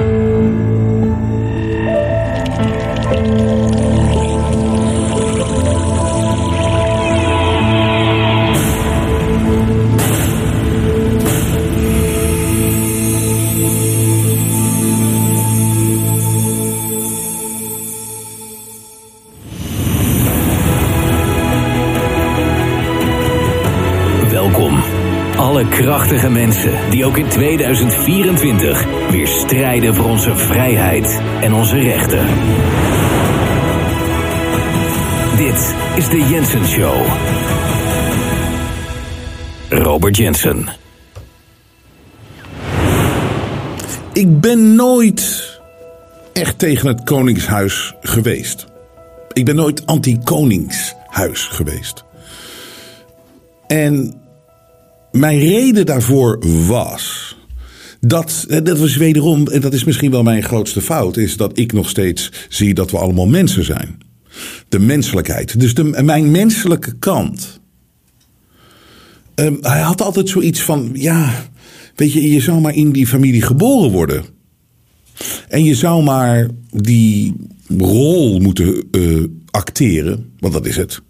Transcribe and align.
Ooh. 0.00 0.31
Die 26.90 27.04
ook 27.04 27.16
in 27.16 27.28
2024 27.28 29.10
weer 29.10 29.26
strijden 29.26 29.94
voor 29.94 30.04
onze 30.04 30.36
vrijheid 30.36 31.20
en 31.40 31.54
onze 31.54 31.78
rechten. 31.78 32.26
Dit 35.36 35.74
is 35.96 36.08
de 36.08 36.26
Jensen 36.30 36.66
Show. 36.66 37.06
Robert 39.68 40.16
Jensen. 40.16 40.68
Ik 44.12 44.40
ben 44.40 44.74
nooit 44.74 45.50
echt 46.32 46.58
tegen 46.58 46.88
het 46.88 47.04
Koningshuis 47.04 47.94
geweest. 48.00 48.66
Ik 49.32 49.44
ben 49.44 49.54
nooit 49.54 49.86
anti-Koningshuis 49.86 51.46
geweest. 51.46 52.04
En 53.66 54.21
mijn 55.12 55.38
reden 55.38 55.86
daarvoor 55.86 56.38
was. 56.66 57.36
Dat, 58.00 58.46
eh, 58.48 58.58
dat 58.62 58.78
was 58.78 58.96
wederom, 58.96 59.48
en 59.48 59.60
dat 59.60 59.72
is 59.72 59.84
misschien 59.84 60.10
wel 60.10 60.22
mijn 60.22 60.42
grootste 60.42 60.80
fout, 60.80 61.16
is 61.16 61.36
dat 61.36 61.58
ik 61.58 61.72
nog 61.72 61.88
steeds 61.88 62.32
zie 62.48 62.74
dat 62.74 62.90
we 62.90 62.98
allemaal 62.98 63.26
mensen 63.26 63.64
zijn. 63.64 63.98
De 64.68 64.78
menselijkheid. 64.78 65.60
Dus 65.60 65.74
de, 65.74 65.84
mijn 65.84 66.30
menselijke 66.30 66.98
kant. 66.98 67.60
Ehm, 69.34 69.54
hij 69.60 69.80
had 69.80 70.02
altijd 70.02 70.28
zoiets 70.28 70.62
van, 70.62 70.90
ja, 70.92 71.46
weet 71.94 72.12
je, 72.12 72.30
je 72.30 72.40
zou 72.40 72.60
maar 72.60 72.74
in 72.74 72.92
die 72.92 73.06
familie 73.06 73.42
geboren 73.42 73.90
worden. 73.90 74.24
En 75.48 75.64
je 75.64 75.74
zou 75.74 76.02
maar 76.02 76.48
die 76.70 77.34
rol 77.78 78.40
moeten 78.40 78.84
eh, 78.90 79.24
acteren, 79.50 80.32
want 80.38 80.52
dat 80.52 80.66
is 80.66 80.76
het. 80.76 81.02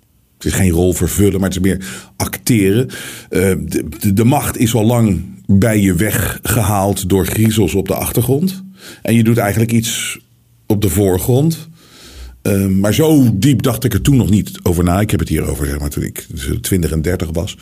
Het 0.42 0.52
is 0.52 0.58
geen 0.58 0.70
rol 0.70 0.92
vervullen, 0.92 1.40
maar 1.40 1.48
het 1.48 1.58
is 1.58 1.62
meer 1.62 1.84
acteren. 2.16 2.88
De, 3.28 3.84
de, 3.98 4.12
de, 4.12 4.24
macht 4.24 4.58
is 4.58 4.74
al 4.74 4.84
lang 4.84 5.20
bij 5.46 5.80
je 5.80 5.94
weggehaald 5.94 7.08
door 7.08 7.26
griezels 7.26 7.74
op 7.74 7.88
de 7.88 7.94
achtergrond. 7.94 8.64
En 9.02 9.14
je 9.14 9.24
doet 9.24 9.38
eigenlijk 9.38 9.72
iets 9.72 10.18
op 10.66 10.82
de 10.82 10.88
voorgrond. 10.88 11.68
Uh, 12.42 12.66
maar 12.66 12.94
zo 12.94 13.30
diep 13.34 13.62
dacht 13.62 13.84
ik 13.84 13.94
er 13.94 14.02
toen 14.02 14.16
nog 14.16 14.30
niet 14.30 14.58
over 14.62 14.84
na. 14.84 15.00
Ik 15.00 15.10
heb 15.10 15.20
het 15.20 15.28
hier 15.28 15.42
over 15.42 15.66
zeg 15.66 15.78
maar, 15.78 15.90
toen 15.90 16.02
ik 16.02 16.26
20 16.60 16.90
en 16.90 17.02
30 17.02 17.28
was. 17.32 17.56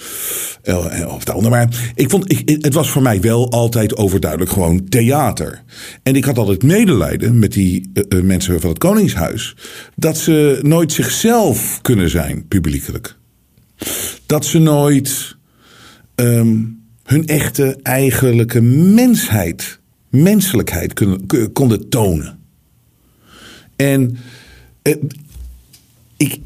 Uh, 0.64 1.14
of 1.14 1.24
daaronder. 1.24 1.50
Maar 1.52 1.92
ik 1.94 2.10
vond, 2.10 2.32
ik, 2.32 2.58
het 2.62 2.74
was 2.74 2.90
voor 2.90 3.02
mij 3.02 3.20
wel 3.20 3.50
altijd 3.50 3.96
overduidelijk 3.96 4.50
gewoon 4.50 4.88
theater. 4.88 5.62
En 6.02 6.16
ik 6.16 6.24
had 6.24 6.38
altijd 6.38 6.62
medelijden 6.62 7.38
met 7.38 7.52
die 7.52 7.90
uh, 8.08 8.22
mensen 8.22 8.60
van 8.60 8.70
het 8.70 8.78
Koningshuis. 8.78 9.56
Dat 9.96 10.18
ze 10.18 10.58
nooit 10.62 10.92
zichzelf 10.92 11.78
kunnen 11.82 12.10
zijn, 12.10 12.48
publiekelijk. 12.48 13.16
Dat 14.26 14.44
ze 14.44 14.58
nooit 14.58 15.36
um, 16.14 16.82
hun 17.04 17.26
echte, 17.26 17.78
eigenlijke 17.82 18.60
mensheid, 18.60 19.80
menselijkheid 20.10 20.92
konden 21.52 21.88
tonen. 21.88 22.38
En 23.76 24.18
uh, 24.82 24.94
ik, 26.16 26.40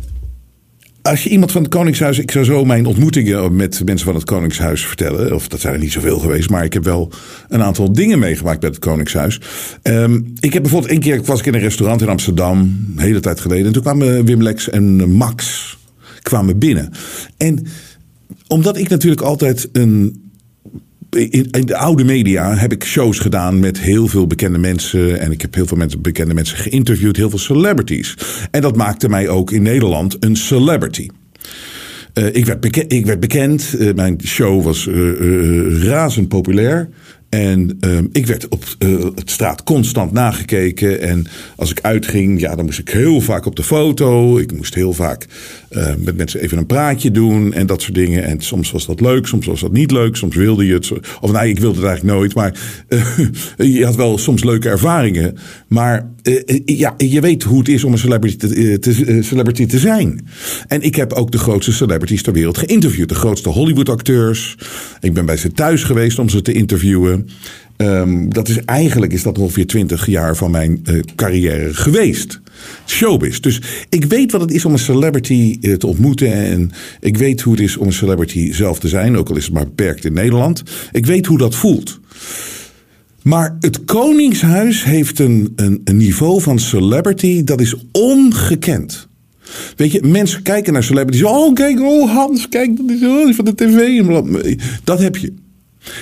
als 1.02 1.22
je 1.22 1.30
iemand 1.30 1.52
van 1.52 1.62
het 1.62 1.70
Koningshuis. 1.70 2.18
Ik 2.18 2.30
zou 2.30 2.44
zo 2.44 2.64
mijn 2.64 2.86
ontmoetingen 2.86 3.56
met 3.56 3.82
mensen 3.84 4.06
van 4.06 4.14
het 4.14 4.24
Koningshuis 4.24 4.86
vertellen. 4.86 5.34
Of 5.34 5.48
dat 5.48 5.60
zijn 5.60 5.74
er 5.74 5.80
niet 5.80 5.92
zoveel 5.92 6.18
geweest. 6.18 6.50
Maar 6.50 6.64
ik 6.64 6.72
heb 6.72 6.84
wel 6.84 7.12
een 7.48 7.62
aantal 7.62 7.92
dingen 7.92 8.18
meegemaakt 8.18 8.62
met 8.62 8.74
het 8.74 8.84
Koningshuis. 8.84 9.40
Um, 9.82 10.32
ik 10.40 10.52
heb 10.52 10.62
bijvoorbeeld 10.62 10.92
één 10.92 11.00
keer. 11.00 11.22
was 11.24 11.40
in 11.40 11.54
een 11.54 11.60
restaurant 11.60 12.02
in 12.02 12.08
Amsterdam. 12.08 12.58
Een 12.96 13.02
hele 13.02 13.20
tijd 13.20 13.40
geleden. 13.40 13.66
En 13.66 13.72
toen 13.72 13.82
kwamen 13.82 14.24
Wim 14.24 14.42
Lex 14.42 14.70
en 14.70 15.10
Max 15.10 15.76
kwamen 16.22 16.58
binnen. 16.58 16.92
En 17.36 17.66
omdat 18.46 18.76
ik 18.76 18.88
natuurlijk 18.88 19.22
altijd 19.22 19.68
een 19.72 20.23
in, 21.14 21.50
in, 21.50 21.66
de 21.66 21.76
oude 21.76 22.04
media 22.04 22.56
heb 22.56 22.72
ik 22.72 22.84
shows 22.84 23.18
gedaan 23.18 23.58
met 23.58 23.80
heel 23.80 24.06
veel 24.06 24.26
bekende 24.26 24.58
mensen. 24.58 25.20
En 25.20 25.30
ik 25.30 25.40
heb 25.40 25.54
heel 25.54 25.66
veel 25.66 25.76
mensen, 25.76 26.02
bekende 26.02 26.34
mensen 26.34 26.56
geïnterviewd, 26.56 27.16
heel 27.16 27.30
veel 27.30 27.38
celebrities. 27.38 28.16
En 28.50 28.60
dat 28.60 28.76
maakte 28.76 29.08
mij 29.08 29.28
ook 29.28 29.50
in 29.50 29.62
Nederland 29.62 30.16
een 30.20 30.36
celebrity. 30.36 31.08
Uh, 32.14 32.34
ik, 32.34 32.46
werd 32.46 32.92
ik 32.92 33.06
werd 33.06 33.20
bekend. 33.20 33.74
Uh, 33.78 33.94
mijn 33.94 34.20
show 34.24 34.64
was 34.64 34.86
uh, 34.86 35.82
razend 35.84 36.28
populair. 36.28 36.88
En 37.34 37.78
uh, 37.80 37.98
ik 38.12 38.26
werd 38.26 38.48
op 38.48 38.64
het 39.14 39.30
straat 39.30 39.62
constant 39.62 40.12
nagekeken. 40.12 41.00
En 41.00 41.26
als 41.56 41.70
ik 41.70 41.80
uitging, 41.80 42.40
ja, 42.40 42.54
dan 42.56 42.64
moest 42.64 42.78
ik 42.78 42.88
heel 42.88 43.20
vaak 43.20 43.46
op 43.46 43.56
de 43.56 43.62
foto. 43.62 44.38
Ik 44.38 44.56
moest 44.56 44.74
heel 44.74 44.92
vaak 44.92 45.26
uh, 45.70 45.94
met 45.98 46.16
mensen 46.16 46.40
even 46.40 46.58
een 46.58 46.66
praatje 46.66 47.10
doen 47.10 47.52
en 47.52 47.66
dat 47.66 47.82
soort 47.82 47.94
dingen. 47.94 48.24
En 48.24 48.40
soms 48.40 48.70
was 48.70 48.86
dat 48.86 49.00
leuk, 49.00 49.26
soms 49.26 49.46
was 49.46 49.60
dat 49.60 49.72
niet 49.72 49.90
leuk. 49.90 50.16
Soms 50.16 50.36
wilde 50.36 50.66
je 50.66 50.74
het. 50.74 50.92
Of 51.20 51.32
nee, 51.32 51.48
ik 51.48 51.58
wilde 51.58 51.76
het 51.76 51.86
eigenlijk 51.86 52.16
nooit. 52.16 52.34
Maar 52.34 52.58
je 53.78 53.84
had 53.84 53.96
wel 53.96 54.18
soms 54.18 54.44
leuke 54.44 54.68
ervaringen. 54.68 55.36
Maar 55.66 56.10
ja, 56.64 56.94
je 56.96 57.20
weet 57.20 57.42
hoe 57.42 57.58
het 57.58 57.68
is 57.68 57.84
om 57.84 57.92
een 57.92 57.98
celebrity 57.98 58.36
te, 58.36 58.78
te, 58.78 59.22
celebrity 59.22 59.66
te 59.66 59.78
zijn. 59.78 60.26
En 60.66 60.82
ik 60.82 60.94
heb 60.94 61.12
ook 61.12 61.30
de 61.30 61.38
grootste 61.38 61.72
celebrities 61.72 62.22
ter 62.22 62.32
wereld 62.32 62.58
geïnterviewd. 62.58 63.08
De 63.08 63.14
grootste 63.14 63.48
Hollywood-acteurs. 63.48 64.56
Ik 65.00 65.12
ben 65.12 65.26
bij 65.26 65.36
ze 65.36 65.52
thuis 65.52 65.82
geweest 65.82 66.18
om 66.18 66.28
ze 66.28 66.42
te 66.42 66.52
interviewen. 66.52 67.28
Um, 67.76 68.32
dat 68.32 68.48
is 68.48 68.58
eigenlijk 68.64 69.12
is 69.12 69.22
dat 69.22 69.38
ongeveer 69.38 69.66
twintig 69.66 70.06
jaar 70.06 70.36
van 70.36 70.50
mijn 70.50 70.82
carrière 71.16 71.74
geweest. 71.74 72.40
Showbiz. 72.86 73.40
Dus 73.40 73.60
ik 73.88 74.04
weet 74.04 74.32
wat 74.32 74.40
het 74.40 74.50
is 74.50 74.64
om 74.64 74.72
een 74.72 74.78
celebrity 74.78 75.58
te 75.76 75.86
ontmoeten. 75.86 76.32
En 76.32 76.70
ik 77.00 77.16
weet 77.16 77.40
hoe 77.40 77.52
het 77.52 77.62
is 77.62 77.76
om 77.76 77.86
een 77.86 77.92
celebrity 77.92 78.52
zelf 78.52 78.78
te 78.78 78.88
zijn. 78.88 79.16
Ook 79.16 79.28
al 79.28 79.36
is 79.36 79.44
het 79.44 79.54
maar 79.54 79.64
beperkt 79.64 80.04
in 80.04 80.12
Nederland. 80.12 80.62
Ik 80.92 81.06
weet 81.06 81.26
hoe 81.26 81.38
dat 81.38 81.54
voelt. 81.54 82.00
Maar 83.24 83.56
het 83.60 83.84
Koningshuis 83.84 84.84
heeft 84.84 85.18
een, 85.18 85.52
een, 85.56 85.80
een 85.84 85.96
niveau 85.96 86.40
van 86.40 86.58
celebrity 86.58 87.44
dat 87.44 87.60
is 87.60 87.74
ongekend. 87.92 89.08
Weet 89.76 89.92
je, 89.92 90.02
mensen 90.02 90.42
kijken 90.42 90.72
naar 90.72 90.82
celebrities. 90.82 91.24
Oh, 91.24 91.54
kijk, 91.54 91.80
oh 91.80 92.10
Hans, 92.10 92.48
kijk, 92.48 92.76
dat 92.76 92.90
is 92.90 93.02
oh, 93.02 93.34
van 93.34 93.44
de 93.44 93.54
tv. 93.54 94.02
Dat 94.84 94.98
heb 94.98 95.16
je. 95.16 95.32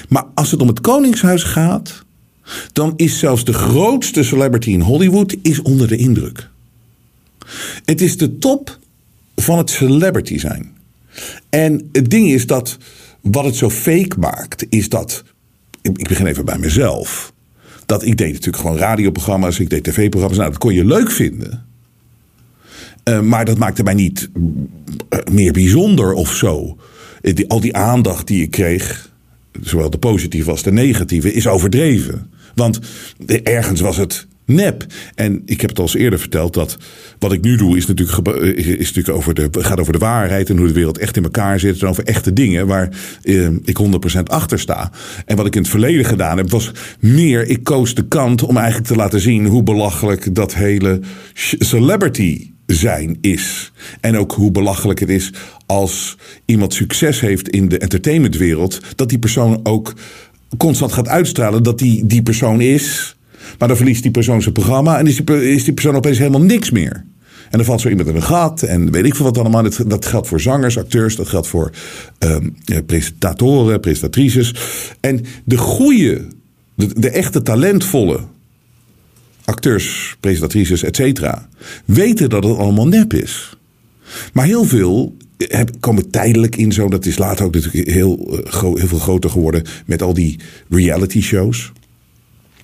Maar 0.08 0.24
als 0.34 0.50
het 0.50 0.60
om 0.60 0.68
het 0.68 0.80
Koningshuis 0.80 1.42
gaat, 1.42 2.04
dan 2.72 2.92
is 2.96 3.18
zelfs 3.18 3.44
de 3.44 3.52
grootste 3.52 4.22
celebrity 4.22 4.70
in 4.70 4.80
Hollywood 4.80 5.36
is 5.42 5.62
onder 5.62 5.88
de 5.88 5.96
indruk. 5.96 6.48
Het 7.84 8.00
is 8.00 8.16
de 8.16 8.38
top 8.38 8.78
van 9.36 9.58
het 9.58 9.70
celebrity 9.70 10.38
zijn. 10.38 10.72
En 11.50 11.88
het 11.92 12.10
ding 12.10 12.30
is 12.30 12.46
dat 12.46 12.78
wat 13.20 13.44
het 13.44 13.56
zo 13.56 13.70
fake 13.70 14.18
maakt, 14.18 14.66
is 14.68 14.88
dat. 14.88 15.24
Ik 15.82 16.08
begin 16.08 16.26
even 16.26 16.44
bij 16.44 16.58
mezelf. 16.58 17.32
Dat 17.86 18.04
ik 18.04 18.16
deed 18.16 18.32
natuurlijk 18.32 18.62
gewoon 18.62 18.78
radioprogramma's, 18.78 19.58
ik 19.58 19.70
deed 19.70 19.84
tv-programma's. 19.84 20.38
Nou, 20.38 20.50
dat 20.50 20.60
kon 20.60 20.74
je 20.74 20.84
leuk 20.84 21.10
vinden. 21.10 21.66
Uh, 23.04 23.20
maar 23.20 23.44
dat 23.44 23.58
maakte 23.58 23.82
mij 23.82 23.94
niet 23.94 24.30
uh, 24.34 25.18
meer 25.32 25.52
bijzonder 25.52 26.12
of 26.12 26.34
zo. 26.34 26.78
Die, 27.20 27.48
al 27.48 27.60
die 27.60 27.76
aandacht 27.76 28.26
die 28.26 28.42
ik 28.42 28.50
kreeg 28.50 29.10
zowel 29.60 29.90
de 29.90 29.98
positieve 29.98 30.50
als 30.50 30.62
de 30.62 30.72
negatieve, 30.72 31.32
is 31.32 31.46
overdreven. 31.46 32.30
Want 32.54 32.80
ergens 33.42 33.80
was 33.80 33.96
het 33.96 34.26
nep. 34.44 34.86
En 35.14 35.42
ik 35.44 35.60
heb 35.60 35.70
het 35.70 35.78
al 35.78 35.84
eens 35.84 35.94
eerder 35.94 36.18
verteld 36.18 36.54
dat 36.54 36.76
wat 37.18 37.32
ik 37.32 37.42
nu 37.42 37.56
doe 37.56 37.76
is 37.76 37.86
natuurlijk, 37.86 38.28
is 38.56 38.92
natuurlijk 38.92 39.16
over 39.16 39.34
de, 39.34 39.48
gaat 39.52 39.80
over 39.80 39.92
de 39.92 39.98
waarheid 39.98 40.50
en 40.50 40.56
hoe 40.56 40.66
de 40.66 40.72
wereld 40.72 40.98
echt 40.98 41.16
in 41.16 41.22
elkaar 41.22 41.60
zit. 41.60 41.82
En 41.82 41.88
over 41.88 42.04
echte 42.04 42.32
dingen 42.32 42.66
waar 42.66 42.88
eh, 43.22 43.46
ik 43.46 43.78
100% 44.18 44.22
achter 44.22 44.58
sta. 44.58 44.90
En 45.26 45.36
wat 45.36 45.46
ik 45.46 45.54
in 45.54 45.60
het 45.60 45.70
verleden 45.70 46.04
gedaan 46.04 46.36
heb 46.36 46.50
was 46.50 46.70
meer, 47.00 47.46
ik 47.46 47.64
koos 47.64 47.94
de 47.94 48.08
kant 48.08 48.42
om 48.42 48.56
eigenlijk 48.56 48.86
te 48.86 48.96
laten 48.96 49.20
zien 49.20 49.46
hoe 49.46 49.62
belachelijk 49.62 50.34
dat 50.34 50.54
hele 50.54 51.00
celebrity 51.58 52.50
zijn 52.66 53.18
is. 53.20 53.72
En 54.00 54.16
ook 54.16 54.32
hoe 54.32 54.50
belachelijk 54.50 55.00
het 55.00 55.08
is 55.08 55.32
als 55.66 56.16
iemand 56.44 56.74
succes 56.74 57.20
heeft 57.20 57.48
in 57.48 57.68
de 57.68 57.78
entertainmentwereld, 57.78 58.80
dat 58.96 59.08
die 59.08 59.18
persoon 59.18 59.60
ook 59.62 59.94
constant 60.56 60.92
gaat 60.92 61.08
uitstralen 61.08 61.62
dat 61.62 61.78
die 61.78 62.06
die 62.06 62.22
persoon 62.22 62.60
is. 62.60 63.16
Maar 63.58 63.68
dan 63.68 63.76
verliest 63.76 64.02
die 64.02 64.10
persoon 64.10 64.42
zijn 64.42 64.54
programma 64.54 64.98
en 64.98 65.06
is 65.06 65.16
die, 65.16 65.52
is 65.52 65.64
die 65.64 65.74
persoon 65.74 65.94
opeens 65.94 66.18
helemaal 66.18 66.42
niks 66.42 66.70
meer. 66.70 67.04
En 67.52 67.58
dan 67.58 67.66
valt 67.66 67.80
zo 67.80 67.88
iemand 67.88 68.08
in 68.08 68.14
een 68.14 68.22
gat 68.22 68.62
en 68.62 68.90
weet 68.90 69.04
ik 69.04 69.14
veel 69.14 69.24
wat 69.24 69.38
allemaal. 69.38 69.62
Dat, 69.62 69.84
dat 69.86 70.06
geldt 70.06 70.28
voor 70.28 70.40
zangers, 70.40 70.78
acteurs, 70.78 71.16
dat 71.16 71.28
geldt 71.28 71.46
voor 71.46 71.70
um, 72.18 72.56
presentatoren, 72.86 73.80
presentatrices. 73.80 74.54
En 75.00 75.24
de 75.44 75.58
goede, 75.58 76.26
de, 76.74 77.10
echte 77.10 77.42
talentvolle 77.42 78.20
acteurs, 79.44 80.16
presentatrices, 80.20 80.82
et 80.82 80.96
cetera, 80.96 81.48
weten 81.84 82.30
dat 82.30 82.44
het 82.44 82.56
allemaal 82.56 82.88
nep 82.88 83.14
is. 83.14 83.56
Maar 84.32 84.46
heel 84.46 84.64
veel 84.64 85.16
komen 85.80 86.10
tijdelijk 86.10 86.56
in 86.56 86.72
zo. 86.72 86.88
Dat 86.88 87.06
is 87.06 87.18
later 87.18 87.44
ook 87.44 87.54
natuurlijk 87.54 87.90
heel, 87.90 88.40
heel 88.50 88.88
veel 88.88 88.98
groter 88.98 89.30
geworden 89.30 89.62
met 89.86 90.02
al 90.02 90.14
die 90.14 90.38
reality 90.68 91.20
shows. 91.20 91.72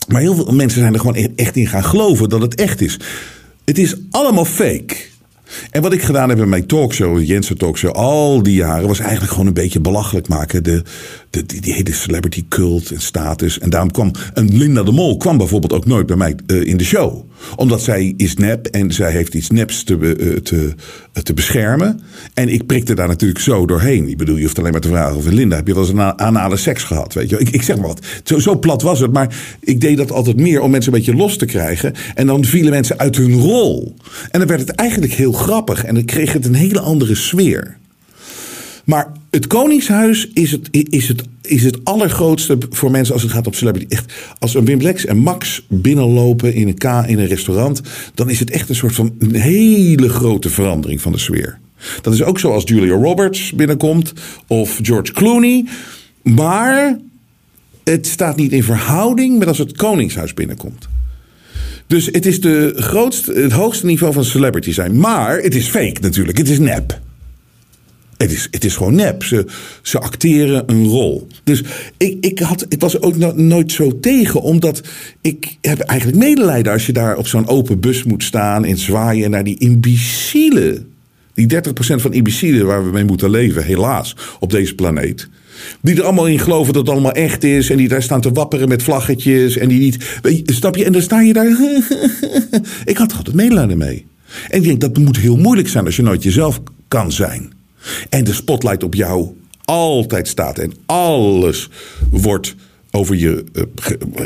Maar 0.09 0.21
heel 0.21 0.35
veel 0.35 0.53
mensen 0.53 0.81
zijn 0.81 0.93
er 0.95 1.01
gewoon 1.01 1.17
e-, 1.17 1.33
echt 1.37 1.57
in 1.57 1.67
gaan 1.67 1.85
geloven 1.85 2.29
dat 2.29 2.43
het 2.43 2.55
echt 2.55 2.81
is. 2.81 3.01
Het 3.65 3.79
is 3.79 3.97
allemaal 4.11 4.45
fake. 4.45 4.97
En 5.71 5.83
wat 5.83 5.93
ik 5.93 6.03
gedaan 6.03 6.29
heb 6.29 6.39
in 6.39 6.49
mijn 6.49 6.67
talkshow, 6.67 7.23
Jensen 7.23 7.59
talkshow, 7.59 7.95
al 7.95 8.43
die 8.43 8.55
jaren, 8.55 8.89
was 8.89 8.99
eigenlijk 8.99 9.31
gewoon 9.31 9.47
een 9.47 9.53
beetje 9.53 9.81
belachelijk 9.81 10.29
maken. 10.29 10.65
De, 10.65 10.83
de, 11.31 11.61
die, 11.61 11.73
hele 11.73 11.93
celebrity 11.93 12.45
cult 12.49 12.91
en 12.91 13.01
status. 13.01 13.59
En 13.59 13.71
daarom 13.71 13.91
kwam 13.91 14.13
een 14.35 14.57
Linda 14.59 14.83
de 14.83 14.93
Mol 14.93 15.17
kwam 15.17 15.39
bijvoorbeeld 15.39 15.73
ook 15.73 15.87
nooit 15.87 16.07
bij 16.07 16.17
mij 16.17 16.35
uh, 16.47 16.67
in 16.67 16.77
de 16.77 16.85
show. 16.85 17.27
Omdat 17.57 17.83
zij 17.83 18.15
is 18.17 18.35
nep 18.35 18.67
en 18.67 18.93
zij 18.93 19.13
heeft 19.13 19.35
iets 19.35 19.51
neps 19.51 19.83
te, 19.83 19.97
uh, 19.97 20.37
te, 20.37 20.57
uh, 20.57 21.23
te 21.23 21.35
beschermen. 21.35 22.01
En 22.35 22.49
ik 22.49 22.67
prikte 22.67 22.95
daar 22.95 23.09
natuurlijk 23.09 23.41
zo 23.41 23.67
doorheen. 23.67 24.09
Ik 24.09 24.17
bedoel, 24.17 24.37
je 24.37 24.43
hoeft 24.43 24.59
alleen 24.59 24.73
maar 24.73 24.81
te 24.81 24.89
vragen 24.89 25.17
of 25.17 25.27
Linda, 25.27 25.57
heb 25.57 25.67
je 25.67 25.75
wel 25.75 25.83
eens 25.83 25.93
een 25.93 26.19
anale 26.19 26.57
seks 26.57 26.83
gehad? 26.83 27.15
Weet 27.15 27.31
je? 27.31 27.39
Ik, 27.39 27.49
ik 27.49 27.63
zeg 27.63 27.77
maar 27.77 27.87
wat. 27.87 28.07
Zo, 28.25 28.39
zo 28.39 28.59
plat 28.59 28.83
was 28.83 29.01
het. 29.01 29.13
Maar 29.13 29.37
ik 29.61 29.81
deed 29.81 29.97
dat 29.97 30.13
altijd 30.13 30.37
meer 30.37 30.61
om 30.61 30.71
mensen 30.71 30.93
een 30.93 30.99
beetje 30.99 31.15
los 31.15 31.37
te 31.37 31.47
krijgen. 31.47 31.95
En 32.15 32.27
dan 32.27 32.45
vielen 32.45 32.71
mensen 32.71 32.99
uit 32.99 33.17
hun 33.17 33.35
rol. 33.35 33.95
En 34.31 34.39
dan 34.39 34.49
werd 34.49 34.61
het 34.61 34.71
eigenlijk 34.71 35.13
heel 35.13 35.33
grappig. 35.33 35.85
En 35.85 35.95
dan 35.95 36.05
kreeg 36.05 36.33
het 36.33 36.47
een 36.47 36.55
hele 36.55 36.81
andere 36.81 37.15
sfeer. 37.15 37.77
Maar 38.85 39.13
het 39.31 39.47
Koningshuis 39.47 40.29
is 40.33 40.51
het, 40.51 40.69
is, 40.71 41.09
het, 41.09 41.23
is 41.43 41.65
het 41.65 41.85
allergrootste 41.85 42.59
voor 42.71 42.91
mensen 42.91 43.15
als 43.15 43.23
het 43.23 43.33
gaat 43.33 43.47
om 43.47 43.53
celebrity. 43.53 43.95
Echt, 43.95 44.13
als 44.39 44.55
een 44.55 44.65
Wim 44.65 44.81
Lex 44.81 45.05
en 45.05 45.17
Max 45.17 45.67
binnenlopen 45.69 46.55
in 46.55 46.69
een, 46.69 46.79
K, 46.79 46.85
in 46.85 47.19
een 47.19 47.27
restaurant, 47.27 47.81
dan 48.15 48.31
is 48.31 48.41
het 48.41 48.51
echt 48.51 48.69
een 48.69 48.75
soort 48.75 48.95
van 48.95 49.15
een 49.19 49.35
hele 49.35 50.09
grote 50.09 50.51
verandering 50.51 51.01
van 51.01 51.13
de 51.13 51.19
sfeer. 51.19 51.59
Dat 52.01 52.15
is 52.15 52.23
ook 52.23 52.39
zo 52.39 52.53
als 52.53 52.65
Julia 52.67 52.95
Roberts 52.95 53.53
binnenkomt 53.53 54.13
of 54.47 54.79
George 54.83 55.13
Clooney. 55.13 55.65
Maar 56.23 56.99
het 57.85 58.07
staat 58.07 58.37
niet 58.37 58.53
in 58.53 58.63
verhouding 58.63 59.39
met 59.39 59.49
als 59.49 59.59
het 59.59 59.77
Koningshuis 59.77 60.35
binnenkomt. 60.35 60.89
Dus 61.87 62.07
het 62.07 62.27
is 62.27 62.41
de 62.41 62.73
grootste, 62.77 63.33
het 63.33 63.53
hoogste 63.53 63.87
niveau 63.87 64.13
van 64.13 64.25
celebrity 64.25 64.73
zijn. 64.73 64.99
Maar 64.99 65.39
het 65.39 65.55
is 65.55 65.69
fake 65.69 66.01
natuurlijk. 66.01 66.39
Het 66.39 66.49
is 66.49 66.59
nep. 66.59 67.01
Het 68.19 68.33
is, 68.33 68.49
het 68.51 68.65
is 68.65 68.77
gewoon 68.77 68.95
nep. 68.95 69.23
Ze, 69.23 69.47
ze 69.83 69.99
acteren 69.99 70.63
een 70.67 70.85
rol. 70.85 71.27
Dus 71.45 71.63
ik, 71.97 72.17
ik, 72.21 72.39
had, 72.39 72.67
ik 72.69 72.81
was 72.81 73.01
ook 73.01 73.17
nooit 73.37 73.73
zo 73.73 74.01
tegen, 74.01 74.43
omdat 74.43 74.81
ik 75.21 75.57
heb 75.61 75.81
eigenlijk 75.81 76.19
medelijden 76.19 76.73
als 76.73 76.87
je 76.87 76.93
daar 76.93 77.17
op 77.17 77.27
zo'n 77.27 77.49
open 77.49 77.81
bus 77.81 78.05
moet 78.05 78.23
staan 78.23 78.65
en 78.65 78.79
zwaaien 78.79 79.31
naar 79.31 79.45
die 79.45 79.59
imbecielen. 79.59 80.87
Die 81.35 81.47
30% 81.55 81.59
van 81.79 82.13
imbecielen 82.13 82.67
waar 82.67 82.85
we 82.85 82.91
mee 82.91 83.05
moeten 83.05 83.31
leven, 83.31 83.65
helaas, 83.65 84.17
op 84.41 84.51
deze 84.51 84.75
planeet. 84.75 85.29
Die 85.81 85.97
er 85.97 86.03
allemaal 86.03 86.27
in 86.27 86.39
geloven 86.39 86.73
dat 86.73 86.83
het 86.83 86.93
allemaal 86.93 87.13
echt 87.13 87.45
is. 87.45 87.71
En 87.71 87.77
die 87.77 87.89
daar 87.89 88.03
staan 88.03 88.21
te 88.21 88.33
wapperen 88.33 88.69
met 88.69 88.83
vlaggetjes. 88.83 89.57
En 89.57 89.69
die 89.69 89.81
niet. 89.81 90.21
Snap 90.45 90.77
je? 90.77 90.85
En 90.85 90.93
dan 90.93 91.03
sta 91.03 91.21
je 91.21 91.33
daar. 91.33 91.47
ik 92.85 92.97
had 92.97 93.11
er 93.11 93.17
altijd 93.17 93.37
medelijden 93.37 93.79
mee. 93.79 94.07
En 94.49 94.59
ik 94.59 94.65
denk 94.65 94.81
dat 94.81 94.99
moet 94.99 95.19
heel 95.19 95.37
moeilijk 95.37 95.69
zijn 95.69 95.85
als 95.85 95.97
je 95.97 96.03
nooit 96.03 96.23
jezelf 96.23 96.61
kan 96.89 97.13
zijn. 97.13 97.57
En 98.09 98.25
de 98.25 98.33
spotlight 98.33 98.83
op 98.83 98.95
jou 98.95 99.37
altijd 99.65 100.29
staat. 100.29 100.59
En 100.59 100.73
alles 100.87 101.69
wordt 102.11 102.55
over 102.91 103.17
je 103.17 103.45
uh, 103.53 103.63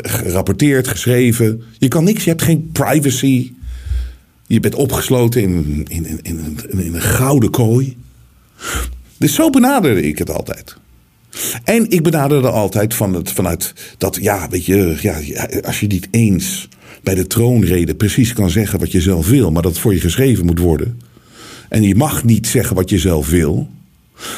gerapporteerd, 0.01 0.87
geschreven. 0.87 1.63
Je 1.77 1.87
kan 1.87 2.03
niks, 2.03 2.23
je 2.23 2.29
hebt 2.29 2.41
geen 2.41 2.69
privacy. 2.71 3.51
Je 4.47 4.59
bent 4.59 4.75
opgesloten 4.75 5.41
in, 5.41 5.85
in, 5.87 6.05
in, 6.05 6.19
in, 6.21 6.57
in 6.69 6.93
een 6.93 7.01
gouden 7.01 7.49
kooi. 7.49 7.97
Dus 9.17 9.33
zo 9.33 9.49
benaderde 9.49 10.01
ik 10.01 10.17
het 10.17 10.29
altijd. 10.29 10.75
En 11.63 11.89
ik 11.89 12.03
benaderde 12.03 12.49
altijd 12.49 12.93
van 12.93 13.13
het, 13.13 13.31
vanuit 13.31 13.73
dat, 13.97 14.17
ja, 14.21 14.49
weet 14.49 14.65
je, 14.65 14.97
ja, 15.01 15.19
als 15.61 15.79
je 15.79 15.87
niet 15.87 16.07
eens 16.11 16.67
bij 17.03 17.15
de 17.15 17.27
troonrede 17.27 17.95
precies 17.95 18.33
kan 18.33 18.49
zeggen 18.49 18.79
wat 18.79 18.91
je 18.91 19.01
zelf 19.01 19.29
wil, 19.29 19.51
maar 19.51 19.61
dat 19.61 19.71
het 19.71 19.81
voor 19.81 19.93
je 19.93 19.99
geschreven 19.99 20.45
moet 20.45 20.59
worden 20.59 20.99
en 21.73 21.83
je 21.83 21.95
mag 21.95 22.23
niet 22.23 22.47
zeggen 22.47 22.75
wat 22.75 22.89
je 22.89 22.99
zelf 22.99 23.29
wil. 23.29 23.67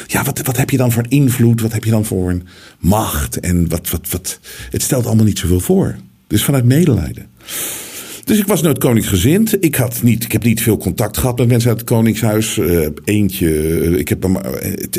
Ja, 0.06 0.24
wat, 0.24 0.40
wat 0.42 0.56
heb 0.56 0.70
je 0.70 0.76
dan 0.76 0.92
voor 0.92 1.04
invloed? 1.08 1.60
Wat 1.60 1.72
heb 1.72 1.84
je 1.84 1.90
dan 1.90 2.04
voor 2.04 2.30
een 2.30 2.42
macht? 2.78 3.40
En 3.40 3.68
wat, 3.68 3.90
wat, 3.90 4.10
wat. 4.10 4.40
Het 4.70 4.82
stelt 4.82 5.06
allemaal 5.06 5.24
niet 5.24 5.38
zoveel 5.38 5.60
voor. 5.60 5.96
Dus 6.26 6.44
vanuit 6.44 6.64
medelijden. 6.64 7.26
Dus 8.24 8.38
ik 8.38 8.46
was 8.46 8.62
nooit 8.62 8.78
koningsgezind. 8.78 9.64
Ik, 9.64 9.74
had 9.74 10.02
niet, 10.02 10.24
ik 10.24 10.32
heb 10.32 10.42
niet 10.42 10.62
veel 10.62 10.76
contact 10.78 11.16
gehad 11.16 11.38
met 11.38 11.48
mensen 11.48 11.70
uit 11.70 11.80
het 11.80 11.88
Koningshuis. 11.88 12.56
Uh, 12.56 12.88
eentje, 13.04 13.48
uh, 13.48 13.98
ik 13.98 14.08
heb 14.08 14.24
een 14.24 14.36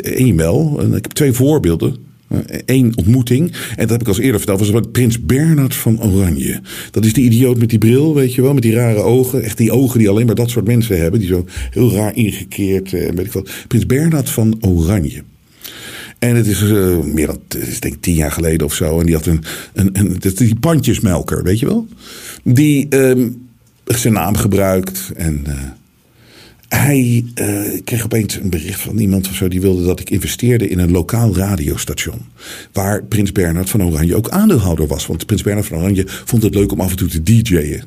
e-mail. 0.02 0.80
ik 0.96 1.02
heb 1.02 1.12
twee 1.12 1.32
voorbeelden. 1.32 1.96
Eén 2.64 2.92
ontmoeting. 2.96 3.52
En 3.52 3.86
dat 3.86 3.90
heb 3.90 4.00
ik 4.00 4.08
al 4.08 4.20
eerder 4.20 4.40
verteld. 4.40 4.58
Was 4.58 4.70
met 4.70 4.92
prins 4.92 5.24
Bernard 5.24 5.74
van 5.74 6.02
Oranje. 6.02 6.60
Dat 6.90 7.04
is 7.04 7.12
die 7.12 7.24
idioot 7.24 7.58
met 7.58 7.70
die 7.70 7.78
bril, 7.78 8.14
weet 8.14 8.34
je 8.34 8.42
wel. 8.42 8.54
Met 8.54 8.62
die 8.62 8.74
rare 8.74 9.00
ogen. 9.00 9.42
Echt 9.42 9.58
die 9.58 9.72
ogen 9.72 9.98
die 9.98 10.08
alleen 10.08 10.26
maar 10.26 10.34
dat 10.34 10.50
soort 10.50 10.66
mensen 10.66 11.00
hebben. 11.00 11.20
Die 11.20 11.28
zo 11.28 11.46
heel 11.70 11.92
raar 11.92 12.16
ingekeerd. 12.16 12.92
En 12.92 13.14
weet 13.14 13.26
ik 13.26 13.32
wat. 13.32 13.50
Prins 13.68 13.86
Bernard 13.86 14.30
van 14.30 14.56
Oranje. 14.60 15.22
En 16.18 16.36
het 16.36 16.46
is 16.46 16.62
uh, 16.62 16.98
meer 16.98 17.26
dan, 17.26 17.40
is 17.48 17.80
denk 17.80 17.94
ik 17.94 18.00
tien 18.00 18.14
jaar 18.14 18.32
geleden 18.32 18.66
of 18.66 18.74
zo. 18.74 19.00
En 19.00 19.06
die 19.06 19.14
had 19.14 19.26
een, 19.26 19.42
een, 19.72 19.90
een, 19.92 20.18
die 20.34 20.56
pandjesmelker, 20.56 21.42
weet 21.42 21.58
je 21.58 21.66
wel. 21.66 21.86
Die 22.42 22.96
um, 22.96 23.48
zijn 23.84 24.12
naam 24.12 24.36
gebruikt. 24.36 25.10
En 25.16 25.44
hij 26.68 27.24
uh, 27.34 27.80
kreeg 27.84 28.04
opeens 28.04 28.36
een 28.36 28.50
bericht 28.50 28.80
van 28.80 28.98
iemand 28.98 29.28
of 29.28 29.34
zo 29.34 29.48
die 29.48 29.60
wilde 29.60 29.84
dat 29.84 30.00
ik 30.00 30.10
investeerde 30.10 30.68
in 30.68 30.78
een 30.78 30.90
lokaal 30.90 31.36
radiostation. 31.36 32.20
Waar 32.72 33.04
Prins 33.04 33.32
Bernhard 33.32 33.70
van 33.70 33.82
Oranje 33.82 34.16
ook 34.16 34.28
aandeelhouder 34.28 34.86
was. 34.86 35.06
Want 35.06 35.26
Prins 35.26 35.42
Bernhard 35.42 35.66
van 35.66 35.78
Oranje 35.78 36.04
vond 36.06 36.42
het 36.42 36.54
leuk 36.54 36.72
om 36.72 36.80
af 36.80 36.90
en 36.90 36.96
toe 36.96 37.08
te 37.08 37.22
DJ'en. 37.22 37.82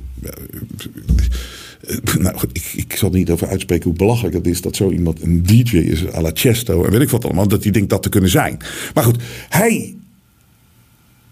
Nou 2.20 2.38
goed, 2.38 2.50
ik, 2.54 2.74
ik 2.76 2.96
zal 2.96 3.10
niet 3.10 3.30
over 3.30 3.48
uitspreken 3.48 3.90
hoe 3.90 3.98
belachelijk 3.98 4.36
het 4.36 4.48
is 4.48 4.62
dat 4.62 4.76
zo 4.76 4.92
iemand 4.92 5.22
een 5.22 5.44
DJ 5.44 5.78
is, 5.78 6.14
à 6.14 6.22
la 6.22 6.32
Chesto 6.34 6.84
en 6.84 6.92
weet 6.92 7.02
ik 7.02 7.10
wat 7.10 7.26
allemaal, 7.26 7.48
dat 7.48 7.64
hij 7.64 7.72
denkt 7.72 7.90
dat 7.90 8.04
te 8.04 8.10
kunnen 8.10 8.30
zijn. 8.30 8.58
Maar 8.94 9.04
goed, 9.04 9.24
hij. 9.50 9.96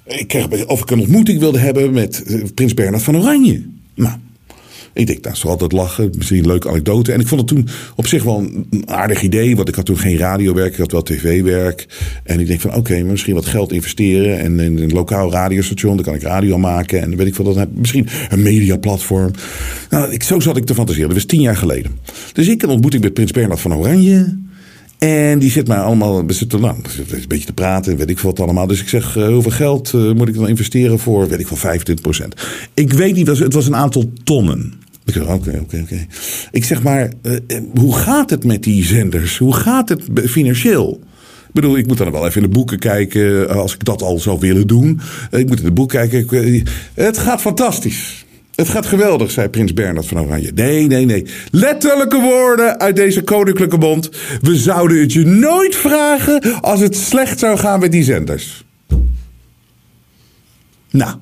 Ik 0.06 0.28
kreeg 0.28 0.66
of 0.66 0.81
ik 0.81 0.92
een 0.92 1.00
ontmoeting 1.00 1.40
wilde 1.40 1.60
hebben 1.60 1.92
met 1.92 2.24
eh, 2.24 2.44
Prins 2.54 2.74
Bernhard 2.74 3.04
van 3.04 3.18
Oranje. 3.18 3.66
Nou, 3.95 4.18
ik 4.94 5.07
denk, 5.07 5.23
dat 5.23 5.33
is 5.33 5.45
altijd 5.45 5.71
lachen. 5.71 6.11
Misschien 6.18 6.37
een 6.37 6.47
leuke 6.47 6.69
anekdote. 6.69 7.11
En 7.11 7.19
ik 7.19 7.28
vond 7.28 7.42
het 7.42 7.49
toen 7.49 7.68
op 7.95 8.07
zich 8.07 8.23
wel 8.23 8.37
een 8.37 8.83
aardig 8.85 9.21
idee. 9.21 9.56
Want 9.56 9.68
ik 9.68 9.75
had 9.75 9.85
toen 9.85 9.97
geen 9.97 10.18
radiowerk, 10.18 10.71
ik 10.71 10.80
had 10.80 10.92
wel 10.92 11.04
tv-werk. 11.04 11.87
En 12.23 12.40
ik 12.40 12.47
denk 12.47 12.61
van, 12.61 12.75
oké, 12.75 13.04
misschien 13.04 13.33
wat 13.33 13.45
geld 13.45 13.71
investeren. 13.71 14.40
En 14.40 14.59
in 14.59 14.78
een 14.78 14.92
lokaal 14.92 15.31
radiostation, 15.31 15.95
dan 15.95 16.06
kan 16.06 16.16
ik 16.16 16.21
radio 16.21 16.57
maken. 16.57 17.02
En 17.02 17.16
weet 17.16 17.28
ik 17.28 17.35
veel, 17.35 17.68
misschien 17.73 18.07
een 18.30 18.42
mediaplatform. 18.42 19.31
Nou, 19.90 20.11
ik, 20.11 20.23
zo 20.23 20.40
zat 20.40 20.57
ik 20.57 20.66
te 20.66 20.73
fantaseren. 20.73 21.07
Dat 21.07 21.18
was 21.18 21.25
tien 21.25 21.42
jaar 21.42 21.57
geleden. 21.57 21.92
Dus 22.33 22.47
ik 22.47 22.64
een 22.64 22.69
ontmoeting 22.69 23.04
met 23.04 23.14
Prins 23.14 23.31
Bernhard 23.31 23.61
van 23.61 23.73
Oranje. 23.73 24.37
En 24.99 25.39
die 25.39 25.51
zit 25.51 25.68
mij 25.68 25.77
allemaal, 25.77 26.25
we 26.25 26.33
zitten 26.33 26.61
nou, 26.61 26.75
een 26.75 27.27
beetje 27.27 27.45
te 27.45 27.53
praten, 27.53 27.97
weet 27.97 28.09
ik 28.09 28.19
wat 28.19 28.39
allemaal. 28.39 28.68
Dus 28.68 28.81
ik 28.81 28.89
zeg, 28.89 29.15
uh, 29.15 29.27
hoeveel 29.27 29.51
geld 29.51 29.94
uh, 29.94 30.13
moet 30.13 30.27
ik 30.27 30.33
dan 30.33 30.47
investeren 30.47 30.99
voor, 30.99 31.27
weet 31.27 31.39
ik 31.39 31.47
van 31.47 31.79
25% 31.79 32.27
Ik 32.73 32.94
weet 32.94 33.15
niet, 33.15 33.27
het 33.27 33.53
was 33.53 33.65
een 33.68 33.75
aantal 33.75 34.11
tonnen. 34.23 34.73
Ik 35.06 35.13
zeg, 35.13 35.23
oké, 35.23 35.59
oké, 35.61 35.79
oké. 35.81 36.06
Ik 36.51 36.65
zeg 36.65 36.83
maar, 36.83 37.11
uh, 37.21 37.37
hoe 37.79 37.95
gaat 37.95 38.29
het 38.29 38.44
met 38.44 38.63
die 38.63 38.85
zenders? 38.85 39.37
Hoe 39.37 39.56
gaat 39.56 39.89
het 39.89 40.03
financieel? 40.25 40.99
Ik 41.47 41.53
bedoel, 41.53 41.77
ik 41.77 41.87
moet 41.87 41.97
dan 41.97 42.11
wel 42.11 42.27
even 42.27 42.41
in 42.41 42.47
de 42.47 42.53
boeken 42.53 42.79
kijken, 42.79 43.49
als 43.49 43.73
ik 43.73 43.83
dat 43.83 44.01
al 44.01 44.19
zou 44.19 44.39
willen 44.39 44.68
doen. 44.68 44.99
Ik 45.31 45.47
moet 45.47 45.59
in 45.59 45.65
de 45.65 45.71
boeken 45.71 46.09
kijken. 46.09 46.63
Het 46.94 47.18
gaat 47.18 47.41
fantastisch. 47.41 48.25
Het 48.59 48.69
gaat 48.69 48.85
geweldig, 48.85 49.31
zei 49.31 49.47
prins 49.47 49.73
Bernhard 49.73 50.07
van 50.07 50.19
Oranje. 50.19 50.51
Nee, 50.56 50.87
nee, 50.87 51.06
nee. 51.06 51.25
Letterlijke 51.51 52.19
woorden 52.21 52.80
uit 52.80 52.95
deze 52.95 53.21
koninklijke 53.21 53.78
bond. 53.78 54.09
We 54.42 54.56
zouden 54.56 54.99
het 54.99 55.13
je 55.13 55.25
nooit 55.25 55.75
vragen 55.75 56.61
als 56.61 56.80
het 56.80 56.95
slecht 56.95 57.39
zou 57.39 57.57
gaan 57.57 57.80
met 57.80 57.92
die 57.92 58.04
zenders. 58.04 58.66
Nou, 60.89 61.18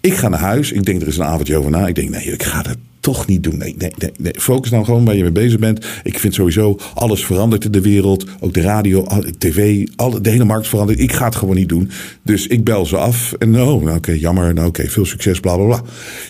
ik 0.00 0.14
ga 0.14 0.28
naar 0.28 0.40
huis. 0.40 0.72
Ik 0.72 0.84
denk, 0.84 1.02
er 1.02 1.08
is 1.08 1.16
een 1.16 1.24
avondje 1.24 1.56
over 1.56 1.70
na. 1.70 1.86
Ik 1.86 1.94
denk, 1.94 2.10
nee, 2.10 2.32
ik 2.32 2.42
ga 2.42 2.62
dat 2.62 2.76
toch 3.00 3.26
niet 3.26 3.42
doen. 3.42 3.58
Nee, 3.58 3.74
nee, 3.78 3.92
nee. 4.18 4.32
Focus 4.38 4.70
nou 4.70 4.84
gewoon 4.84 5.04
waar 5.04 5.16
je 5.16 5.22
mee 5.22 5.32
bezig 5.32 5.58
bent. 5.58 5.86
Ik 6.02 6.18
vind 6.18 6.34
sowieso 6.34 6.78
alles 6.94 7.24
verandert 7.24 7.64
in 7.64 7.70
de 7.70 7.80
wereld. 7.80 8.24
Ook 8.40 8.54
de 8.54 8.60
radio, 8.60 9.06
tv, 9.38 9.86
alle, 9.96 10.20
de 10.20 10.30
hele 10.30 10.44
markt 10.44 10.68
verandert. 10.68 10.98
Ik 10.98 11.12
ga 11.12 11.24
het 11.24 11.36
gewoon 11.36 11.54
niet 11.54 11.68
doen. 11.68 11.90
Dus 12.22 12.46
ik 12.46 12.64
bel 12.64 12.86
ze 12.86 12.96
af. 12.96 13.32
En 13.38 13.60
oh, 13.60 13.82
nou, 13.82 13.96
oké, 13.96 14.12
jammer. 14.12 14.54
Nou, 14.54 14.68
oké, 14.68 14.88
veel 14.88 15.06
succes, 15.06 15.40
bla, 15.40 15.56
bla, 15.56 15.64
bla. 15.64 15.82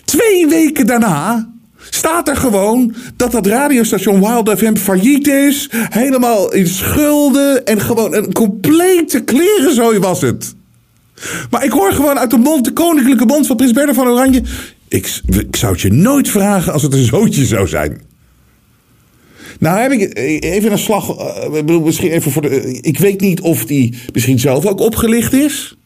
Twee 0.05 0.47
weken 0.47 0.85
daarna 0.85 1.49
staat 1.89 2.27
er 2.27 2.35
gewoon 2.35 2.93
dat 3.15 3.31
dat 3.31 3.45
radiostation 3.45 4.19
Wild 4.19 4.59
FM 4.59 4.75
failliet 4.75 5.27
is. 5.27 5.69
Helemaal 5.71 6.53
in 6.53 6.67
schulden. 6.67 7.65
En 7.65 7.81
gewoon 7.81 8.13
een 8.13 8.33
complete 8.33 9.19
klerenzooi 9.19 9.99
was 9.99 10.21
het. 10.21 10.55
Maar 11.49 11.63
ik 11.63 11.71
hoor 11.71 11.91
gewoon 11.91 12.19
uit 12.19 12.29
de 12.29 12.37
mond, 12.37 12.65
de 12.65 12.73
koninklijke 12.73 13.25
mond 13.25 13.47
van 13.47 13.55
Prins 13.55 13.71
Bernhard 13.71 13.97
van 13.97 14.07
Oranje. 14.07 14.41
Ik, 14.91 15.21
ik 15.25 15.55
zou 15.55 15.71
het 15.71 15.81
je 15.81 15.91
nooit 15.91 16.29
vragen 16.29 16.73
als 16.73 16.81
het 16.81 16.93
een 16.93 17.05
zootje 17.05 17.45
zou 17.45 17.67
zijn. 17.67 18.01
Nou 19.59 19.79
heb 19.79 19.91
ik 19.91 20.17
even 20.43 20.71
een 20.71 20.77
slag. 20.77 21.09
Uh, 21.53 21.79
misschien 21.79 22.11
even 22.11 22.31
voor 22.31 22.41
de, 22.41 22.79
ik 22.81 22.97
weet 22.97 23.21
niet 23.21 23.41
of 23.41 23.65
die 23.65 23.93
misschien 24.13 24.39
zelf 24.39 24.65
ook 24.65 24.79
opgelicht 24.79 25.33
is. 25.33 25.77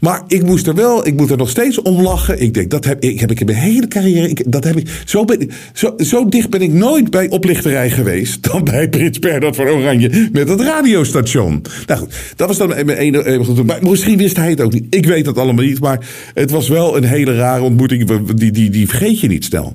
Maar 0.00 0.22
ik 0.26 0.42
moest 0.42 0.66
er 0.66 0.74
wel, 0.74 1.06
ik 1.06 1.16
moet 1.16 1.30
er 1.30 1.36
nog 1.36 1.50
steeds 1.50 1.82
om 1.82 2.02
lachen. 2.02 2.40
Ik 2.40 2.54
denk, 2.54 2.70
dat 2.70 2.84
heb 2.84 3.02
ik, 3.02 3.20
heb 3.20 3.30
ik 3.30 3.40
in 3.40 3.46
mijn 3.46 3.58
hele 3.58 3.88
carrière. 3.88 4.28
Ik, 4.28 4.52
dat 4.52 4.64
heb 4.64 4.76
ik, 4.76 5.02
zo, 5.04 5.24
zo, 5.72 5.94
zo 5.96 6.28
dicht 6.28 6.50
ben 6.50 6.62
ik 6.62 6.72
nooit 6.72 7.10
bij 7.10 7.28
oplichterij 7.28 7.90
geweest. 7.90 8.42
dan 8.50 8.64
bij 8.64 8.88
Prins 8.88 9.18
Bernhard 9.18 9.56
van 9.56 9.68
Oranje 9.68 10.28
met 10.32 10.48
het 10.48 10.60
radiostation. 10.60 11.62
Nou 11.86 12.00
goed, 12.00 12.14
dat 12.36 12.48
was 12.48 12.58
dan 12.58 12.68
mijn 12.68 12.88
enige. 12.90 13.64
Maar 13.66 13.78
misschien 13.82 14.16
wist 14.16 14.36
hij 14.36 14.50
het 14.50 14.60
ook 14.60 14.72
niet. 14.72 14.94
Ik 14.94 15.06
weet 15.06 15.26
het 15.26 15.38
allemaal 15.38 15.64
niet. 15.64 15.80
Maar 15.80 16.06
het 16.34 16.50
was 16.50 16.68
wel 16.68 16.96
een 16.96 17.04
hele 17.04 17.36
rare 17.36 17.62
ontmoeting. 17.62 18.34
Die, 18.34 18.50
die, 18.50 18.70
die 18.70 18.88
vergeet 18.88 19.20
je 19.20 19.28
niet 19.28 19.44
snel. 19.44 19.74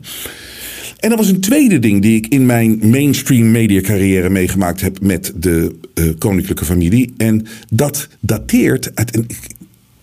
En 1.00 1.12
er 1.12 1.18
was 1.18 1.28
een 1.28 1.40
tweede 1.40 1.80
ding 1.80 2.02
die 2.02 2.16
ik 2.16 2.28
in 2.28 2.46
mijn 2.46 2.80
mainstream 2.82 3.52
media 3.52 3.82
carrière 3.82 4.30
meegemaakt 4.30 4.82
heb 4.82 5.02
met 5.02 5.34
de 5.36 5.76
uh, 5.94 6.10
koninklijke 6.18 6.66
familie. 6.66 7.14
En 7.18 7.46
dat 7.70 8.08
dateert 8.20 8.92
uit. 8.96 9.12
En 9.12 9.28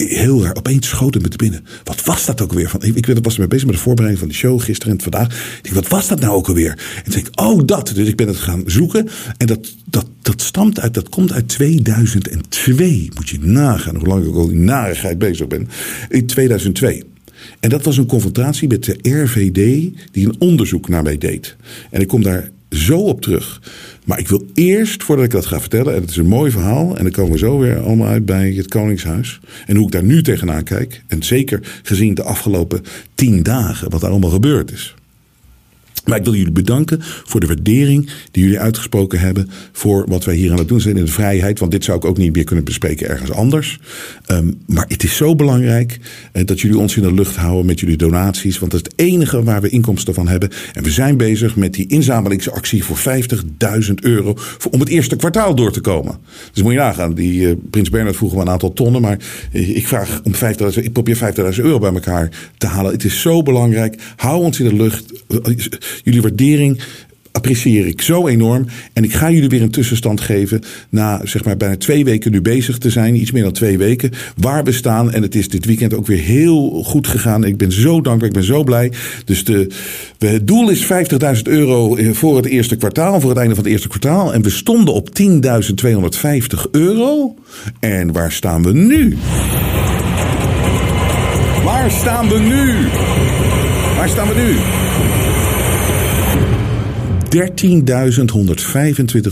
heel 0.08 0.42
raar. 0.42 0.56
Opeens 0.56 0.88
schoten 0.88 1.22
me 1.22 1.28
te 1.28 1.36
binnen. 1.36 1.64
Wat 1.84 2.04
was 2.04 2.26
dat 2.26 2.40
ook 2.40 2.52
weer? 2.52 2.68
Van, 2.68 2.82
ik, 2.82 3.06
ik 3.06 3.18
was 3.22 3.38
mee 3.38 3.48
bezig 3.48 3.66
met 3.66 3.74
de 3.74 3.80
voorbereiding 3.82 4.20
van 4.20 4.28
de 4.28 4.38
show 4.38 4.60
gisteren 4.60 4.92
en 4.92 5.02
vandaag. 5.02 5.58
Ik 5.62 5.72
wat 5.72 5.88
was 5.88 6.08
dat 6.08 6.20
nou 6.20 6.34
ook 6.34 6.48
alweer? 6.48 6.70
En 6.70 7.02
toen 7.02 7.12
denk 7.12 7.26
ik, 7.26 7.40
oh 7.40 7.60
dat. 7.64 7.92
Dus 7.94 8.08
ik 8.08 8.16
ben 8.16 8.26
het 8.26 8.36
gaan 8.36 8.62
zoeken. 8.66 9.08
En 9.36 9.46
dat, 9.46 9.74
dat, 9.84 10.06
dat 10.22 10.42
stamt 10.42 10.80
uit, 10.80 10.94
dat 10.94 11.08
komt 11.08 11.32
uit 11.32 11.48
2002. 11.48 13.10
Moet 13.14 13.28
je 13.28 13.38
nagaan 13.40 13.96
hoe 13.96 14.06
lang 14.06 14.26
ik 14.26 14.34
al 14.34 14.50
in 14.50 14.64
narigheid 14.64 15.18
bezig 15.18 15.46
ben. 15.46 15.68
In 16.08 16.26
2002. 16.26 17.02
En 17.60 17.70
dat 17.70 17.84
was 17.84 17.96
een 17.96 18.06
confrontatie 18.06 18.68
met 18.68 18.84
de 18.84 18.98
RVD 19.22 19.54
die 20.12 20.26
een 20.26 20.34
onderzoek 20.38 20.88
naar 20.88 21.02
mij 21.02 21.18
deed. 21.18 21.56
En 21.90 22.00
ik 22.00 22.08
kom 22.08 22.22
daar 22.22 22.50
zo 22.72 22.98
op 22.98 23.20
terug. 23.20 23.60
Maar 24.04 24.18
ik 24.18 24.28
wil 24.28 24.46
eerst, 24.54 25.02
voordat 25.02 25.24
ik 25.24 25.30
dat 25.30 25.46
ga 25.46 25.60
vertellen, 25.60 25.94
en 25.94 26.00
het 26.00 26.10
is 26.10 26.16
een 26.16 26.26
mooi 26.26 26.50
verhaal, 26.50 26.96
en 26.96 27.02
dan 27.02 27.12
komen 27.12 27.32
we 27.32 27.38
zo 27.38 27.58
weer 27.58 27.80
allemaal 27.80 28.08
uit 28.08 28.24
bij 28.24 28.52
het 28.52 28.68
Koningshuis. 28.68 29.40
En 29.66 29.76
hoe 29.76 29.86
ik 29.86 29.92
daar 29.92 30.04
nu 30.04 30.22
tegenaan 30.22 30.64
kijk. 30.64 31.02
En 31.06 31.22
zeker 31.22 31.80
gezien 31.82 32.14
de 32.14 32.22
afgelopen 32.22 32.82
tien 33.14 33.42
dagen, 33.42 33.90
wat 33.90 34.00
daar 34.00 34.10
allemaal 34.10 34.30
gebeurd 34.30 34.72
is. 34.72 34.94
Maar 36.04 36.18
ik 36.18 36.24
wil 36.24 36.34
jullie 36.34 36.52
bedanken 36.52 36.98
voor 37.02 37.40
de 37.40 37.46
waardering 37.46 38.10
die 38.30 38.42
jullie 38.42 38.58
uitgesproken 38.58 39.20
hebben 39.20 39.50
voor 39.72 40.04
wat 40.08 40.24
wij 40.24 40.34
hier 40.34 40.50
aan 40.50 40.58
het 40.58 40.68
doen 40.68 40.80
zijn 40.80 40.96
in 40.96 41.04
de 41.04 41.10
vrijheid. 41.10 41.58
Want 41.58 41.72
dit 41.72 41.84
zou 41.84 41.98
ik 41.98 42.04
ook 42.04 42.16
niet 42.16 42.34
meer 42.34 42.44
kunnen 42.44 42.64
bespreken 42.64 43.08
ergens 43.08 43.30
anders. 43.30 43.80
Um, 44.30 44.60
maar 44.66 44.84
het 44.88 45.02
is 45.02 45.16
zo 45.16 45.34
belangrijk 45.34 45.98
uh, 46.32 46.46
dat 46.46 46.60
jullie 46.60 46.78
ons 46.78 46.96
in 46.96 47.02
de 47.02 47.14
lucht 47.14 47.36
houden 47.36 47.66
met 47.66 47.80
jullie 47.80 47.96
donaties. 47.96 48.58
Want 48.58 48.72
dat 48.72 48.80
is 48.80 48.90
het 48.92 49.00
enige 49.00 49.42
waar 49.42 49.60
we 49.60 49.68
inkomsten 49.68 50.14
van 50.14 50.28
hebben. 50.28 50.50
En 50.72 50.82
we 50.82 50.90
zijn 50.90 51.16
bezig 51.16 51.56
met 51.56 51.74
die 51.74 51.86
inzamelingsactie 51.86 52.84
voor 52.84 52.98
50.000 52.98 53.94
euro 54.00 54.36
om 54.70 54.80
het 54.80 54.88
eerste 54.88 55.16
kwartaal 55.16 55.54
door 55.54 55.72
te 55.72 55.80
komen. 55.80 56.18
Dus 56.52 56.62
moet 56.62 56.72
je 56.72 56.78
nagaan, 56.78 57.14
die 57.14 57.40
uh, 57.40 57.52
Prins 57.70 57.90
Bernhard 57.90 58.16
vroeg 58.16 58.34
me 58.34 58.40
een 58.40 58.50
aantal 58.50 58.72
tonnen. 58.72 59.00
Maar 59.00 59.18
ik 59.50 59.86
vraag 59.86 60.20
om 60.24 60.34
5000, 60.34 60.84
ik 60.84 60.92
probeer 60.92 61.16
50.000 61.16 61.60
euro 61.60 61.78
bij 61.78 61.92
elkaar 61.92 62.50
te 62.58 62.66
halen. 62.66 62.92
Het 62.92 63.04
is 63.04 63.20
zo 63.20 63.42
belangrijk. 63.42 64.02
Hou 64.16 64.42
ons 64.42 64.60
in 64.60 64.68
de 64.68 64.74
lucht 64.74 65.12
Jullie 66.02 66.22
waardering 66.22 66.82
apprecieer 67.32 67.86
ik 67.86 68.02
zo 68.02 68.26
enorm. 68.26 68.66
En 68.92 69.04
ik 69.04 69.14
ga 69.14 69.30
jullie 69.30 69.48
weer 69.48 69.62
een 69.62 69.70
tussenstand 69.70 70.20
geven. 70.20 70.60
Na 70.88 71.20
zeg 71.24 71.44
maar 71.44 71.56
bijna 71.56 71.76
twee 71.76 72.04
weken 72.04 72.32
nu 72.32 72.42
bezig 72.42 72.78
te 72.78 72.90
zijn. 72.90 73.20
Iets 73.20 73.30
meer 73.30 73.42
dan 73.42 73.52
twee 73.52 73.78
weken. 73.78 74.10
Waar 74.36 74.64
we 74.64 74.72
staan. 74.72 75.12
En 75.12 75.22
het 75.22 75.34
is 75.34 75.48
dit 75.48 75.64
weekend 75.64 75.94
ook 75.94 76.06
weer 76.06 76.18
heel 76.18 76.82
goed 76.84 77.06
gegaan. 77.06 77.44
Ik 77.44 77.56
ben 77.56 77.72
zo 77.72 78.00
dankbaar. 78.00 78.28
Ik 78.28 78.34
ben 78.34 78.44
zo 78.44 78.64
blij. 78.64 78.92
Dus 79.24 79.44
de, 79.44 79.66
het 80.18 80.46
doel 80.46 80.70
is 80.70 80.84
50.000 80.84 80.88
euro 81.42 81.96
voor 82.12 82.36
het 82.36 82.46
eerste 82.46 82.76
kwartaal. 82.76 83.20
Voor 83.20 83.30
het 83.30 83.38
einde 83.38 83.54
van 83.54 83.64
het 83.64 83.72
eerste 83.72 83.88
kwartaal. 83.88 84.34
En 84.34 84.42
we 84.42 84.50
stonden 84.50 84.94
op 84.94 85.08
10.250 85.22 86.70
euro. 86.70 87.34
En 87.80 88.12
waar 88.12 88.32
staan 88.32 88.62
we 88.62 88.72
nu? 88.72 89.16
Waar 91.64 91.90
staan 91.90 92.28
we 92.28 92.38
nu? 92.38 92.88
Waar 93.96 94.08
staan 94.08 94.28
we 94.28 94.34
nu? 94.34 94.56
13.125 97.36 97.40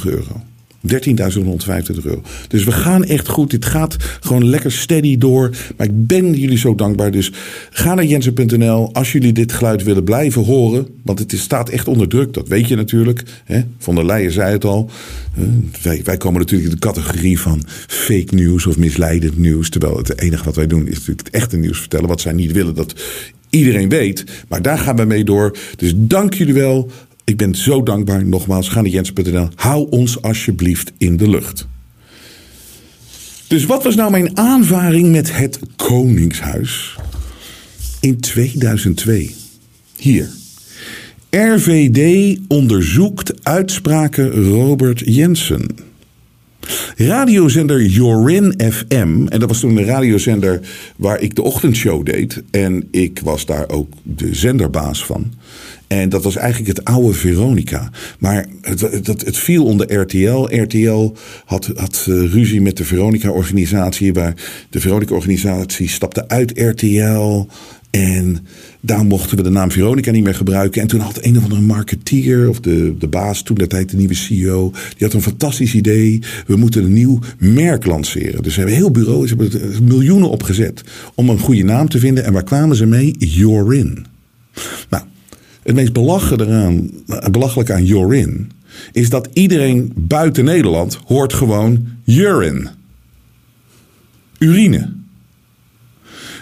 euro. 0.04 0.42
13.125 0.88 2.04
euro. 2.04 2.23
Dus 2.49 2.64
we 2.64 2.73
gaan 2.73 3.04
echt 3.04 3.28
goed. 3.28 3.50
Dit 3.50 3.64
gaat 3.64 3.97
gewoon 4.21 4.49
lekker 4.49 4.73
steady 4.73 5.19
door. 5.19 5.50
Maar 5.76 5.87
ik 5.87 6.07
ben 6.07 6.35
jullie 6.35 6.59
zo 6.59 6.75
dankbaar. 6.75 7.11
Dus 7.11 7.33
ga 7.71 7.95
naar 7.95 8.04
jensen.nl 8.04 8.95
als 8.95 9.12
jullie 9.12 9.33
dit 9.33 9.52
geluid 9.52 9.83
willen 9.83 10.04
blijven 10.04 10.45
horen. 10.45 10.87
Want 11.02 11.19
het 11.19 11.33
staat 11.37 11.69
echt 11.69 11.88
onder 11.88 12.09
druk. 12.09 12.35
Dat 12.35 12.49
weet 12.49 12.69
je 12.69 12.76
natuurlijk. 12.76 13.23
Van 13.78 13.95
der 13.95 14.07
Leyen 14.07 14.33
zei 14.33 14.52
het 14.52 14.64
al. 14.64 14.90
Wij, 15.83 16.16
komen 16.16 16.40
natuurlijk 16.40 16.71
in 16.71 16.76
de 16.76 16.87
categorie 16.87 17.40
van 17.40 17.62
fake 17.87 18.35
news 18.35 18.66
of 18.66 18.76
misleidend 18.76 19.38
nieuws. 19.38 19.69
Terwijl 19.69 19.97
het 19.97 20.21
enige 20.21 20.45
wat 20.45 20.57
wij 20.57 20.66
doen 20.66 20.87
is 20.87 20.99
natuurlijk 20.99 21.26
het 21.26 21.35
echte 21.35 21.57
nieuws 21.57 21.78
vertellen. 21.78 22.09
Wat 22.09 22.21
zij 22.21 22.33
niet 22.33 22.52
willen 22.52 22.75
dat 22.75 22.95
iedereen 23.50 23.88
weet. 23.88 24.25
Maar 24.49 24.62
daar 24.62 24.78
gaan 24.78 24.97
we 24.97 25.04
mee 25.04 25.25
door. 25.25 25.57
Dus 25.76 25.92
dank 25.97 26.35
jullie 26.35 26.54
wel. 26.54 26.90
Ik 27.31 27.37
ben 27.37 27.55
zo 27.55 27.83
dankbaar. 27.83 28.27
Nogmaals, 28.27 28.69
ga 28.69 28.81
naar 28.81 28.91
jens.nl. 28.91 29.49
Hou 29.55 29.87
ons 29.91 30.23
alsjeblieft 30.23 30.93
in 30.99 31.17
de 31.17 31.29
lucht. 31.29 31.69
Dus 33.47 33.65
wat 33.65 33.83
was 33.83 33.95
nou 33.95 34.11
mijn 34.11 34.37
aanvaring 34.37 35.11
met 35.11 35.37
het 35.37 35.59
Koningshuis 35.77 36.97
in 38.01 38.21
2002? 38.21 39.35
Hier. 39.97 40.29
RVD 41.31 42.39
onderzoekt 42.49 43.45
uitspraken 43.45 44.31
Robert 44.31 45.03
Jensen. 45.05 45.67
Radiozender 46.97 47.85
Jorin 47.85 48.55
FM, 48.73 49.27
en 49.29 49.41
dat 49.41 49.49
was 49.49 49.61
toen 49.61 49.77
een 49.77 49.85
radiozender 49.85 50.61
waar 50.97 51.21
ik 51.21 51.35
de 51.35 51.43
ochtendshow 51.43 52.05
deed. 52.05 52.43
En 52.51 52.89
ik 52.91 53.21
was 53.25 53.47
daar 53.47 53.69
ook 53.69 53.93
de 54.03 54.35
zenderbaas 54.35 55.05
van. 55.05 55.33
En 55.91 56.09
dat 56.09 56.23
was 56.23 56.37
eigenlijk 56.37 56.77
het 56.77 56.85
oude 56.85 57.13
Veronica. 57.13 57.91
Maar 58.19 58.47
het, 58.61 58.81
het, 59.07 59.39
viel 59.39 59.65
onder 59.65 60.01
RTL. 60.01 60.63
RTL 60.63 61.13
had, 61.45 61.71
had 61.75 62.07
eh, 62.09 62.33
ruzie 62.33 62.61
met 62.61 62.77
de 62.77 62.85
Veronica-organisatie. 62.85 64.13
Waar 64.13 64.35
de 64.71 64.81
Veronica-organisatie 64.81 65.89
stapte 65.89 66.29
uit 66.29 66.59
RTL. 66.59 67.47
En 67.91 68.47
daar 68.81 69.05
mochten 69.05 69.37
we 69.37 69.43
de 69.43 69.51
naam 69.51 69.71
Veronica 69.71 70.11
niet 70.11 70.25
meer 70.25 70.35
gebruiken. 70.35 70.83
En 70.83 70.89
toen 70.89 71.01
had 71.01 71.25
een 71.25 71.37
of 71.37 71.43
andere 71.43 71.61
marketeer, 71.61 72.49
of 72.49 72.61
de, 72.61 72.95
de 72.99 73.09
baas, 73.09 73.43
toen 73.43 73.57
dat 73.57 73.71
tijd 73.71 73.91
de 73.91 73.97
nieuwe 73.97 74.15
CEO, 74.15 74.71
die 74.71 75.07
had 75.07 75.13
een 75.13 75.23
fantastisch 75.23 75.75
idee. 75.75 76.23
We 76.47 76.57
moeten 76.57 76.85
een 76.85 76.93
nieuw 76.93 77.19
merk 77.39 77.87
lanceren. 77.87 78.43
Dus 78.43 78.53
ze 78.53 78.59
hebben 78.59 78.79
heel 78.79 78.91
bureau, 78.91 79.29
ze 79.29 79.35
hebben 79.37 79.85
miljoenen 79.85 80.31
opgezet 80.31 80.85
om 81.15 81.29
een 81.29 81.39
goede 81.39 81.65
naam 81.65 81.89
te 81.89 81.99
vinden. 81.99 82.25
En 82.25 82.33
waar 82.33 82.45
kwamen 82.45 82.77
ze 82.77 82.87
mee? 82.87 83.15
Jorin. 83.19 84.07
Nou, 84.91 85.05
het 85.71 85.81
meest 85.81 85.93
belachelijke 85.93 86.47
eraan, 86.47 86.91
aan 87.75 87.85
Jorin 87.85 88.50
is 88.93 89.09
dat 89.09 89.29
iedereen 89.33 89.93
buiten 89.95 90.45
Nederland 90.45 90.99
hoort 91.07 91.33
gewoon 91.33 91.87
urine. 92.07 92.71
Urine. 94.39 94.93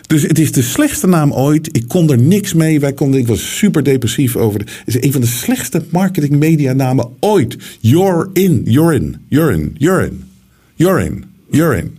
Dus 0.07 0.23
het 0.23 0.39
is 0.39 0.53
de 0.53 0.63
slechtste 0.63 1.07
naam 1.07 1.33
ooit. 1.33 1.69
Ik 1.77 1.89
kon 1.89 2.11
er 2.11 2.19
niks 2.19 2.55
mee. 2.55 2.81
Wij 2.81 2.93
konden, 2.93 3.21
ik 3.21 3.27
was 3.27 3.57
super 3.57 3.83
depressief 3.83 4.37
over. 4.37 4.61
Het 4.61 4.83
is 4.85 5.03
een 5.03 5.13
van 5.13 5.21
de 5.21 5.27
slechtste 5.27 5.85
marketing 5.91 6.39
ooit. 7.21 7.57
You're 7.81 8.31
in, 8.33 8.63
you're 8.65 8.95
in, 8.95 9.17
you're 9.29 9.53
in, 9.53 9.75
you're 9.79 10.07
in, 10.07 10.25
you're 10.75 11.05
in, 11.05 11.25
you're 11.51 11.77
in. 11.77 11.97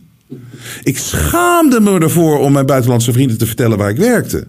Ik 0.84 0.98
schaamde 0.98 1.80
me 1.80 2.00
ervoor 2.00 2.40
om 2.40 2.52
mijn 2.52 2.66
buitenlandse 2.66 3.12
vrienden 3.12 3.38
te 3.38 3.46
vertellen 3.46 3.78
waar 3.78 3.90
ik 3.90 3.98
werkte. 3.98 4.48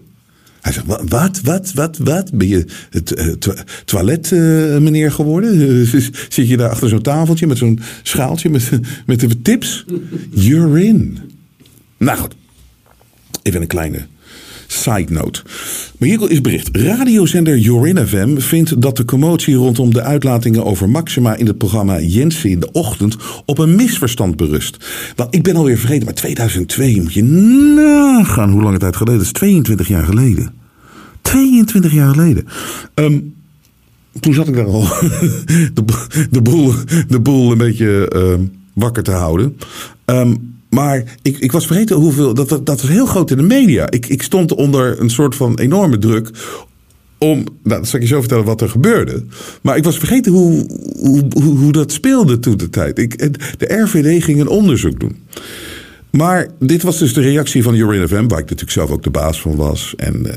Hij 0.61 0.73
zegt, 0.73 0.85
wat, 0.85 1.41
wat, 1.41 1.71
wat, 1.73 1.97
wat? 1.97 2.31
Ben 2.33 2.47
je 2.47 2.65
het 2.89 3.19
uh, 3.19 3.33
toilet 3.85 4.31
uh, 4.31 4.77
meneer 4.77 5.11
geworden? 5.11 5.55
Uh, 5.55 5.87
zit 6.29 6.47
je 6.47 6.57
daar 6.57 6.69
achter 6.69 6.89
zo'n 6.89 7.01
tafeltje 7.01 7.47
met 7.47 7.57
zo'n 7.57 7.79
schaaltje 8.03 8.49
met, 8.49 8.69
met 9.05 9.19
de 9.19 9.41
tips? 9.41 9.85
You're 10.29 10.83
in. 10.83 11.17
Nou 11.97 12.17
goed, 12.17 12.35
even 13.41 13.61
een 13.61 13.67
kleine 13.67 14.07
Side 14.71 15.13
note. 15.13 15.41
Maar 15.97 16.09
hier 16.09 16.29
is 16.29 16.41
bericht. 16.41 16.69
Radiozender 16.71 17.57
Jorin 17.57 18.07
vindt 18.41 18.81
dat 18.81 18.97
de 18.97 19.05
commotie 19.05 19.55
rondom 19.55 19.93
de 19.93 20.01
uitlatingen 20.01 20.65
over 20.65 20.89
Maxima 20.89 21.35
in 21.35 21.47
het 21.47 21.57
programma 21.57 21.99
Jensen 21.99 22.49
in 22.49 22.59
de 22.59 22.71
ochtend 22.71 23.15
op 23.45 23.57
een 23.57 23.75
misverstand 23.75 24.35
berust. 24.35 24.77
Want 25.15 25.35
ik 25.35 25.43
ben 25.43 25.55
alweer 25.55 25.77
vergeten, 25.77 26.05
maar 26.05 26.13
2002 26.13 27.01
moet 27.01 27.13
je 27.13 27.23
nagaan 27.23 28.51
hoe 28.51 28.61
lang 28.61 28.71
het 28.71 28.81
tijd 28.81 28.95
geleden 28.95 29.21
is. 29.21 29.31
22 29.31 29.87
jaar 29.87 30.03
geleden. 30.03 30.53
22 31.21 31.93
jaar 31.93 32.09
geleden. 32.09 32.45
Um, 32.95 33.33
toen 34.19 34.33
zat 34.33 34.47
ik 34.47 34.55
daar 34.55 34.65
al 34.65 34.81
de, 36.29 36.41
boel, 36.41 36.73
de 37.09 37.19
boel 37.19 37.51
een 37.51 37.57
beetje 37.57 38.11
uh, 38.15 38.45
wakker 38.73 39.03
te 39.03 39.11
houden. 39.11 39.57
Um, 40.05 40.60
Maar 40.71 41.03
ik, 41.21 41.37
ik 41.37 41.51
was 41.51 41.65
vergeten 41.65 41.95
hoeveel. 41.95 42.33
Dat, 42.33 42.49
dat, 42.49 42.65
dat 42.65 42.81
was 42.81 42.89
heel 42.89 43.05
groot 43.05 43.31
in 43.31 43.37
de 43.37 43.43
media. 43.43 43.89
Ik, 43.89 44.05
ik 44.05 44.21
stond 44.21 44.53
onder 44.53 44.99
een 44.99 45.09
soort 45.09 45.35
van 45.35 45.59
enorme 45.59 45.97
druk. 45.97 46.29
Om. 47.17 47.37
Nou, 47.63 47.79
dat 47.79 47.87
zal 47.87 47.99
ik 47.99 48.05
je 48.05 48.13
zo 48.13 48.19
vertellen 48.19 48.45
wat 48.45 48.61
er 48.61 48.69
gebeurde. 48.69 49.25
Maar 49.61 49.77
ik 49.77 49.83
was 49.83 49.97
vergeten 49.97 50.31
hoe, 50.31 50.65
hoe, 50.99 51.25
hoe, 51.33 51.57
hoe 51.57 51.71
dat 51.71 51.91
speelde 51.91 52.39
toen 52.39 52.57
de 52.57 52.69
tijd. 52.69 52.99
Ik, 52.99 53.17
de 53.57 53.73
RVD 53.73 54.23
ging 54.23 54.39
een 54.39 54.47
onderzoek 54.47 54.99
doen. 54.99 55.15
Maar 56.11 56.47
dit 56.59 56.83
was 56.83 56.97
dus 56.97 57.13
de 57.13 57.21
reactie 57.21 57.63
van 57.63 57.75
Jorin 57.75 58.07
FM, 58.07 58.27
waar 58.27 58.39
ik 58.39 58.49
natuurlijk 58.49 58.71
zelf 58.71 58.89
ook 58.91 59.03
de 59.03 59.09
baas 59.09 59.41
van 59.41 59.55
was. 59.55 59.93
En 59.97 60.25
uh, 60.25 60.33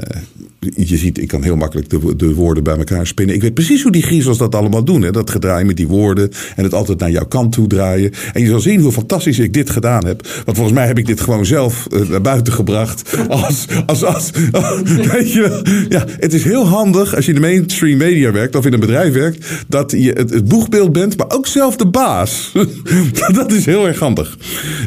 je 0.76 0.96
ziet, 0.96 1.18
ik 1.18 1.28
kan 1.28 1.42
heel 1.42 1.56
makkelijk 1.56 1.90
de, 1.90 2.16
de, 2.16 2.34
woorden 2.34 2.64
bij 2.64 2.76
elkaar 2.76 3.06
spinnen. 3.06 3.34
Ik 3.34 3.42
weet 3.42 3.54
precies 3.54 3.82
hoe 3.82 3.92
die 3.92 4.02
griezels 4.02 4.38
dat 4.38 4.54
allemaal 4.54 4.84
doen. 4.84 5.02
Hè? 5.02 5.10
Dat 5.10 5.30
gedraai 5.30 5.64
met 5.64 5.76
die 5.76 5.88
woorden 5.88 6.30
en 6.56 6.64
het 6.64 6.74
altijd 6.74 6.98
naar 6.98 7.10
jouw 7.10 7.26
kant 7.26 7.52
toe 7.52 7.66
draaien. 7.66 8.12
En 8.32 8.40
je 8.40 8.48
zal 8.48 8.60
zien 8.60 8.80
hoe 8.80 8.92
fantastisch 8.92 9.38
ik 9.38 9.52
dit 9.52 9.70
gedaan 9.70 10.06
heb. 10.06 10.26
Want 10.44 10.56
volgens 10.56 10.76
mij 10.76 10.86
heb 10.86 10.98
ik 10.98 11.06
dit 11.06 11.20
gewoon 11.20 11.46
zelf 11.46 11.86
uh, 11.92 12.08
naar 12.08 12.20
buiten 12.20 12.52
gebracht. 12.52 13.16
Als, 13.28 13.66
als, 13.86 14.04
als, 14.04 14.30
weet 15.12 15.32
je, 15.32 15.62
ja, 15.88 16.04
het 16.08 16.32
is 16.32 16.44
heel 16.44 16.66
handig 16.66 17.14
als 17.14 17.24
je 17.24 17.32
in 17.32 17.40
de 17.40 17.46
mainstream 17.46 17.98
media 17.98 18.32
werkt 18.32 18.56
of 18.56 18.66
in 18.66 18.72
een 18.72 18.80
bedrijf 18.80 19.12
werkt. 19.12 19.46
Dat 19.68 19.90
je 19.90 20.12
het, 20.12 20.30
het 20.30 20.48
boegbeeld 20.48 20.92
bent, 20.92 21.16
maar 21.16 21.30
ook 21.30 21.46
zelf 21.46 21.76
de 21.76 21.86
baas. 21.86 22.52
dat 23.34 23.52
is 23.52 23.66
heel 23.66 23.86
erg 23.86 23.98
handig. 23.98 24.36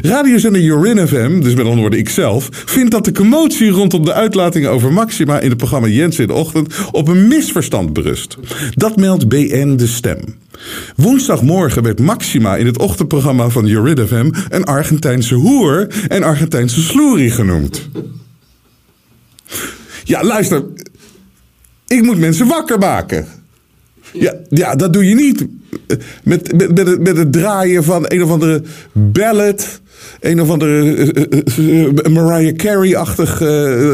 Radiozender 0.02 0.62
Jorin 0.62 1.08
FM, 1.08 1.40
dus 1.40 1.54
met 1.54 1.64
andere 1.64 1.80
woorden 1.80 1.98
ikzelf, 1.98 2.48
vindt 2.50 2.90
dat 2.90 3.04
de 3.04 3.12
commotie 3.12 3.70
rondom 3.70 4.04
de 4.04 4.12
uitlatingen 4.12 4.70
over 4.70 4.92
Maxima 4.92 5.40
in 5.40 5.50
de 5.50 5.56
Jens 5.88 6.18
in 6.18 6.26
de 6.26 6.32
Ochtend 6.32 6.74
op 6.90 7.08
een 7.08 7.28
misverstand 7.28 7.92
berust. 7.92 8.36
Dat 8.74 8.96
meldt 8.96 9.28
BN 9.28 9.76
De 9.76 9.86
Stem. 9.86 10.18
Woensdagmorgen 10.96 11.82
werd 11.82 12.00
Maxima 12.00 12.56
in 12.56 12.66
het 12.66 12.78
ochtendprogramma 12.78 13.48
van 13.48 13.66
Jorid 13.66 14.10
een 14.48 14.64
Argentijnse 14.64 15.34
hoer 15.34 15.86
en 16.08 16.22
Argentijnse 16.22 16.82
sloerie 16.82 17.30
genoemd. 17.30 17.88
Ja, 20.04 20.24
luister. 20.24 20.64
Ik 21.86 22.02
moet 22.02 22.18
mensen 22.18 22.46
wakker 22.46 22.78
maken. 22.78 23.37
Ja, 24.12 24.34
ja 24.48 24.74
dat 24.74 24.92
doe 24.92 25.08
je 25.08 25.14
niet 25.14 25.46
met, 26.22 26.52
met, 26.52 26.74
met, 26.74 26.86
het, 26.86 27.00
met 27.00 27.16
het 27.16 27.32
draaien 27.32 27.84
van 27.84 28.04
een 28.06 28.22
of 28.22 28.30
andere 28.30 28.62
ballad 28.92 29.80
een 30.20 30.40
of 30.40 30.50
andere 30.50 31.12
uh, 31.58 32.12
Mariah 32.12 32.56
Carey-achtig 32.56 33.40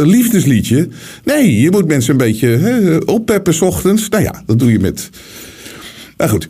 liefdesliedje. 0.07 0.89
Nee, 1.25 1.61
je 1.61 1.71
moet 1.71 1.87
mensen 1.87 2.11
een 2.11 2.17
beetje 2.17 3.03
oppeppen 3.07 3.55
s 3.55 3.61
ochtends. 3.61 4.09
Nou 4.09 4.23
ja, 4.23 4.43
dat 4.47 4.59
doe 4.59 4.73
je 4.73 4.81
met. 4.81 5.11
Nou 6.17 6.31
goed. 6.31 6.49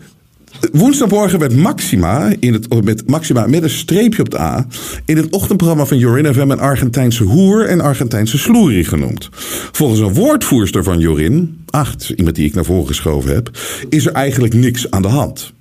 Woensdagmorgen 0.73 1.38
werd 1.38 1.56
Maxima, 1.56 2.33
in 2.40 2.52
het, 2.52 2.85
met 2.85 3.09
Maxima 3.09 3.47
met 3.47 3.62
een 3.62 3.71
streepje 3.71 4.23
op 4.23 4.30
de 4.30 4.40
A, 4.40 4.66
in 5.04 5.16
het 5.16 5.30
ochtendprogramma 5.30 5.85
van 5.85 5.99
Jorin 5.99 6.35
FM 6.35 6.50
een 6.50 6.59
Argentijnse 6.59 7.25
hoer 7.25 7.66
en 7.66 7.80
Argentijnse 7.80 8.38
sloerie 8.38 8.85
genoemd. 8.85 9.28
Volgens 9.73 10.00
een 10.00 10.14
woordvoerster 10.14 10.85
van 10.85 10.99
Jorin, 10.99 11.64
acht, 11.71 12.12
iemand 12.16 12.37
die 12.37 12.47
ik 12.47 12.54
naar 12.54 12.64
voren 12.64 12.87
geschoven 12.87 13.35
heb, 13.35 13.50
is 13.88 14.06
er 14.06 14.12
eigenlijk 14.12 14.54
niks 14.54 14.90
aan 14.90 15.02
de 15.02 15.09
hand. 15.09 15.52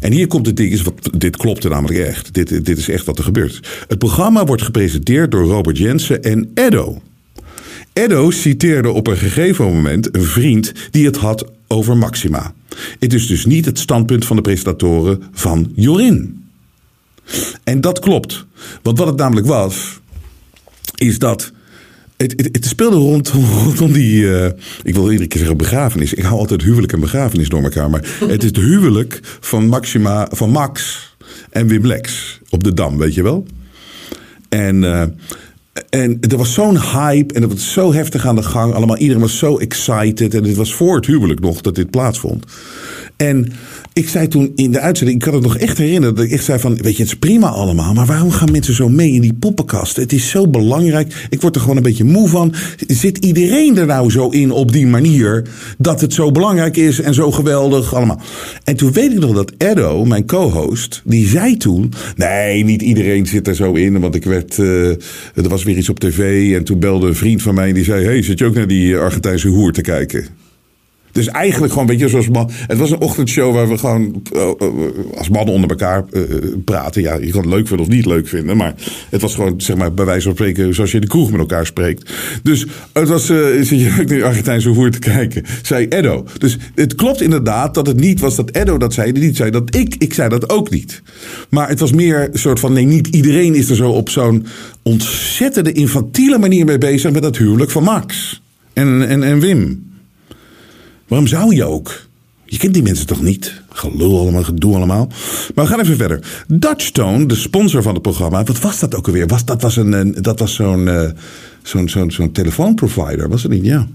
En 0.00 0.12
hier 0.12 0.26
komt 0.26 0.46
het 0.46 0.56
ding, 0.56 0.82
dit 1.16 1.36
klopte 1.36 1.68
namelijk 1.68 1.98
echt. 1.98 2.34
Dit, 2.34 2.64
dit 2.64 2.78
is 2.78 2.88
echt 2.88 3.06
wat 3.06 3.18
er 3.18 3.24
gebeurt. 3.24 3.84
Het 3.88 3.98
programma 3.98 4.44
wordt 4.44 4.62
gepresenteerd 4.62 5.30
door 5.30 5.44
Robert 5.44 5.78
Jensen 5.78 6.22
en 6.22 6.50
Edo. 6.54 7.02
Edo 7.92 8.30
citeerde 8.30 8.90
op 8.90 9.06
een 9.06 9.16
gegeven 9.16 9.64
moment 9.64 10.16
een 10.16 10.24
vriend 10.24 10.72
die 10.90 11.06
het 11.06 11.16
had 11.16 11.46
over 11.74 11.96
Maxima. 11.96 12.54
Het 12.98 13.12
is 13.12 13.26
dus 13.26 13.46
niet 13.46 13.64
het 13.64 13.78
standpunt 13.78 14.24
van 14.24 14.36
de 14.36 14.42
presentatoren 14.42 15.22
van 15.32 15.72
Jorin. 15.74 16.44
En 17.64 17.80
dat 17.80 17.98
klopt. 17.98 18.46
Want 18.82 18.98
wat 18.98 19.06
het 19.06 19.16
namelijk 19.16 19.46
was, 19.46 20.00
is 20.94 21.18
dat 21.18 21.52
het, 22.16 22.32
het, 22.36 22.48
het, 22.52 22.64
speelde 22.64 22.96
rond, 22.96 23.28
rondom 23.64 23.92
die. 23.92 24.22
Uh, 24.22 24.46
ik 24.82 24.94
wil 24.94 25.10
iedere 25.10 25.28
keer 25.28 25.38
zeggen 25.38 25.56
begrafenis. 25.56 26.14
Ik 26.14 26.22
hou 26.22 26.38
altijd 26.38 26.62
huwelijk 26.62 26.92
en 26.92 27.00
begrafenis 27.00 27.48
door 27.48 27.62
elkaar. 27.62 27.90
Maar 27.90 28.00
het 28.26 28.42
is 28.42 28.48
het 28.48 28.56
huwelijk 28.56 29.20
van 29.40 29.66
Maxima, 29.66 30.28
van 30.30 30.50
Max 30.50 31.00
en 31.50 31.66
Wim 31.66 31.86
Lex 31.86 32.38
op 32.50 32.64
de 32.64 32.74
Dam, 32.74 32.98
weet 32.98 33.14
je 33.14 33.22
wel? 33.22 33.46
En. 34.48 34.82
Uh, 34.82 35.04
en 35.90 36.18
er 36.20 36.36
was 36.36 36.52
zo'n 36.52 36.80
hype 36.80 37.34
en 37.34 37.42
het 37.42 37.52
was 37.52 37.72
zo 37.72 37.92
heftig 37.92 38.26
aan 38.26 38.36
de 38.36 38.42
gang. 38.42 38.74
Allemaal, 38.74 38.96
iedereen 38.96 39.22
was 39.22 39.38
zo 39.38 39.58
excited. 39.58 40.34
En 40.34 40.44
het 40.44 40.56
was 40.56 40.74
voor 40.74 40.96
het 40.96 41.06
huwelijk 41.06 41.40
nog 41.40 41.60
dat 41.60 41.74
dit 41.74 41.90
plaatsvond. 41.90 42.44
En 43.16 43.52
ik 43.92 44.08
zei 44.08 44.28
toen 44.28 44.52
in 44.54 44.72
de 44.72 44.80
uitzending, 44.80 45.18
ik 45.18 45.24
kan 45.24 45.34
het 45.34 45.42
nog 45.42 45.56
echt 45.56 45.78
herinneren, 45.78 46.14
dat 46.14 46.24
ik 46.24 46.40
zei 46.40 46.58
van, 46.58 46.76
weet 46.76 46.96
je, 46.96 47.02
het 47.02 47.12
is 47.12 47.18
prima 47.18 47.48
allemaal, 47.48 47.94
maar 47.94 48.06
waarom 48.06 48.30
gaan 48.30 48.50
mensen 48.52 48.74
zo 48.74 48.88
mee 48.88 49.12
in 49.12 49.20
die 49.20 49.32
poppenkast? 49.32 49.96
Het 49.96 50.12
is 50.12 50.30
zo 50.30 50.48
belangrijk. 50.48 51.26
Ik 51.30 51.40
word 51.40 51.54
er 51.54 51.60
gewoon 51.60 51.76
een 51.76 51.82
beetje 51.82 52.04
moe 52.04 52.28
van. 52.28 52.54
Zit 52.86 53.18
iedereen 53.18 53.78
er 53.78 53.86
nou 53.86 54.10
zo 54.10 54.28
in 54.28 54.50
op 54.50 54.72
die 54.72 54.86
manier 54.86 55.46
dat 55.78 56.00
het 56.00 56.12
zo 56.12 56.30
belangrijk 56.30 56.76
is 56.76 57.00
en 57.00 57.14
zo 57.14 57.30
geweldig 57.30 57.94
allemaal? 57.94 58.20
En 58.64 58.76
toen 58.76 58.92
weet 58.92 59.12
ik 59.12 59.18
nog 59.18 59.34
dat 59.34 59.52
Edo, 59.58 60.04
mijn 60.04 60.26
co-host, 60.26 61.02
die 61.04 61.28
zei 61.28 61.56
toen, 61.56 61.92
nee, 62.16 62.64
niet 62.64 62.82
iedereen 62.82 63.26
zit 63.26 63.48
er 63.48 63.54
zo 63.54 63.72
in, 63.72 64.00
want 64.00 64.14
ik 64.14 64.24
werd, 64.24 64.58
uh, 64.58 64.88
er 65.34 65.48
was 65.48 65.64
weer 65.64 65.76
iets 65.76 65.88
op 65.88 66.00
tv 66.00 66.54
en 66.56 66.64
toen 66.64 66.78
belde 66.78 67.06
een 67.06 67.14
vriend 67.14 67.42
van 67.42 67.54
mij 67.54 67.68
en 67.68 67.74
die 67.74 67.84
zei, 67.84 68.04
hey, 68.04 68.22
zit 68.22 68.38
je 68.38 68.44
ook 68.44 68.54
naar 68.54 68.66
die 68.66 68.96
Argentijnse 68.96 69.48
hoer 69.48 69.72
te 69.72 69.80
kijken? 69.80 70.26
Dus 71.14 71.28
eigenlijk 71.28 71.72
gewoon, 71.72 71.88
weet 71.88 71.98
je, 71.98 72.08
zoals 72.08 72.28
man. 72.28 72.50
Het 72.66 72.78
was 72.78 72.90
een 72.90 73.00
ochtendshow 73.00 73.54
waar 73.54 73.68
we 73.68 73.78
gewoon 73.78 74.22
uh, 74.36 74.50
als 75.16 75.28
mannen 75.28 75.54
onder 75.54 75.70
elkaar 75.70 76.04
uh, 76.12 76.22
praten. 76.64 77.02
Ja, 77.02 77.14
je 77.14 77.30
kan 77.30 77.40
het 77.40 77.50
leuk 77.50 77.66
vinden 77.66 77.86
of 77.86 77.92
niet 77.92 78.06
leuk 78.06 78.28
vinden. 78.28 78.56
Maar 78.56 78.74
het 79.10 79.20
was 79.20 79.34
gewoon, 79.34 79.60
zeg 79.60 79.76
maar, 79.76 79.94
bij 79.94 80.04
wijze 80.04 80.22
van 80.22 80.32
spreken, 80.32 80.74
zoals 80.74 80.90
je 80.90 80.96
in 80.96 81.02
de 81.02 81.08
kroeg 81.08 81.30
met 81.30 81.40
elkaar 81.40 81.66
spreekt. 81.66 82.10
Dus 82.42 82.66
het 82.92 83.08
was, 83.08 83.26
zit 83.26 83.68
je 83.68 83.96
ook 84.00 84.08
de 84.08 84.24
Argentijnse 84.24 84.68
hoer 84.68 84.90
te 84.90 84.98
kijken, 84.98 85.42
zei 85.62 85.86
Edo. 85.88 86.26
Dus 86.38 86.58
het 86.74 86.94
klopt 86.94 87.20
inderdaad 87.20 87.74
dat 87.74 87.86
het 87.86 88.00
niet 88.00 88.20
was 88.20 88.36
dat 88.36 88.50
Edo 88.50 88.78
dat 88.78 88.92
zei. 88.92 89.12
Niet 89.12 89.36
zei 89.36 89.50
dat 89.50 89.74
ik, 89.74 89.94
ik 89.98 90.14
zei 90.14 90.28
dat 90.28 90.48
ook 90.50 90.70
niet. 90.70 91.02
Maar 91.50 91.68
het 91.68 91.80
was 91.80 91.92
meer 91.92 92.28
een 92.32 92.38
soort 92.38 92.60
van, 92.60 92.72
nee, 92.72 92.84
niet 92.84 93.06
iedereen 93.06 93.54
is 93.54 93.70
er 93.70 93.76
zo 93.76 93.90
op 93.90 94.08
zo'n 94.08 94.46
ontzettende 94.82 95.72
infantiele 95.72 96.38
manier 96.38 96.64
mee 96.64 96.78
bezig 96.78 97.12
met 97.12 97.24
het 97.24 97.38
huwelijk 97.38 97.70
van 97.70 97.82
Max 97.82 98.42
en, 98.72 99.08
en, 99.08 99.22
en 99.22 99.40
Wim. 99.40 99.92
Waarom 101.14 101.32
zou 101.32 101.54
je 101.54 101.64
ook? 101.64 102.06
Je 102.44 102.58
kent 102.58 102.74
die 102.74 102.82
mensen 102.82 103.06
toch 103.06 103.22
niet? 103.22 103.62
Gelul 103.68 104.18
allemaal, 104.18 104.42
gedoe 104.42 104.74
allemaal. 104.74 105.06
Maar 105.54 105.64
we 105.64 105.70
gaan 105.70 105.80
even 105.80 105.96
verder. 105.96 106.44
Dutchstone, 106.46 107.26
de 107.26 107.34
sponsor 107.34 107.82
van 107.82 107.92
het 107.94 108.02
programma. 108.02 108.44
Wat 108.44 108.60
was 108.60 108.78
dat 108.78 108.94
ook 108.94 109.06
alweer? 109.06 109.26
Was, 109.26 109.44
dat 109.44 109.62
was, 109.62 109.76
een, 109.76 110.16
dat 110.20 110.38
was 110.38 110.54
zo'n... 110.54 110.86
Uh, 110.86 111.10
zo'n 111.68 111.88
zo'n 111.88 112.10
zo'n 112.10 112.32
telefoonprovider, 112.32 113.28
was 113.28 113.42
het 113.42 113.52
niet? 113.52 113.64
Ja. 113.64 113.86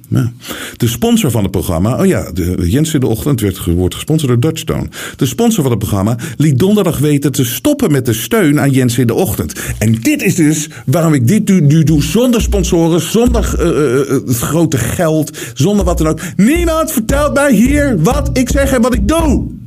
De 0.78 0.88
sponsor 0.88 1.32
van 1.32 1.44
het 1.44 1.52
programma, 1.52 2.00
oh 2.00 2.06
ja, 2.06 2.32
de, 2.32 2.70
Jens 2.70 2.94
in 2.94 3.00
de 3.00 3.08
Ochtend 3.08 3.42
werd, 3.42 3.66
wordt 3.66 3.96
gesponsord 3.96 4.32
door 4.32 4.40
Dutchstone. 4.40 4.88
De 5.16 5.26
sponsor 5.26 5.64
van 5.64 5.72
het 5.72 5.80
programma 5.80 6.18
liet 6.38 6.60
donderdag 6.60 6.98
weten 6.98 7.32
te 7.32 7.46
stoppen 7.46 7.92
met 7.92 8.06
de 8.06 8.14
steun 8.14 8.60
aan 8.60 8.72
Jens 8.72 8.98
in 8.98 9.08
de 9.08 9.14
Ochtend. 9.14 9.54
En 9.78 9.96
dit 10.02 10.22
is 10.22 10.36
dus 10.36 10.70
waarom 10.86 11.14
ik 11.14 11.28
dit 11.28 11.48
nu, 11.48 11.62
nu 11.62 11.84
doe 11.84 12.04
zonder 12.04 12.42
sponsoren, 12.42 13.02
zonder 13.02 13.56
uh, 13.60 14.28
uh, 14.28 14.36
grote 14.36 14.78
geld, 14.78 15.38
zonder 15.54 15.86
wat 15.86 15.98
dan 15.98 16.08
ook. 16.08 16.20
Niemand 16.36 16.92
vertelt 16.92 17.34
mij 17.34 17.54
hier 17.54 18.02
wat 18.02 18.30
ik 18.34 18.50
zeg 18.50 18.72
en 18.72 18.82
wat 18.82 18.94
ik 18.94 19.08
doe. 19.08 19.58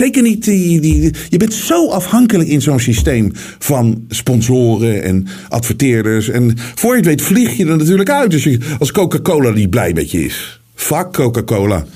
Zeker 0.00 0.22
niet 0.22 0.44
die, 0.44 0.80
die, 0.80 1.12
Je 1.28 1.36
bent 1.36 1.54
zo 1.54 1.88
afhankelijk 1.88 2.48
in 2.48 2.62
zo'n 2.62 2.80
systeem 2.80 3.30
van 3.58 4.04
sponsoren 4.08 5.02
en 5.02 5.26
adverteerders. 5.48 6.28
En 6.28 6.54
voor 6.74 6.90
je 6.90 6.96
het 6.96 7.06
weet 7.06 7.22
vlieg 7.22 7.56
je 7.56 7.66
er 7.66 7.76
natuurlijk 7.76 8.10
uit 8.10 8.42
je, 8.42 8.58
als 8.78 8.92
Coca-Cola 8.92 9.50
niet 9.50 9.70
blij 9.70 9.92
met 9.92 10.10
je 10.10 10.24
is. 10.24 10.60
Fuck 10.74 11.12
Coca-Cola. 11.12 11.86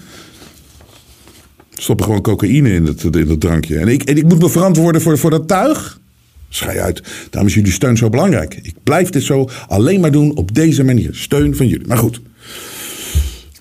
Stoppen 1.71 2.07
gewoon 2.07 2.23
cocaïne 2.23 2.73
in 2.73 2.87
het, 2.87 3.05
in 3.05 3.39
drankje. 3.39 3.79
En 3.79 3.89
ik, 3.89 4.03
en 4.03 4.17
ik 4.17 4.25
moet 4.25 4.41
me 4.41 4.49
verantwoorden 4.49 5.03
voor, 5.03 5.19
voor 5.19 5.31
dat 5.31 5.49
tuig. 5.49 6.01
Schij 6.49 6.81
uit. 6.81 7.03
Daarom 7.31 7.49
is 7.49 7.55
jullie 7.55 7.73
steun 7.73 7.97
zo 7.97 8.09
belangrijk. 8.09 8.59
Ik 8.63 8.75
blijf 8.83 9.11
dit 9.11 9.23
zo 9.23 9.49
alleen 9.67 10.01
maar 10.01 10.13
doen 10.13 10.37
op 10.37 10.55
deze 10.55 10.85
manier. 10.85 11.11
Steun 11.13 11.57
van 11.57 11.67
jullie. 11.67 11.87
Maar 11.87 11.99
goed. 11.99 12.21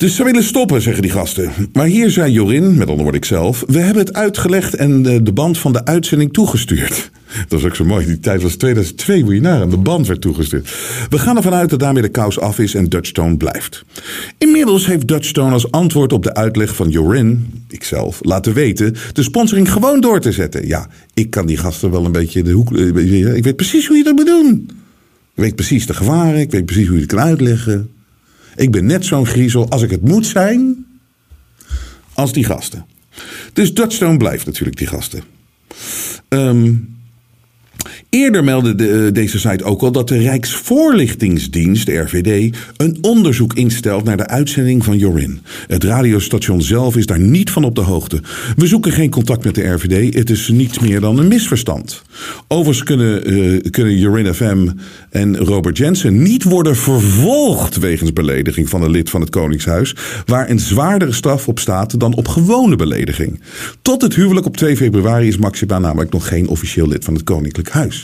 Dus 0.03 0.15
ze 0.15 0.23
willen 0.23 0.43
stoppen, 0.43 0.81
zeggen 0.81 1.01
die 1.01 1.11
gasten. 1.11 1.51
Maar 1.73 1.85
hier 1.85 2.09
zei 2.09 2.31
Jorin, 2.31 2.75
met 2.75 2.89
onder 2.89 3.15
ik 3.15 3.25
zelf, 3.25 3.63
we 3.67 3.79
hebben 3.79 4.05
het 4.05 4.13
uitgelegd 4.13 4.75
en 4.75 5.01
de, 5.01 5.33
band 5.33 5.57
van 5.57 5.73
de 5.73 5.85
uitzending 5.85 6.33
toegestuurd. 6.33 7.11
Dat 7.49 7.61
was 7.61 7.63
ook 7.63 7.75
zo 7.75 7.85
mooi. 7.85 8.05
Die 8.05 8.19
tijd 8.19 8.41
was 8.41 8.55
2002, 8.55 9.23
moet 9.23 9.33
je 9.33 9.41
nagaan. 9.41 9.69
De 9.69 9.77
band 9.77 10.07
werd 10.07 10.21
toegestuurd. 10.21 10.69
We 11.09 11.19
gaan 11.19 11.35
ervan 11.37 11.53
uit 11.53 11.69
dat 11.69 11.79
daarmee 11.79 12.01
de 12.01 12.09
kous 12.09 12.39
af 12.39 12.59
is 12.59 12.75
en 12.75 12.89
Dutchstone 12.89 13.37
blijft. 13.37 13.83
Inmiddels 14.37 14.85
heeft 14.85 15.07
Dutchstone 15.07 15.53
als 15.53 15.71
antwoord 15.71 16.13
op 16.13 16.23
de 16.23 16.33
uitleg 16.33 16.75
van 16.75 16.89
Jorin, 16.89 17.63
ikzelf, 17.69 18.19
laten 18.21 18.53
weten 18.53 18.95
de 19.13 19.23
sponsoring 19.23 19.71
gewoon 19.71 20.01
door 20.01 20.19
te 20.19 20.31
zetten. 20.31 20.67
Ja, 20.67 20.87
ik 21.13 21.29
kan 21.29 21.45
die 21.45 21.57
gasten 21.57 21.91
wel 21.91 22.05
een 22.05 22.11
beetje 22.11 22.43
de 22.43 22.51
hoek. 22.51 22.77
Eh, 22.77 23.35
ik 23.35 23.43
weet 23.43 23.55
precies 23.55 23.87
hoe 23.87 23.97
je 23.97 24.03
dat 24.03 24.15
moet 24.15 24.25
doen. 24.25 24.69
Ik 25.35 25.43
weet 25.43 25.55
precies 25.55 25.85
de 25.85 25.93
gevaren. 25.93 26.39
Ik 26.39 26.51
weet 26.51 26.65
precies 26.65 26.87
hoe 26.87 26.95
je 26.95 27.01
het 27.01 27.11
kan 27.11 27.21
uitleggen. 27.23 27.89
Ik 28.55 28.71
ben 28.71 28.85
net 28.85 29.05
zo'n 29.05 29.25
griezel 29.25 29.69
als 29.69 29.81
ik 29.81 29.89
het 29.89 30.01
moet 30.01 30.25
zijn 30.25 30.85
als 32.13 32.33
die 32.33 32.43
gasten. 32.43 32.85
Dus 33.53 33.73
Dutchstone 33.73 34.17
blijft 34.17 34.45
natuurlijk 34.45 34.77
die 34.77 34.87
gasten. 34.87 35.23
Um, 36.29 36.97
Eerder 38.13 38.43
meldde 38.43 38.75
de, 38.75 38.89
eh, 38.89 39.13
deze 39.13 39.39
site 39.39 39.63
ook 39.63 39.81
al 39.81 39.91
dat 39.91 40.07
de 40.07 40.17
Rijksvoorlichtingsdienst, 40.17 41.85
de 41.85 41.97
RVD, 41.97 42.55
een 42.77 42.97
onderzoek 43.01 43.53
instelt 43.53 44.03
naar 44.03 44.17
de 44.17 44.27
uitzending 44.27 44.83
van 44.83 44.97
Jorin. 44.97 45.41
Het 45.67 45.83
radiostation 45.83 46.61
zelf 46.61 46.95
is 46.95 47.05
daar 47.05 47.19
niet 47.19 47.51
van 47.51 47.63
op 47.63 47.75
de 47.75 47.81
hoogte. 47.81 48.21
We 48.55 48.67
zoeken 48.67 48.91
geen 48.91 49.09
contact 49.09 49.43
met 49.43 49.55
de 49.55 49.67
RVD, 49.67 50.13
het 50.13 50.29
is 50.29 50.47
niets 50.47 50.79
meer 50.79 50.99
dan 50.99 51.17
een 51.17 51.27
misverstand. 51.27 52.01
Overigens 52.47 52.83
kunnen, 52.83 53.33
uh, 53.33 53.61
kunnen 53.69 53.97
Jorin 53.97 54.33
FM 54.33 54.67
en 55.09 55.37
Robert 55.37 55.77
Jensen 55.77 56.21
niet 56.21 56.43
worden 56.43 56.75
vervolgd 56.75 57.77
wegens 57.77 58.13
belediging 58.13 58.69
van 58.69 58.81
een 58.81 58.91
lid 58.91 59.09
van 59.09 59.21
het 59.21 59.29
Koningshuis, 59.29 59.95
waar 60.25 60.49
een 60.49 60.59
zwaardere 60.59 61.11
straf 61.11 61.47
op 61.47 61.59
staat 61.59 61.99
dan 61.99 62.15
op 62.15 62.27
gewone 62.27 62.75
belediging. 62.75 63.41
Tot 63.81 64.01
het 64.01 64.15
huwelijk 64.15 64.45
op 64.45 64.57
2 64.57 64.77
februari 64.77 65.27
is 65.27 65.37
Maxima 65.37 65.79
namelijk 65.79 66.11
nog 66.11 66.27
geen 66.27 66.47
officieel 66.47 66.87
lid 66.87 67.03
van 67.03 67.13
het 67.13 67.23
Koninklijk 67.23 67.69
Huis. 67.69 68.02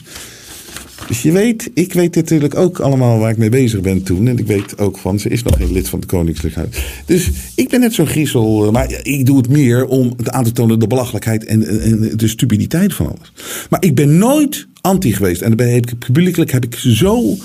Dus 1.08 1.22
je 1.22 1.32
weet, 1.32 1.72
ik 1.74 1.94
weet 1.94 2.16
natuurlijk 2.16 2.56
ook 2.56 2.80
allemaal 2.80 3.20
waar 3.20 3.32
ik 3.32 3.38
mee 3.38 3.50
bezig 3.50 3.82
ben 3.82 4.04
toen. 4.04 4.28
En 4.28 4.38
ik 4.38 4.48
weet 4.48 4.78
ook 4.78 4.98
van, 4.98 5.20
ze 5.20 5.30
is 5.30 5.44
nog 5.44 5.58
geen 5.58 5.72
lid 5.72 5.90
van 5.90 6.00
het 6.00 6.08
Koninklijk 6.08 6.56
Huis. 6.56 6.70
Dus 7.06 7.30
ik 7.56 7.70
ben 7.70 7.80
net 7.80 7.94
zo'n 7.94 8.08
griezel. 8.08 8.66
Eh, 8.66 8.72
maar 8.72 9.00
ik 9.04 9.26
doe 9.26 9.38
het 9.38 9.50
meer 9.50 9.86
om 9.86 10.14
het 10.18 10.30
aan 10.30 10.44
te 10.44 10.52
tonen 10.52 10.80
de 10.80 10.88
belachelijkheid 10.88 11.46
en, 11.46 11.82
en 11.82 12.18
de 12.18 12.28
stupiditeit 12.28 12.94
van 12.94 13.06
alles. 13.06 13.32
Maar 13.70 13.84
ik 13.84 13.96
ben 13.96 14.18
nooit 14.18 14.68
anti 14.82 15.14
geweest. 15.14 15.42
En 15.42 15.60
heb 15.60 15.62
ik, 15.62 16.00
publiekelijk 16.00 16.52
heb 16.52 16.66
ik 16.66 16.76
zo 16.76 17.38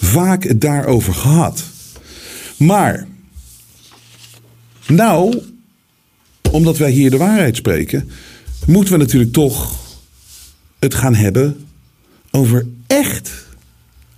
vaak 0.00 0.44
het 0.44 0.60
daarover 0.60 1.14
gehad. 1.14 1.64
Maar, 2.56 3.06
nou, 4.86 5.42
omdat 6.50 6.78
wij 6.78 6.90
hier 6.90 7.10
de 7.10 7.16
waarheid 7.16 7.56
spreken, 7.56 8.10
moeten 8.66 8.92
we 8.92 8.98
natuurlijk 8.98 9.32
toch 9.32 9.78
het 10.78 10.94
gaan 10.94 11.14
hebben 11.14 11.56
over 12.30 12.66
echt, 12.86 13.46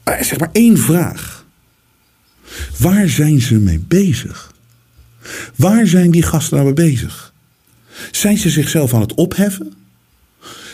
eh, 0.03 0.23
zeg 0.23 0.39
maar 0.39 0.51
één 0.53 0.79
vraag. 0.79 1.47
Waar 2.79 3.09
zijn 3.09 3.41
ze 3.41 3.55
mee 3.55 3.79
bezig? 3.79 4.53
Waar 5.57 5.87
zijn 5.87 6.11
die 6.11 6.23
gasten 6.23 6.57
nou 6.57 6.75
mee 6.75 6.91
bezig? 6.91 7.33
Zijn 8.11 8.39
ze 8.39 8.51
zichzelf 8.51 8.95
aan 8.95 9.01
het 9.01 9.15
opheffen? 9.15 9.73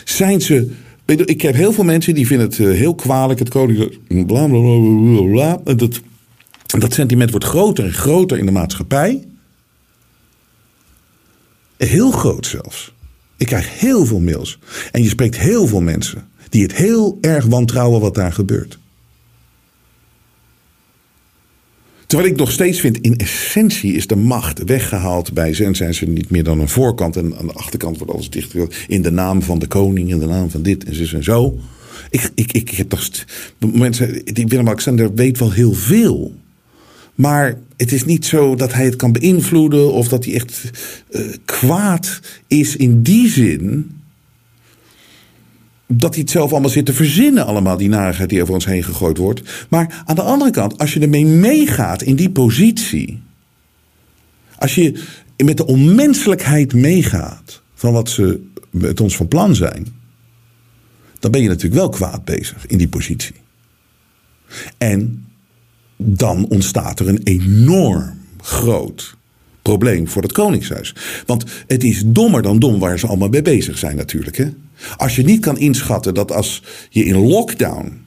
Zijn 0.03 0.41
ze. 0.41 0.71
Ik 1.05 1.41
heb 1.41 1.55
heel 1.55 1.73
veel 1.73 1.83
mensen 1.83 2.13
die 2.13 2.27
vinden 2.27 2.47
het 2.47 2.59
eh, 2.59 2.71
heel 2.71 2.95
kwalijk, 2.95 3.39
het 3.39 3.49
bla. 4.25 5.57
Dat, 5.63 6.01
dat 6.65 6.93
sentiment 6.93 7.29
wordt 7.29 7.45
groter 7.45 7.85
en 7.85 7.93
groter 7.93 8.37
in 8.37 8.45
de 8.45 8.51
maatschappij. 8.51 9.23
Heel 11.77 12.11
groot 12.11 12.45
zelfs. 12.45 12.93
Ik 13.37 13.45
krijg 13.45 13.79
heel 13.79 14.05
veel 14.05 14.19
mails. 14.19 14.59
En 14.91 15.03
je 15.03 15.09
spreekt 15.09 15.37
heel 15.37 15.67
veel 15.67 15.81
mensen 15.81 16.27
die 16.49 16.61
het 16.61 16.75
heel 16.75 17.17
erg 17.21 17.45
wantrouwen 17.45 18.01
wat 18.01 18.15
daar 18.15 18.33
gebeurt. 18.33 18.79
Terwijl 22.09 22.29
ik 22.29 22.37
nog 22.37 22.51
steeds 22.51 22.79
vind, 22.79 22.97
in 22.97 23.17
essentie 23.17 23.93
is 23.93 24.07
de 24.07 24.15
macht 24.15 24.63
weggehaald 24.63 25.33
bij 25.33 25.53
ze. 25.53 25.65
En 25.65 25.75
zijn 25.75 25.93
ze 25.93 26.05
niet 26.05 26.29
meer 26.29 26.43
dan 26.43 26.59
een 26.59 26.69
voorkant. 26.69 27.15
En 27.15 27.37
aan 27.37 27.47
de 27.47 27.53
achterkant 27.53 27.97
wordt 27.97 28.13
alles 28.13 28.29
dichtgezet. 28.29 28.85
In 28.87 29.01
de 29.01 29.11
naam 29.11 29.41
van 29.41 29.59
de 29.59 29.67
koning, 29.67 30.09
in 30.09 30.19
de 30.19 30.25
naam 30.25 30.49
van 30.49 30.61
dit 30.61 30.83
en 30.83 30.95
zus 30.95 31.13
en 31.13 31.23
zo. 31.23 31.59
Ik, 32.09 32.31
ik, 32.35 32.51
ik 32.51 32.69
heb 32.69 32.89
toch. 32.89 33.09
Mensen, 33.73 34.21
Willem-Alexander 34.33 35.13
weet 35.13 35.39
wel 35.39 35.51
heel 35.51 35.73
veel. 35.73 36.33
Maar 37.15 37.59
het 37.77 37.91
is 37.91 38.05
niet 38.05 38.25
zo 38.25 38.55
dat 38.55 38.73
hij 38.73 38.85
het 38.85 38.95
kan 38.95 39.11
beïnvloeden. 39.11 39.93
Of 39.93 40.07
dat 40.07 40.25
hij 40.25 40.33
echt 40.33 40.71
uh, 41.09 41.21
kwaad 41.45 42.19
is 42.47 42.75
in 42.75 43.01
die 43.01 43.29
zin 43.29 43.91
dat 45.93 46.13
hij 46.13 46.21
het 46.21 46.31
zelf 46.31 46.51
allemaal 46.51 46.69
zit 46.69 46.85
te 46.85 46.93
verzinnen, 46.93 47.45
allemaal 47.45 47.77
die 47.77 47.89
narigheid 47.89 48.29
die 48.29 48.41
over 48.41 48.53
ons 48.53 48.65
heen 48.65 48.83
gegooid 48.83 49.17
wordt. 49.17 49.65
Maar 49.69 50.03
aan 50.05 50.15
de 50.15 50.21
andere 50.21 50.51
kant, 50.51 50.77
als 50.77 50.93
je 50.93 50.99
ermee 50.99 51.25
meegaat 51.25 52.01
in 52.01 52.15
die 52.15 52.29
positie. 52.29 53.21
Als 54.57 54.75
je 54.75 55.03
met 55.37 55.57
de 55.57 55.65
onmenselijkheid 55.65 56.73
meegaat 56.73 57.61
van 57.73 57.93
wat 57.93 58.09
ze 58.09 58.47
met 58.69 59.01
ons 59.01 59.15
van 59.15 59.27
plan 59.27 59.55
zijn. 59.55 59.87
Dan 61.19 61.31
ben 61.31 61.41
je 61.41 61.47
natuurlijk 61.47 61.75
wel 61.75 61.89
kwaad 61.89 62.25
bezig 62.25 62.65
in 62.67 62.77
die 62.77 62.87
positie. 62.87 63.35
En 64.77 65.25
dan 65.97 66.47
ontstaat 66.47 66.99
er 66.99 67.07
een 67.07 67.21
enorm 67.23 68.19
groot 68.41 69.17
probleem 69.61 70.07
voor 70.07 70.21
het 70.21 70.31
Koningshuis. 70.31 70.95
Want 71.25 71.43
het 71.67 71.83
is 71.83 72.03
dommer 72.05 72.41
dan 72.41 72.59
dom 72.59 72.79
waar 72.79 72.99
ze 72.99 73.07
allemaal 73.07 73.29
mee 73.29 73.41
bezig 73.41 73.77
zijn 73.77 73.95
natuurlijk. 73.95 74.37
Hè? 74.37 74.49
Als 74.97 75.15
je 75.15 75.23
niet 75.23 75.41
kan 75.41 75.57
inschatten 75.57 76.13
dat 76.13 76.31
als 76.31 76.63
je 76.89 77.05
in 77.05 77.27
lockdown 77.27 78.01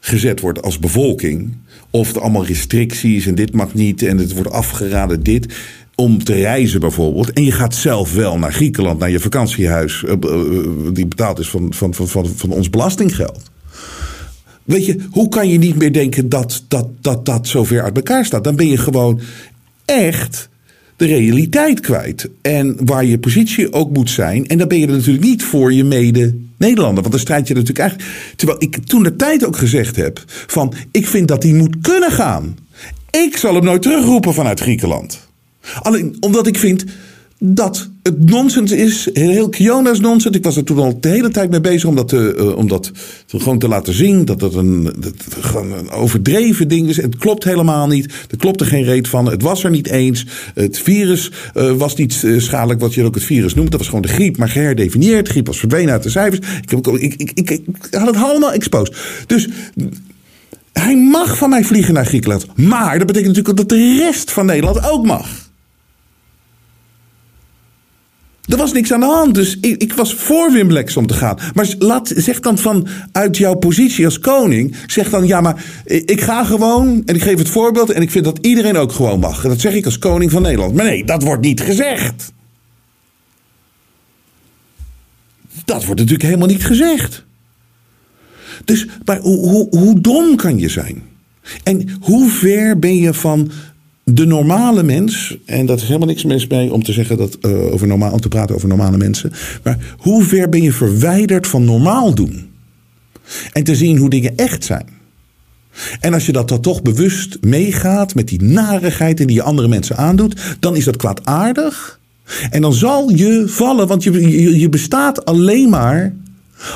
gezet 0.00 0.40
wordt 0.40 0.62
als 0.62 0.78
bevolking, 0.78 1.56
of 1.90 2.14
er 2.14 2.20
allemaal 2.20 2.46
restricties 2.46 3.26
en 3.26 3.34
dit 3.34 3.52
mag 3.52 3.74
niet 3.74 4.02
en 4.02 4.18
het 4.18 4.32
wordt 4.32 4.50
afgeraden 4.50 5.22
dit, 5.22 5.54
om 5.94 6.24
te 6.24 6.34
reizen 6.34 6.80
bijvoorbeeld, 6.80 7.32
en 7.32 7.44
je 7.44 7.52
gaat 7.52 7.74
zelf 7.74 8.14
wel 8.14 8.38
naar 8.38 8.52
Griekenland, 8.52 8.98
naar 8.98 9.10
je 9.10 9.20
vakantiehuis, 9.20 10.04
eh, 10.04 10.12
eh, 10.12 10.38
die 10.92 11.06
betaald 11.06 11.38
is 11.38 11.48
van, 11.48 11.74
van, 11.74 11.94
van, 11.94 12.08
van, 12.08 12.26
van 12.36 12.50
ons 12.50 12.70
belastinggeld. 12.70 13.50
Weet 14.64 14.86
je, 14.86 15.06
hoe 15.10 15.28
kan 15.28 15.48
je 15.48 15.58
niet 15.58 15.76
meer 15.76 15.92
denken 15.92 16.28
dat 16.28 16.64
dat, 16.68 16.88
dat 17.00 17.24
dat 17.26 17.46
zover 17.46 17.82
uit 17.82 17.96
elkaar 17.96 18.24
staat? 18.24 18.44
Dan 18.44 18.56
ben 18.56 18.66
je 18.66 18.76
gewoon 18.76 19.20
echt 19.84 20.48
de 21.02 21.08
realiteit 21.08 21.80
kwijt. 21.80 22.28
En 22.42 22.76
waar 22.84 23.04
je 23.04 23.18
positie 23.18 23.72
ook 23.72 23.92
moet 23.92 24.10
zijn. 24.10 24.46
En 24.46 24.58
dan 24.58 24.68
ben 24.68 24.78
je 24.78 24.86
er 24.86 24.92
natuurlijk 24.92 25.24
niet 25.24 25.42
voor 25.42 25.72
je 25.72 25.84
mede-Nederlander. 25.84 27.00
Want 27.00 27.10
dan 27.10 27.20
strijd 27.20 27.48
je 27.48 27.54
natuurlijk 27.54 27.78
eigenlijk. 27.78 28.32
Terwijl 28.36 28.62
ik 28.62 28.76
toen 28.84 29.02
de 29.02 29.16
tijd 29.16 29.46
ook 29.46 29.56
gezegd 29.56 29.96
heb: 29.96 30.24
van 30.26 30.74
ik 30.90 31.06
vind 31.06 31.28
dat 31.28 31.42
hij 31.42 31.52
moet 31.52 31.76
kunnen 31.80 32.12
gaan. 32.12 32.56
Ik 33.10 33.36
zal 33.36 33.54
hem 33.54 33.64
nooit 33.64 33.82
terugroepen 33.82 34.34
vanuit 34.34 34.60
Griekenland. 34.60 35.28
Alleen 35.80 36.16
omdat 36.20 36.46
ik 36.46 36.58
vind 36.58 36.84
dat 37.44 37.88
het 38.02 38.30
nonsens 38.30 38.72
is, 38.72 39.08
heel 39.12 39.48
Kiona's 39.48 40.00
nonsens. 40.00 40.36
Ik 40.36 40.44
was 40.44 40.56
er 40.56 40.64
toen 40.64 40.78
al 40.78 41.00
de 41.00 41.08
hele 41.08 41.28
tijd 41.28 41.50
mee 41.50 41.60
bezig 41.60 41.88
om 41.88 41.96
dat, 41.96 42.08
te, 42.08 42.34
uh, 42.38 42.56
om 42.56 42.68
dat 42.68 42.90
gewoon 43.26 43.58
te 43.58 43.68
laten 43.68 43.94
zien. 43.94 44.24
Dat 44.24 44.54
een, 44.54 44.84
dat, 44.98 45.14
gewoon 45.40 45.72
een 45.72 45.90
overdreven 45.90 46.68
ding 46.68 46.88
is. 46.88 46.96
Het 46.96 47.16
klopt 47.16 47.44
helemaal 47.44 47.86
niet. 47.86 48.12
Er 48.30 48.36
klopte 48.36 48.64
geen 48.64 48.84
reet 48.84 49.08
van. 49.08 49.30
Het 49.30 49.42
was 49.42 49.64
er 49.64 49.70
niet 49.70 49.88
eens. 49.88 50.26
Het 50.54 50.78
virus 50.78 51.30
uh, 51.54 51.72
was 51.72 51.94
niet 51.94 52.22
uh, 52.22 52.40
schadelijk 52.40 52.80
wat 52.80 52.94
je 52.94 53.04
ook 53.04 53.14
het 53.14 53.24
virus 53.24 53.54
noemt. 53.54 53.70
Dat 53.70 53.78
was 53.78 53.88
gewoon 53.88 54.02
de 54.02 54.08
griep, 54.08 54.36
maar 54.36 54.48
geherdefinieerd. 54.48 55.28
griep 55.28 55.46
was 55.46 55.58
verdwenen 55.58 55.92
uit 55.92 56.02
de 56.02 56.10
cijfers. 56.10 56.46
Ik, 56.62 56.70
heb, 56.70 56.86
ik, 56.86 57.32
ik 57.34 57.62
had 57.90 58.06
het 58.06 58.16
allemaal 58.16 58.52
exposed. 58.52 58.96
Dus 59.26 59.48
hij 60.72 60.96
mag 60.96 61.36
van 61.36 61.50
mij 61.50 61.64
vliegen 61.64 61.94
naar 61.94 62.06
Griekenland. 62.06 62.46
Maar 62.56 62.98
dat 62.98 63.06
betekent 63.06 63.36
natuurlijk 63.36 63.68
dat 63.68 63.78
de 63.78 63.96
rest 63.96 64.32
van 64.32 64.46
Nederland 64.46 64.90
ook 64.90 65.06
mag. 65.06 65.50
Er 68.52 68.58
was 68.58 68.72
niks 68.72 68.92
aan 68.92 69.00
de 69.00 69.06
hand. 69.06 69.34
Dus 69.34 69.58
ik, 69.60 69.82
ik 69.82 69.92
was 69.92 70.14
voor 70.14 70.52
Wim 70.52 70.84
om 70.94 71.06
te 71.06 71.14
gaan. 71.14 71.38
Maar 71.54 71.74
laat, 71.78 72.12
zeg 72.16 72.40
dan 72.40 72.58
van 72.58 72.86
uit 73.12 73.36
jouw 73.36 73.54
positie 73.54 74.04
als 74.04 74.18
koning. 74.18 74.76
Zeg 74.86 75.10
dan 75.10 75.26
ja, 75.26 75.40
maar 75.40 75.64
ik 75.84 76.20
ga 76.20 76.44
gewoon. 76.44 77.02
En 77.06 77.14
ik 77.14 77.22
geef 77.22 77.38
het 77.38 77.48
voorbeeld. 77.48 77.90
En 77.90 78.02
ik 78.02 78.10
vind 78.10 78.24
dat 78.24 78.38
iedereen 78.40 78.76
ook 78.76 78.92
gewoon 78.92 79.20
mag. 79.20 79.42
En 79.42 79.48
dat 79.48 79.60
zeg 79.60 79.74
ik 79.74 79.84
als 79.84 79.98
koning 79.98 80.30
van 80.30 80.42
Nederland. 80.42 80.74
Maar 80.74 80.84
nee, 80.84 81.04
dat 81.04 81.22
wordt 81.22 81.42
niet 81.42 81.60
gezegd. 81.60 82.32
Dat 85.64 85.84
wordt 85.84 86.00
natuurlijk 86.00 86.28
helemaal 86.28 86.48
niet 86.48 86.64
gezegd. 86.64 87.24
Dus 88.64 88.86
maar 89.04 89.18
hoe, 89.18 89.68
hoe 89.70 90.00
dom 90.00 90.36
kan 90.36 90.58
je 90.58 90.68
zijn? 90.68 91.02
En 91.62 91.88
hoe 92.00 92.30
ver 92.30 92.78
ben 92.78 92.96
je 92.96 93.14
van 93.14 93.50
de 94.04 94.26
normale 94.26 94.82
mens, 94.82 95.36
en 95.44 95.66
dat 95.66 95.80
is 95.80 95.86
helemaal 95.86 96.08
niks 96.08 96.24
mis 96.24 96.46
mee 96.46 96.72
om 96.72 96.82
te 96.82 96.92
zeggen 96.92 97.16
dat 97.16 97.38
uh, 97.40 97.72
over 97.72 97.86
normaal, 97.86 98.12
om 98.12 98.20
te 98.20 98.28
praten 98.28 98.54
over 98.54 98.68
normale 98.68 98.96
mensen. 98.96 99.32
Maar 99.62 99.94
hoe 99.98 100.24
ver 100.24 100.48
ben 100.48 100.62
je 100.62 100.72
verwijderd 100.72 101.46
van 101.46 101.64
normaal 101.64 102.14
doen? 102.14 102.50
En 103.52 103.64
te 103.64 103.74
zien 103.74 103.96
hoe 103.96 104.10
dingen 104.10 104.36
echt 104.36 104.64
zijn. 104.64 104.86
En 106.00 106.14
als 106.14 106.26
je 106.26 106.32
dat 106.32 106.48
dan 106.48 106.60
toch 106.60 106.82
bewust 106.82 107.38
meegaat 107.40 108.14
met 108.14 108.28
die 108.28 108.42
narigheid 108.42 109.20
en 109.20 109.26
die 109.26 109.36
je 109.36 109.42
andere 109.42 109.68
mensen 109.68 109.96
aandoet, 109.96 110.56
dan 110.60 110.76
is 110.76 110.84
dat 110.84 110.96
kwaadaardig. 110.96 112.00
En 112.50 112.60
dan 112.60 112.72
zal 112.72 113.10
je 113.10 113.44
vallen, 113.46 113.86
want 113.86 114.02
je, 114.02 114.58
je 114.58 114.68
bestaat 114.68 115.24
alleen 115.24 115.68
maar 115.68 116.14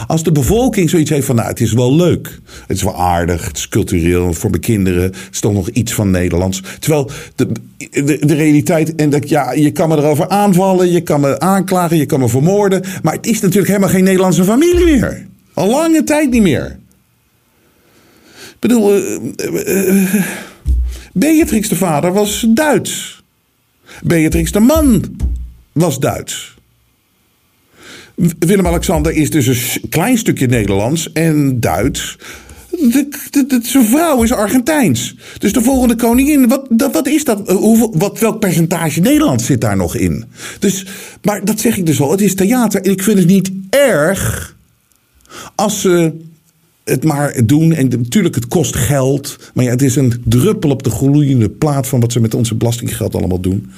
als 0.07 0.23
de 0.23 0.33
bevolking 0.33 0.91
zoiets 0.91 1.11
heeft 1.11 1.27
van, 1.27 1.35
nou, 1.35 1.49
het 1.49 1.61
is 1.61 1.73
wel 1.73 1.95
leuk. 1.95 2.41
Het 2.67 2.77
is 2.77 2.83
wel 2.83 2.97
aardig, 2.97 3.47
het 3.47 3.57
is 3.57 3.69
cultureel, 3.69 4.35
voor 4.35 4.51
mijn 4.51 4.63
kinderen. 4.63 5.13
Is 5.31 5.41
toch 5.41 5.53
nog 5.53 5.69
iets 5.69 5.93
van 5.93 6.11
Nederlands. 6.11 6.63
Terwijl 6.79 7.11
de, 7.35 7.49
de, 8.01 8.35
realiteit, 8.35 8.95
en 8.95 9.11
dat, 9.11 9.29
ja, 9.29 9.53
je 9.53 9.71
kan 9.71 9.89
me 9.89 9.97
erover 9.97 10.29
aanvallen, 10.29 10.91
je 10.91 11.01
kan 11.01 11.21
me 11.21 11.41
aanklagen, 11.41 11.97
je 11.97 12.07
kan 12.07 12.21
me 12.21 12.29
vermoorden. 12.29 12.83
Maar 13.03 13.15
het 13.15 13.27
is 13.27 13.41
natuurlijk 13.41 13.69
helemaal 13.69 13.89
geen 13.89 14.05
Nederlandse 14.05 14.45
familie 14.45 14.85
meer. 14.85 15.27
Al 15.55 15.71
lange 15.71 16.05
tijd 16.05 16.31
niet 16.31 16.43
meer. 16.43 16.79
Ik 18.35 18.57
bedoel, 18.61 18.97
uh, 18.97 19.21
uh, 19.67 20.25
Beatrix 21.13 21.69
de 21.69 21.77
vader 21.77 22.13
was 22.13 22.47
Duits. 22.49 23.23
Beatrix 24.03 24.53
de 24.53 24.61
man 24.61 25.17
was 25.73 25.99
Duits. 25.99 26.56
Willem-Alexander 28.39 29.13
is 29.13 29.31
dus 29.31 29.47
een 29.83 29.89
klein 29.89 30.19
stukje 30.19 30.47
Nederlands 30.47 31.13
en 31.13 31.61
Duits. 31.61 32.19
De, 32.71 33.09
de, 33.31 33.47
de, 33.47 33.61
zijn 33.63 33.85
vrouw 33.85 34.23
is 34.23 34.33
Argentijns. 34.33 35.17
Dus 35.39 35.53
de 35.53 35.63
volgende 35.63 35.97
koningin, 35.97 36.49
wat, 36.49 36.67
dat, 36.71 36.93
wat 36.93 37.07
is 37.07 37.25
dat? 37.25 37.51
Hoeveel, 37.51 37.95
wat, 37.99 38.19
welk 38.19 38.41
percentage 38.41 39.01
Nederland 39.01 39.43
zit 39.43 39.61
daar 39.61 39.77
nog 39.77 39.97
in? 39.97 40.25
Dus, 40.59 40.87
maar 41.23 41.45
dat 41.45 41.61
zeg 41.61 41.77
ik 41.77 41.87
dus 41.87 42.01
al, 42.01 42.11
het 42.11 42.21
is 42.21 42.35
theater. 42.35 42.83
En 42.83 42.91
ik 42.91 43.03
vind 43.03 43.19
het 43.19 43.27
niet 43.27 43.51
erg 43.71 44.57
als 45.55 45.81
ze 45.81 46.13
het 46.85 47.05
maar 47.05 47.47
doen. 47.47 47.73
En 47.73 47.89
natuurlijk, 47.89 48.35
het 48.35 48.49
kost 48.49 48.77
geld. 48.77 49.37
Maar 49.55 49.65
ja, 49.65 49.71
het 49.71 49.83
is 49.83 49.97
een 49.97 50.23
druppel 50.25 50.71
op 50.71 50.83
de 50.83 50.91
gloeiende 50.91 51.51
plaat 51.51 51.87
van 51.87 52.01
wat 52.01 52.13
ze 52.13 52.21
met 52.21 52.35
onze 52.35 52.55
belastinggeld 52.55 53.15
allemaal 53.15 53.41
doen. 53.41 53.71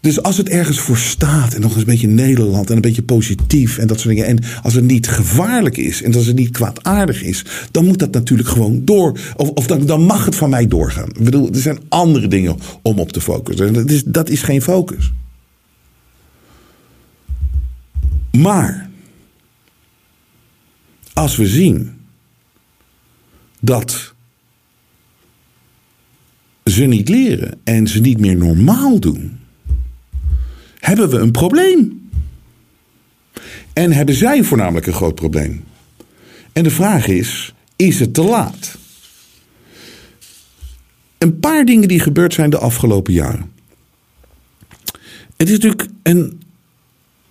Dus 0.00 0.22
als 0.22 0.36
het 0.36 0.48
ergens 0.48 0.78
voor 0.78 0.96
staat 0.96 1.54
en 1.54 1.60
nog 1.60 1.70
eens 1.70 1.80
een 1.80 1.86
beetje 1.86 2.08
Nederland 2.08 2.70
en 2.70 2.76
een 2.76 2.82
beetje 2.82 3.02
positief 3.02 3.78
en 3.78 3.86
dat 3.86 4.00
soort 4.00 4.14
dingen. 4.14 4.28
En 4.28 4.38
als 4.62 4.74
het 4.74 4.84
niet 4.84 5.08
gevaarlijk 5.08 5.76
is 5.76 6.02
en 6.02 6.14
als 6.14 6.26
het 6.26 6.36
niet 6.36 6.50
kwaadaardig 6.50 7.22
is, 7.22 7.44
dan 7.70 7.84
moet 7.84 7.98
dat 7.98 8.12
natuurlijk 8.12 8.48
gewoon 8.48 8.84
door. 8.84 9.18
Of, 9.36 9.66
dan, 9.66 9.86
dan 9.86 10.02
mag 10.02 10.24
het 10.24 10.34
van 10.34 10.50
mij 10.50 10.66
doorgaan. 10.66 11.08
Ik 11.08 11.24
bedoel, 11.24 11.48
er 11.52 11.60
zijn 11.60 11.78
andere 11.88 12.28
dingen 12.28 12.56
om 12.82 12.98
op 12.98 13.12
te 13.12 13.20
focussen. 13.20 13.66
En 13.66 13.72
dat 13.72 13.90
is, 13.90 14.04
dat 14.04 14.28
is 14.28 14.42
geen 14.42 14.62
focus. 14.62 15.12
Maar 18.32 18.90
als 21.12 21.36
we 21.36 21.46
zien 21.46 21.92
dat 23.60 24.14
ze 26.64 26.84
niet 26.84 27.08
leren 27.08 27.60
en 27.64 27.88
ze 27.88 28.00
niet 28.00 28.20
meer 28.20 28.36
normaal 28.36 28.98
doen, 29.00 29.39
hebben 30.90 31.10
we 31.10 31.18
een 31.18 31.30
probleem. 31.30 32.10
En 33.72 33.92
hebben 33.92 34.14
zij 34.14 34.42
voornamelijk 34.42 34.86
een 34.86 34.92
groot 34.92 35.14
probleem. 35.14 35.64
En 36.52 36.62
de 36.62 36.70
vraag 36.70 37.06
is: 37.06 37.54
is 37.76 38.00
het 38.00 38.14
te 38.14 38.22
laat? 38.22 38.78
Een 41.18 41.40
paar 41.40 41.64
dingen 41.64 41.88
die 41.88 42.00
gebeurd 42.00 42.34
zijn 42.34 42.50
de 42.50 42.58
afgelopen 42.58 43.12
jaren. 43.12 43.52
Het 45.36 45.48
is 45.48 45.50
natuurlijk 45.50 45.86
een, 46.02 46.40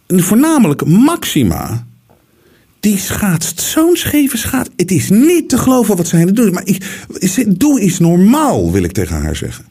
een 0.08 0.24
voornamelijk 0.24 0.86
Maxima 0.86 1.88
die 2.80 2.98
schaatst 2.98 3.62
zo'n 3.62 3.96
scheve 3.96 4.38
schaats. 4.38 4.70
Het 4.76 4.92
is 4.92 5.10
niet 5.10 5.50
te 5.50 5.58
geloven 5.58 5.96
wat 5.96 6.08
zij 6.08 6.20
aan 6.20 6.28
het 6.28 6.36
doen 6.36 6.54
Maar 6.54 6.68
ik, 6.68 7.06
doe 7.48 7.80
eens 7.80 8.00
normaal, 8.00 8.72
wil 8.72 8.84
ik 8.84 8.92
tegen 8.92 9.22
haar 9.22 9.36
zeggen. 9.36 9.66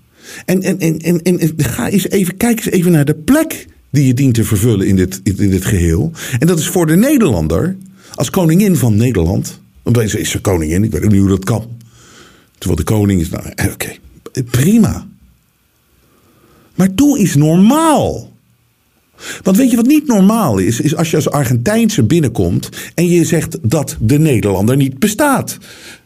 En, 0.45 0.63
en, 0.63 0.79
en, 0.79 0.99
en, 0.99 1.23
en 1.23 1.53
ga 1.57 1.89
eens 1.89 2.09
even, 2.09 2.37
kijk 2.37 2.57
eens 2.57 2.71
even 2.71 2.93
naar 2.93 3.05
de 3.05 3.15
plek 3.15 3.67
die 3.91 4.07
je 4.07 4.15
dient 4.15 4.35
te 4.35 4.45
vervullen 4.45 4.87
in 4.87 4.97
dit, 4.97 5.21
in 5.23 5.51
dit 5.51 5.65
geheel. 5.65 6.13
En 6.39 6.47
dat 6.47 6.59
is 6.59 6.69
voor 6.69 6.87
de 6.87 6.97
Nederlander, 6.97 7.77
als 8.15 8.31
koningin 8.31 8.77
van 8.77 8.97
Nederland. 8.97 9.61
Want 9.83 10.15
is 10.15 10.31
ze 10.31 10.41
koningin, 10.41 10.85
ik 10.85 10.91
weet 10.91 11.05
ook 11.05 11.11
niet 11.11 11.21
hoe 11.21 11.29
dat 11.29 11.45
kan. 11.45 11.67
Terwijl 12.59 12.79
de 12.85 12.93
koning 12.93 13.21
is, 13.21 13.29
nou, 13.29 13.45
eh, 13.55 13.73
oké, 13.73 13.97
prima. 14.51 15.07
Maar 16.75 16.95
doe 16.95 17.19
eens 17.19 17.35
normaal. 17.35 18.37
Want 19.43 19.57
weet 19.57 19.71
je 19.71 19.77
wat 19.77 19.87
niet 19.87 20.07
normaal 20.07 20.59
is? 20.59 20.81
Is 20.81 20.97
als 20.97 21.11
je 21.11 21.17
als 21.17 21.31
Argentijnse 21.31 22.03
binnenkomt 22.03 22.69
en 22.95 23.09
je 23.09 23.25
zegt 23.25 23.59
dat 23.63 23.97
de 24.01 24.19
Nederlander 24.19 24.77
niet 24.77 24.99
bestaat. 24.99 25.59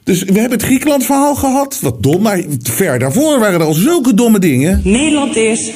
Dus 0.05 0.23
we 0.23 0.33
hebben 0.33 0.59
het 0.59 0.63
Griekenland 0.63 1.05
verhaal 1.05 1.35
gehad. 1.35 1.79
Wat 1.81 2.03
dom, 2.03 2.23
maar 2.23 2.43
ver 2.63 2.99
daarvoor 2.99 3.39
waren 3.39 3.61
er 3.61 3.67
al 3.67 3.75
zulke 3.75 4.15
domme 4.15 4.39
dingen. 4.39 4.81
Nederland 4.85 5.37
is 5.37 5.71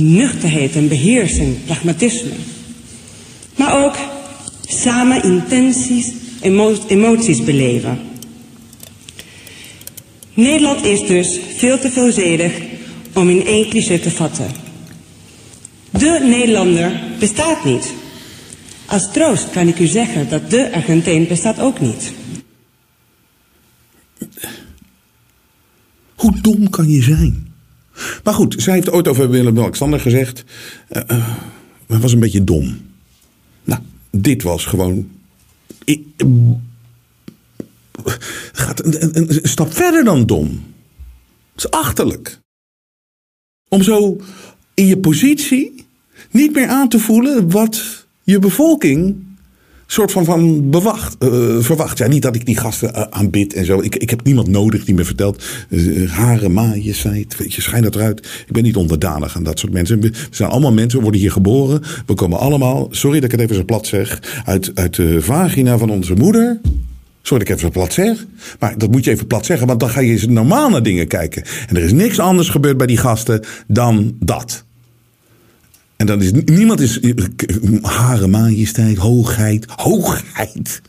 nuchterheid 0.00 0.76
en 0.76 0.88
beheersing, 0.88 1.64
pragmatisme. 1.64 2.30
Maar 3.56 3.84
ook 3.84 3.96
samen 4.66 5.22
intenties, 5.22 6.12
emo 6.40 6.76
emoties 6.86 7.44
beleven. 7.44 7.98
Nederland 10.34 10.84
is 10.84 11.06
dus 11.06 11.40
veel 11.56 11.78
te 11.78 11.90
veelzijdig 11.90 12.52
om 13.14 13.28
in 13.28 13.46
één 13.46 13.68
cliché 13.68 13.98
te 13.98 14.10
vatten. 14.10 14.46
De 15.90 16.20
Nederlander 16.22 17.00
bestaat 17.18 17.64
niet. 17.64 17.92
Als 18.86 19.12
troost 19.12 19.50
kan 19.50 19.68
ik 19.68 19.78
u 19.78 19.86
zeggen 19.86 20.28
dat 20.28 20.50
de 20.50 20.72
Argentijn 20.72 21.26
bestaat 21.26 21.60
ook 21.60 21.80
niet. 21.80 22.12
Hoe 26.14 26.40
dom 26.40 26.70
kan 26.70 26.88
je 26.88 27.02
zijn? 27.02 27.49
Maar 28.24 28.34
goed, 28.34 28.54
zij 28.58 28.74
heeft 28.74 28.90
ooit 28.90 29.08
over 29.08 29.30
Willem-Alexander 29.30 30.00
gezegd. 30.00 30.44
Uh, 30.90 31.02
uh, 31.86 32.00
was 32.00 32.12
een 32.12 32.20
beetje 32.20 32.44
dom. 32.44 32.78
Nou, 33.64 33.80
dit 34.10 34.42
was 34.42 34.64
gewoon. 34.64 35.10
gaat 38.52 38.84
een, 38.84 39.04
een, 39.04 39.42
een 39.42 39.48
stap 39.48 39.72
verder 39.72 40.04
dan 40.04 40.26
dom. 40.26 40.46
Het 41.52 41.64
is 41.64 41.70
achterlijk. 41.70 42.38
Om 43.68 43.82
zo 43.82 44.20
in 44.74 44.86
je 44.86 44.98
positie 44.98 45.86
niet 46.30 46.54
meer 46.54 46.68
aan 46.68 46.88
te 46.88 46.98
voelen 46.98 47.50
wat 47.50 48.06
je 48.22 48.38
bevolking 48.38 49.24
soort 49.92 50.12
van, 50.12 50.24
van 50.24 50.70
bewacht, 50.70 51.16
uh, 51.18 51.56
verwacht. 51.58 51.98
Ja, 51.98 52.06
niet 52.06 52.22
dat 52.22 52.34
ik 52.34 52.46
die 52.46 52.56
gasten 52.56 52.90
uh, 52.94 53.00
aanbid 53.10 53.54
en 53.54 53.64
zo. 53.64 53.80
Ik, 53.80 53.96
ik 53.96 54.10
heb 54.10 54.24
niemand 54.24 54.48
nodig 54.48 54.84
die 54.84 54.94
me 54.94 55.04
vertelt. 55.04 55.44
Uh, 55.68 56.10
haren, 56.10 56.52
majesteit, 56.52 57.36
weet 57.36 57.54
je, 57.54 57.62
schijn 57.62 57.82
dat 57.82 57.94
eruit. 57.94 58.18
Ik 58.46 58.52
ben 58.52 58.62
niet 58.62 58.76
onderdanig 58.76 59.36
aan 59.36 59.42
dat 59.42 59.58
soort 59.58 59.72
mensen. 59.72 60.00
We 60.00 60.12
zijn 60.30 60.50
allemaal 60.50 60.72
mensen, 60.72 60.96
we 60.98 61.02
worden 61.02 61.20
hier 61.20 61.32
geboren. 61.32 61.82
We 62.06 62.14
komen 62.14 62.38
allemaal, 62.38 62.88
sorry 62.90 63.20
dat 63.20 63.32
ik 63.32 63.38
het 63.38 63.40
even 63.40 63.56
zo 63.56 63.64
plat 63.64 63.86
zeg, 63.86 64.42
uit, 64.44 64.70
uit 64.74 64.96
de 64.96 65.22
vagina 65.22 65.78
van 65.78 65.90
onze 65.90 66.14
moeder. 66.14 66.60
Sorry 67.22 67.44
dat 67.44 67.48
ik 67.48 67.48
even 67.48 67.72
zo 67.72 67.80
plat 67.80 67.92
zeg. 67.92 68.26
Maar 68.58 68.78
dat 68.78 68.90
moet 68.90 69.04
je 69.04 69.10
even 69.10 69.26
plat 69.26 69.46
zeggen, 69.46 69.66
want 69.66 69.80
dan 69.80 69.90
ga 69.90 70.00
je 70.00 70.10
eens 70.10 70.26
normaal 70.26 70.82
dingen 70.82 71.06
kijken. 71.06 71.44
En 71.68 71.76
er 71.76 71.82
is 71.82 71.92
niks 71.92 72.18
anders 72.18 72.48
gebeurd 72.48 72.76
bij 72.76 72.86
die 72.86 72.96
gasten 72.96 73.44
dan 73.66 74.16
dat. 74.18 74.64
En 76.00 76.06
dan 76.06 76.22
is 76.22 76.30
niemand 76.44 76.80
is 76.80 77.00
hare 77.82 78.26
majesteit, 78.26 78.96
hoogheid, 78.96 79.66
hoogheid. 79.76 80.82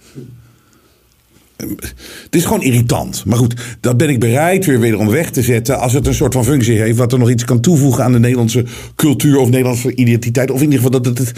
Het 1.58 2.36
is 2.36 2.44
gewoon 2.44 2.64
irritant. 2.64 3.26
Maar 3.26 3.38
goed, 3.38 3.78
dat 3.80 3.98
ben 3.98 4.10
ik 4.10 4.20
bereid 4.20 4.66
weer 4.66 4.80
wederom 4.80 5.10
weg 5.10 5.30
te 5.30 5.42
zetten. 5.42 5.80
Als 5.80 5.94
het 5.94 6.08
een 6.08 6.14
soort 6.14 6.34
van 6.34 6.44
functie 6.44 6.80
heeft. 6.80 6.98
Wat 6.98 7.12
er 7.12 7.20
nog 7.20 7.30
iets 7.30 7.46
kan 7.46 7.60
toevoegen 7.62 8.04
aan 8.04 8.12
de 8.12 8.20
Nederlandse 8.20 8.66
cultuur 8.96 9.38
of 9.38 9.50
Nederlandse 9.50 9.96
identiteit. 9.96 10.52
Of 10.52 10.62
in 10.62 10.72
ieder 10.72 10.80
geval 10.82 11.02
dat 11.02 11.18
het 11.18 11.34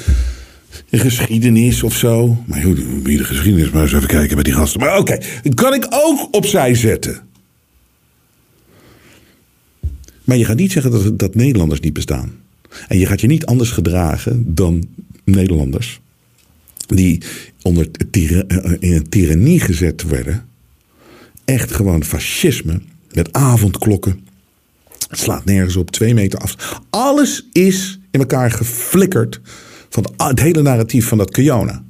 geschiedenis 0.92 1.84
of 1.84 1.96
zo. 1.96 2.44
Maar 2.46 2.62
goed, 2.62 2.80
wie 3.04 3.18
de 3.18 3.24
geschiedenis 3.24 3.70
maar 3.70 3.82
eens 3.82 3.94
even 3.94 4.08
kijken 4.08 4.36
bij 4.36 4.44
die 4.44 4.54
gasten. 4.54 4.80
Maar 4.80 4.98
oké, 4.98 5.18
dat 5.44 5.54
kan 5.54 5.74
ik 5.74 5.88
ook 5.90 6.28
opzij 6.32 6.76
zetten. 6.76 7.20
Maar 10.24 10.38
je 10.38 10.46
gaat 10.46 10.58
niet 10.58 10.72
zeggen 10.72 10.92
dat, 10.92 11.20
dat 11.20 11.36
Nederlanders 11.36 11.80
niet 11.80 11.94
bestaan. 11.94 12.43
En 12.88 12.98
je 12.98 13.06
gaat 13.06 13.22
je 13.22 13.28
niet 13.28 13.46
anders 13.46 13.72
gedragen 13.72 14.56
dan 14.56 14.88
Nederlanders. 15.24 16.02
Die 16.88 17.22
onder 17.62 17.88
in 18.80 18.94
een 18.94 19.10
tirannie 19.10 19.60
gezet 19.60 20.04
werden. 20.04 20.46
Echt 21.46 21.72
gewoon 21.72 22.04
fascisme. 22.04 22.82
Met 23.14 23.34
avondklokken. 23.34 24.20
Het 25.08 25.20
slaat 25.20 25.46
nergens 25.46 25.76
op, 25.76 25.92
twee 25.92 26.14
meter 26.14 26.40
af. 26.40 26.82
Alles 26.90 27.48
is 27.52 28.00
in 28.12 28.20
elkaar 28.20 28.52
geflikkerd. 28.52 29.42
Van 29.90 30.14
het 30.18 30.40
hele 30.40 30.62
narratief 30.62 31.08
van 31.08 31.18
dat 31.18 31.32
Kiona. 31.32 31.84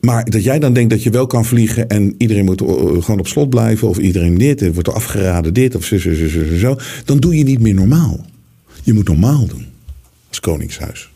Maar 0.00 0.30
dat 0.30 0.44
jij 0.44 0.58
dan 0.58 0.72
denkt 0.72 0.90
dat 0.90 1.02
je 1.02 1.10
wel 1.10 1.26
kan 1.26 1.44
vliegen 1.44 1.88
en 1.88 2.14
iedereen 2.18 2.44
moet 2.44 2.60
gewoon 3.04 3.18
op 3.18 3.26
slot 3.26 3.50
blijven. 3.50 3.88
Of 3.88 3.98
iedereen 3.98 4.38
dit, 4.38 4.74
wordt 4.74 4.88
afgeraden 4.88 5.54
dit 5.54 5.74
of 5.74 5.84
zo, 5.84 5.98
zo, 5.98 6.14
zo, 6.14 6.56
zo. 6.56 6.76
Dan 7.04 7.18
doe 7.18 7.36
je 7.36 7.44
niet 7.44 7.60
meer 7.60 7.74
normaal. 7.74 8.26
Je 8.84 8.92
moet 8.92 9.08
normaal 9.08 9.46
doen 9.46 9.66
als 10.28 10.40
koningshuis. 10.40 11.10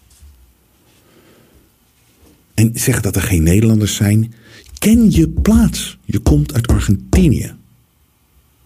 En 2.54 2.70
zeggen 2.74 3.02
dat 3.02 3.16
er 3.16 3.22
geen 3.22 3.42
Nederlanders 3.42 3.94
zijn. 3.94 4.34
Ken 4.78 5.10
je 5.10 5.28
plaats. 5.28 5.98
Je 6.04 6.18
komt 6.18 6.54
uit 6.54 6.66
Argentinië. 6.66 7.54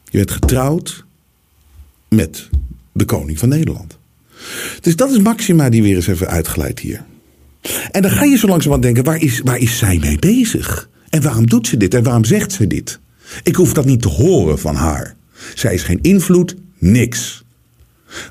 Je 0.04 0.18
bent 0.18 0.30
getrouwd 0.30 1.04
met 2.08 2.48
de 2.92 3.04
koning 3.04 3.38
van 3.38 3.48
Nederland. 3.48 3.98
Dus 4.80 4.96
dat 4.96 5.10
is 5.10 5.18
Maxima 5.18 5.68
die 5.68 5.82
weer 5.82 5.96
eens 5.96 6.06
even 6.06 6.28
uitgeleid 6.28 6.78
hier. 6.78 7.04
En 7.90 8.02
dan 8.02 8.10
ga 8.10 8.24
je 8.24 8.36
zo 8.36 8.46
langzamerhand 8.46 8.82
denken, 8.82 9.04
waar 9.04 9.22
is, 9.22 9.40
waar 9.40 9.58
is 9.58 9.78
zij 9.78 9.98
mee 9.98 10.18
bezig? 10.18 10.88
En 11.10 11.22
waarom 11.22 11.46
doet 11.46 11.66
ze 11.66 11.76
dit? 11.76 11.94
En 11.94 12.02
waarom 12.02 12.24
zegt 12.24 12.52
ze 12.52 12.66
dit? 12.66 13.00
Ik 13.42 13.54
hoef 13.54 13.72
dat 13.72 13.84
niet 13.84 14.02
te 14.02 14.08
horen 14.08 14.58
van 14.58 14.74
haar. 14.74 15.16
Zij 15.54 15.74
is 15.74 15.82
geen 15.82 16.00
invloed, 16.02 16.56
niks. 16.78 17.41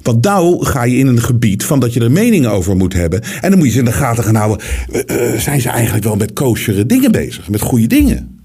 Want 0.02 0.24
nou 0.24 0.66
ga 0.66 0.84
je 0.84 0.98
in 0.98 1.08
een 1.08 1.22
gebied 1.22 1.64
van 1.64 1.80
dat 1.80 1.94
je 1.94 2.00
er 2.00 2.12
meningen 2.12 2.52
over 2.52 2.76
moet 2.76 2.94
hebben. 2.94 3.22
En 3.42 3.50
dan 3.50 3.58
moet 3.58 3.68
je 3.68 3.74
ze 3.74 3.80
in 3.80 3.86
de 3.86 3.92
gaten 3.92 4.24
gaan 4.24 4.36
houden. 4.36 4.68
Uh, 4.92 5.40
zijn 5.40 5.62
ze 5.62 5.70
eigenlijk 5.70 6.04
wel 6.04 6.16
met 6.16 6.34
koosjere 6.34 6.86
dingen 6.86 7.12
bezig? 7.12 7.50
Met 7.50 7.62
goede 7.62 7.88
dingen? 7.88 8.40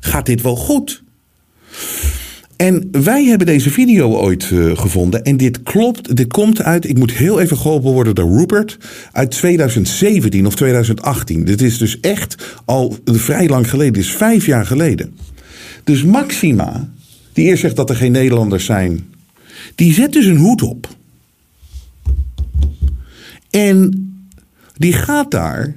Gaat 0.00 0.26
dit 0.26 0.42
wel 0.42 0.56
goed? 0.56 1.02
En 2.58 2.88
wij 2.90 3.24
hebben 3.24 3.46
deze 3.46 3.70
video 3.70 4.16
ooit 4.16 4.50
uh, 4.50 4.76
gevonden. 4.76 5.24
En 5.24 5.36
dit 5.36 5.62
klopt, 5.62 6.16
dit 6.16 6.26
komt 6.26 6.62
uit, 6.62 6.88
ik 6.88 6.98
moet 6.98 7.12
heel 7.12 7.40
even 7.40 7.56
geholpen 7.56 7.92
worden 7.92 8.14
door 8.14 8.38
Rupert. 8.38 8.78
Uit 9.12 9.30
2017 9.30 10.46
of 10.46 10.54
2018. 10.54 11.44
Dit 11.44 11.62
is 11.62 11.78
dus 11.78 12.00
echt 12.00 12.36
al 12.64 12.96
vrij 13.04 13.48
lang 13.48 13.70
geleden. 13.70 13.92
Dit 13.92 14.02
is 14.02 14.10
vijf 14.12 14.46
jaar 14.46 14.66
geleden. 14.66 15.16
Dus 15.84 16.04
Maxima, 16.04 16.88
die 17.32 17.46
eerst 17.46 17.60
zegt 17.60 17.76
dat 17.76 17.90
er 17.90 17.96
geen 17.96 18.12
Nederlanders 18.12 18.64
zijn. 18.64 19.06
Die 19.78 19.92
zet 19.92 20.12
dus 20.12 20.26
een 20.26 20.36
hoed 20.36 20.62
op. 20.62 20.96
En 23.50 24.08
die 24.76 24.92
gaat 24.92 25.30
daar 25.30 25.76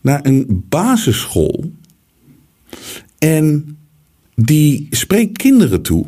naar 0.00 0.26
een 0.26 0.64
basisschool. 0.68 1.70
En 3.18 3.76
die 4.34 4.86
spreekt 4.90 5.38
kinderen 5.38 5.82
toe. 5.82 6.06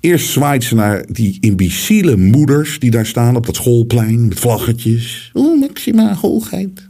Eerst 0.00 0.28
zwaait 0.28 0.64
ze 0.64 0.74
naar 0.74 1.04
die 1.08 1.36
imbeciele 1.40 2.16
moeders 2.16 2.78
die 2.78 2.90
daar 2.90 3.06
staan 3.06 3.36
op 3.36 3.46
dat 3.46 3.56
schoolplein 3.56 4.28
met 4.28 4.38
vlaggetjes. 4.38 5.30
Oeh, 5.34 5.60
Maxima 5.60 6.14
hoogheid. 6.14 6.88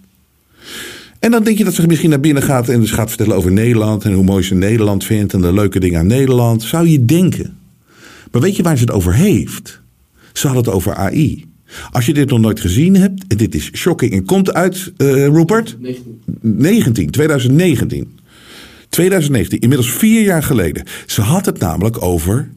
En 1.18 1.30
dan 1.30 1.44
denk 1.44 1.58
je 1.58 1.64
dat 1.64 1.74
ze 1.74 1.86
misschien 1.86 2.10
naar 2.10 2.20
binnen 2.20 2.42
gaat 2.42 2.68
en 2.68 2.80
dus 2.80 2.90
gaat 2.90 3.08
vertellen 3.08 3.36
over 3.36 3.52
Nederland 3.52 4.04
en 4.04 4.12
hoe 4.12 4.24
mooi 4.24 4.42
ze 4.42 4.54
Nederland 4.54 5.04
vindt 5.04 5.32
en 5.32 5.40
de 5.40 5.52
leuke 5.52 5.80
dingen 5.80 5.98
aan 5.98 6.06
Nederland. 6.06 6.62
Zou 6.62 6.88
je 6.88 7.04
denken. 7.04 7.58
Maar 8.30 8.40
weet 8.40 8.56
je 8.56 8.62
waar 8.62 8.76
ze 8.76 8.84
het 8.84 8.92
over 8.92 9.14
heeft? 9.14 9.80
Ze 10.32 10.46
had 10.46 10.56
het 10.56 10.68
over 10.68 10.94
AI. 10.94 11.48
Als 11.90 12.06
je 12.06 12.14
dit 12.14 12.30
nog 12.30 12.40
nooit 12.40 12.60
gezien 12.60 12.96
hebt, 12.96 13.24
en 13.26 13.36
dit 13.36 13.54
is 13.54 13.70
shocking 13.72 14.12
en 14.12 14.24
komt 14.24 14.52
uit, 14.52 14.92
uh, 14.96 15.26
Rupert? 15.26 15.76
19. 15.80 16.20
19, 16.40 17.10
2019. 17.10 18.18
2019, 18.88 19.60
inmiddels 19.60 19.92
vier 19.92 20.22
jaar 20.22 20.42
geleden. 20.42 20.84
Ze 21.06 21.20
had 21.20 21.46
het 21.46 21.58
namelijk 21.58 22.02
over, 22.02 22.50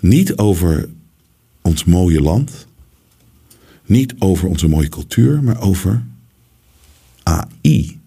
niet 0.00 0.36
over 0.36 0.88
ons 1.62 1.84
mooie 1.84 2.20
land, 2.20 2.66
niet 3.86 4.14
over 4.18 4.48
onze 4.48 4.68
mooie 4.68 4.88
cultuur, 4.88 5.42
maar 5.42 5.60
over 5.60 6.04
AI. 7.22 7.97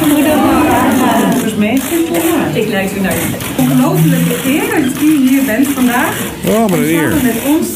Goedemorgen. 0.00 0.82
Ja, 2.12 2.60
ik 2.60 2.68
leid 2.68 2.96
u 2.96 3.00
naar 3.00 3.12
een 3.12 3.34
ongelofelijke 3.58 4.34
eer 4.44 4.82
dat 4.84 5.02
u 5.02 5.28
hier 5.28 5.44
bent 5.44 5.68
vandaag. 5.68 6.20
Oh, 6.46 6.66
maar 6.68 6.78
eer. 6.78 7.10
Samen 7.10 7.22
met 7.22 7.36
ons 7.46 7.68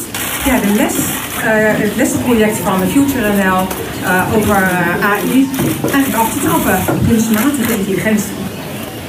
ja, 0.45 0.59
de 0.59 0.73
les, 0.75 0.93
uh, 0.93 1.43
het 1.83 1.95
lessenproject 1.95 2.57
van 2.57 2.79
Future 2.87 3.33
NL 3.33 3.67
uh, 4.03 4.33
over 4.35 4.57
uh, 4.61 5.11
AI 5.11 5.49
eigenlijk 5.91 6.15
af 6.15 6.33
te 6.33 6.39
trappen. 6.39 6.79
Kunstmatige 7.07 7.73
intelligentie. 7.77 8.35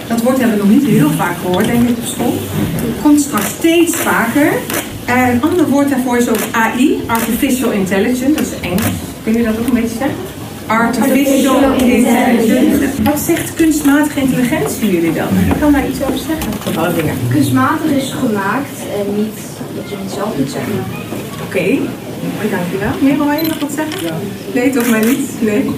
Dat 0.08 0.22
woord 0.22 0.38
hebben 0.38 0.56
we 0.56 0.64
nog 0.64 0.72
niet 0.72 0.86
heel 0.86 1.10
vaak 1.10 1.36
gehoord, 1.42 1.66
denk 1.66 1.88
ik, 1.88 1.96
op 1.96 2.04
school. 2.04 2.34
Het 2.74 3.02
komt 3.02 3.20
straks 3.20 3.48
steeds 3.48 3.96
vaker. 3.96 4.52
En 5.04 5.30
een 5.30 5.42
ander 5.42 5.68
woord 5.68 5.88
daarvoor 5.88 6.16
is 6.16 6.28
ook 6.28 6.42
AI, 6.52 7.00
Artificial 7.06 7.70
Intelligence, 7.70 8.32
dat 8.32 8.40
is 8.40 8.60
Engels. 8.60 8.98
Kun 9.22 9.32
je 9.32 9.42
dat 9.42 9.58
ook 9.58 9.66
een 9.66 9.74
beetje 9.74 9.98
zeggen? 9.98 10.37
Artificial 10.68 11.72
Intelligence. 11.72 13.02
Wat 13.02 13.18
zegt 13.18 13.54
kunstmatige 13.54 14.20
intelligentie 14.20 14.90
jullie 14.90 15.12
dan? 15.12 15.28
Ik 15.28 15.60
kan 15.60 15.72
daar 15.72 15.88
iets 15.88 16.02
over 16.02 16.18
zeggen. 16.18 16.78
Alle 16.78 16.94
dingen. 16.94 17.14
Kunstmatig 17.30 17.90
is 17.90 18.12
gemaakt 18.12 18.78
en 18.98 19.14
niet 19.16 19.38
dat 19.74 19.90
je 19.90 19.96
het 20.02 20.12
zelf 20.12 20.36
moet 20.38 20.50
zeggen. 20.50 20.84
Oké, 21.46 21.56
okay. 21.56 21.80
dankjewel. 22.50 22.90
Merel, 23.00 23.26
wil 23.26 23.42
je 23.42 23.48
nog 23.48 23.58
wat 23.58 23.72
zeggen? 23.72 24.14
Nee, 24.54 24.70
toch 24.70 24.90
maar 24.90 25.06
niet? 25.06 25.30
Nee. 25.40 25.70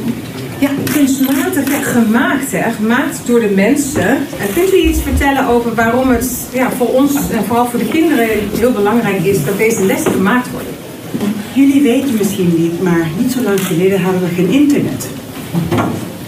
Ja, 0.58 0.70
kunstmatig 0.92 1.70
ja, 1.70 1.82
gemaakt, 1.82 2.52
hè? 2.52 2.70
gemaakt 2.72 3.26
door 3.26 3.40
de 3.40 3.48
mensen. 3.48 4.08
En 4.08 4.52
kunt 4.54 4.72
u 4.72 4.76
iets 4.76 5.02
vertellen 5.02 5.46
over 5.46 5.74
waarom 5.74 6.08
het 6.08 6.48
ja, 6.52 6.70
voor 6.70 6.88
ons 6.88 7.14
en 7.14 7.44
vooral 7.44 7.66
voor 7.66 7.78
de 7.78 7.88
kinderen 7.88 8.28
heel 8.58 8.72
belangrijk 8.72 9.24
is 9.24 9.44
dat 9.44 9.58
deze 9.58 9.84
lessen 9.84 10.12
gemaakt 10.12 10.50
worden? 10.50 10.69
Jullie 11.54 11.82
weten 11.82 12.14
misschien 12.18 12.52
niet, 12.58 12.82
maar 12.82 13.08
niet 13.18 13.32
zo 13.32 13.42
lang 13.42 13.60
geleden 13.60 14.02
hadden 14.02 14.20
we 14.20 14.28
geen 14.34 14.48
internet. 14.48 15.08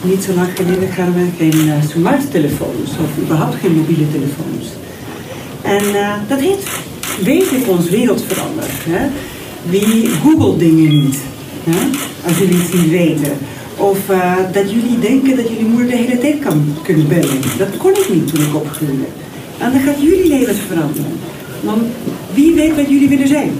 Niet 0.03 0.23
zo 0.23 0.35
lang 0.35 0.49
geleden 0.55 0.95
hadden 0.95 1.15
we 1.15 1.27
geen 1.39 1.67
uh, 1.67 1.75
smart 1.91 2.31
telefoons 2.31 2.91
of 2.91 3.25
überhaupt 3.25 3.55
geen 3.61 3.77
mobiele 3.77 4.11
telefoons. 4.11 4.67
En 5.63 5.85
uh, 5.85 6.15
dat 6.29 6.41
heeft 6.41 6.69
wezenlijk 7.25 7.69
ons 7.69 7.89
wereld 7.89 8.25
veranderd. 8.29 8.73
Hè? 8.85 9.09
Wie 9.63 10.09
googelt 10.09 10.59
dingen 10.59 10.89
niet, 10.89 11.17
hè? 11.65 11.79
als 12.29 12.39
jullie 12.39 12.59
het 12.59 12.75
niet 12.75 12.91
weten. 12.91 13.33
Of 13.77 14.11
uh, 14.11 14.35
dat 14.53 14.71
jullie 14.71 14.99
denken 14.99 15.37
dat 15.37 15.49
jullie 15.49 15.67
moeder 15.67 15.87
de 15.87 15.97
hele 15.97 16.19
tijd 16.19 16.39
kan 16.39 16.75
kunnen 16.83 17.09
bellen. 17.09 17.41
Dat 17.59 17.77
kon 17.77 17.91
ik 17.91 18.09
niet 18.13 18.35
toen 18.35 18.45
ik 18.45 18.55
opgroeide. 18.55 19.05
En 19.59 19.73
dan 19.73 19.81
gaat 19.81 20.03
jullie 20.03 20.29
leven 20.29 20.55
veranderen. 20.55 21.13
Want 21.61 21.83
wie 22.35 22.55
weet 22.55 22.77
wat 22.77 22.89
jullie 22.89 23.09
willen 23.09 23.29
zijn? 23.29 23.51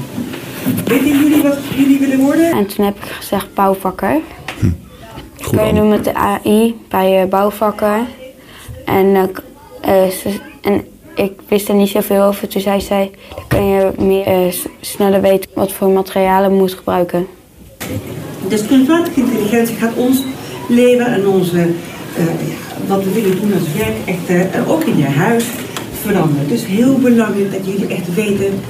Weten 0.85 1.19
jullie 1.19 1.43
wat 1.43 1.59
jullie 1.75 1.99
willen 1.99 2.19
worden? 2.19 2.51
En 2.51 2.67
toen 2.67 2.85
heb 2.85 2.97
ik 2.97 3.11
gezegd 3.11 3.55
bouwvakker. 3.55 4.21
Hm. 4.61 4.67
Goed 5.43 5.57
Kun 5.57 5.67
je 5.67 5.73
doen 5.73 5.89
met 5.89 6.05
de 6.05 6.15
AI 6.15 6.81
bij 6.89 7.23
uh, 7.23 7.29
bouwvakken. 7.29 8.07
En, 8.85 9.07
uh, 9.07 10.09
ze, 10.09 10.41
en 10.63 10.85
ik 11.15 11.33
wist 11.49 11.69
er 11.69 11.75
niet 11.75 11.89
zoveel 11.89 12.23
over. 12.23 12.49
Toen 12.49 12.61
zei 12.61 12.81
zij, 12.81 13.11
dan 13.35 13.45
kun 13.49 13.67
je 13.67 13.91
meer, 13.99 14.47
uh, 14.47 14.53
sneller 14.81 15.21
weten 15.21 15.51
wat 15.55 15.73
voor 15.73 15.89
materialen 15.89 16.51
je 16.51 16.57
moet 16.57 16.75
gebruiken. 16.75 17.27
Dus 18.49 18.67
kunstmatige 18.67 19.21
intelligentie 19.21 19.77
gaat 19.77 19.95
ons 19.95 20.23
leven 20.69 21.07
en 21.07 21.27
onze, 21.27 21.57
uh, 21.57 22.25
ja, 22.27 22.87
wat 22.87 23.05
we 23.05 23.13
willen 23.13 23.41
doen 23.41 23.53
als 23.53 23.73
werk 23.77 23.97
echt 24.05 24.55
uh, 24.55 24.71
ook 24.71 24.83
in 24.83 24.97
je 24.97 25.05
huis 25.05 25.45
veranderen. 26.03 26.49
Dus 26.49 26.67
heel 26.67 26.99
belangrijk 26.99 27.53
dat 27.53 27.67
jullie 27.67 27.87
echt 27.87 28.15
weten 28.15 28.61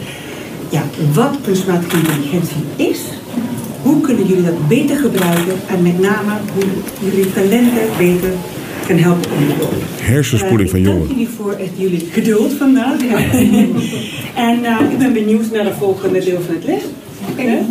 ja, 0.72 0.82
wat 1.12 1.36
kunstmatige 1.44 1.96
intelligentie 1.96 2.64
is. 2.76 3.00
Hoe 3.82 4.00
kunnen 4.00 4.26
jullie 4.26 4.44
dat 4.44 4.68
beter 4.68 4.96
gebruiken 4.96 5.54
en 5.68 5.82
met 5.82 5.98
name 5.98 6.32
hoe 6.54 6.64
jullie 7.10 7.32
talenten 7.32 7.88
beter 7.98 8.30
kan 8.86 8.96
helpen 8.96 9.30
ontwikkelen. 9.30 9.82
Hersenspoeling 10.00 10.70
van 10.70 10.80
jongeren. 10.80 11.06
Dank 11.06 11.18
jullie 11.18 11.34
voor 11.36 11.52
echt 11.52 11.70
jullie 11.76 12.08
geduld 12.12 12.52
vandaag. 12.52 13.00
en 14.48 14.58
uh, 14.62 14.90
ik 14.90 14.98
ben 14.98 15.12
benieuwd 15.12 15.50
naar 15.50 15.64
de 15.64 15.74
volgende 15.78 16.24
deel 16.24 16.40
van 16.46 16.54
het 16.54 16.64
les. 16.64 16.82
Okay. 17.30 17.62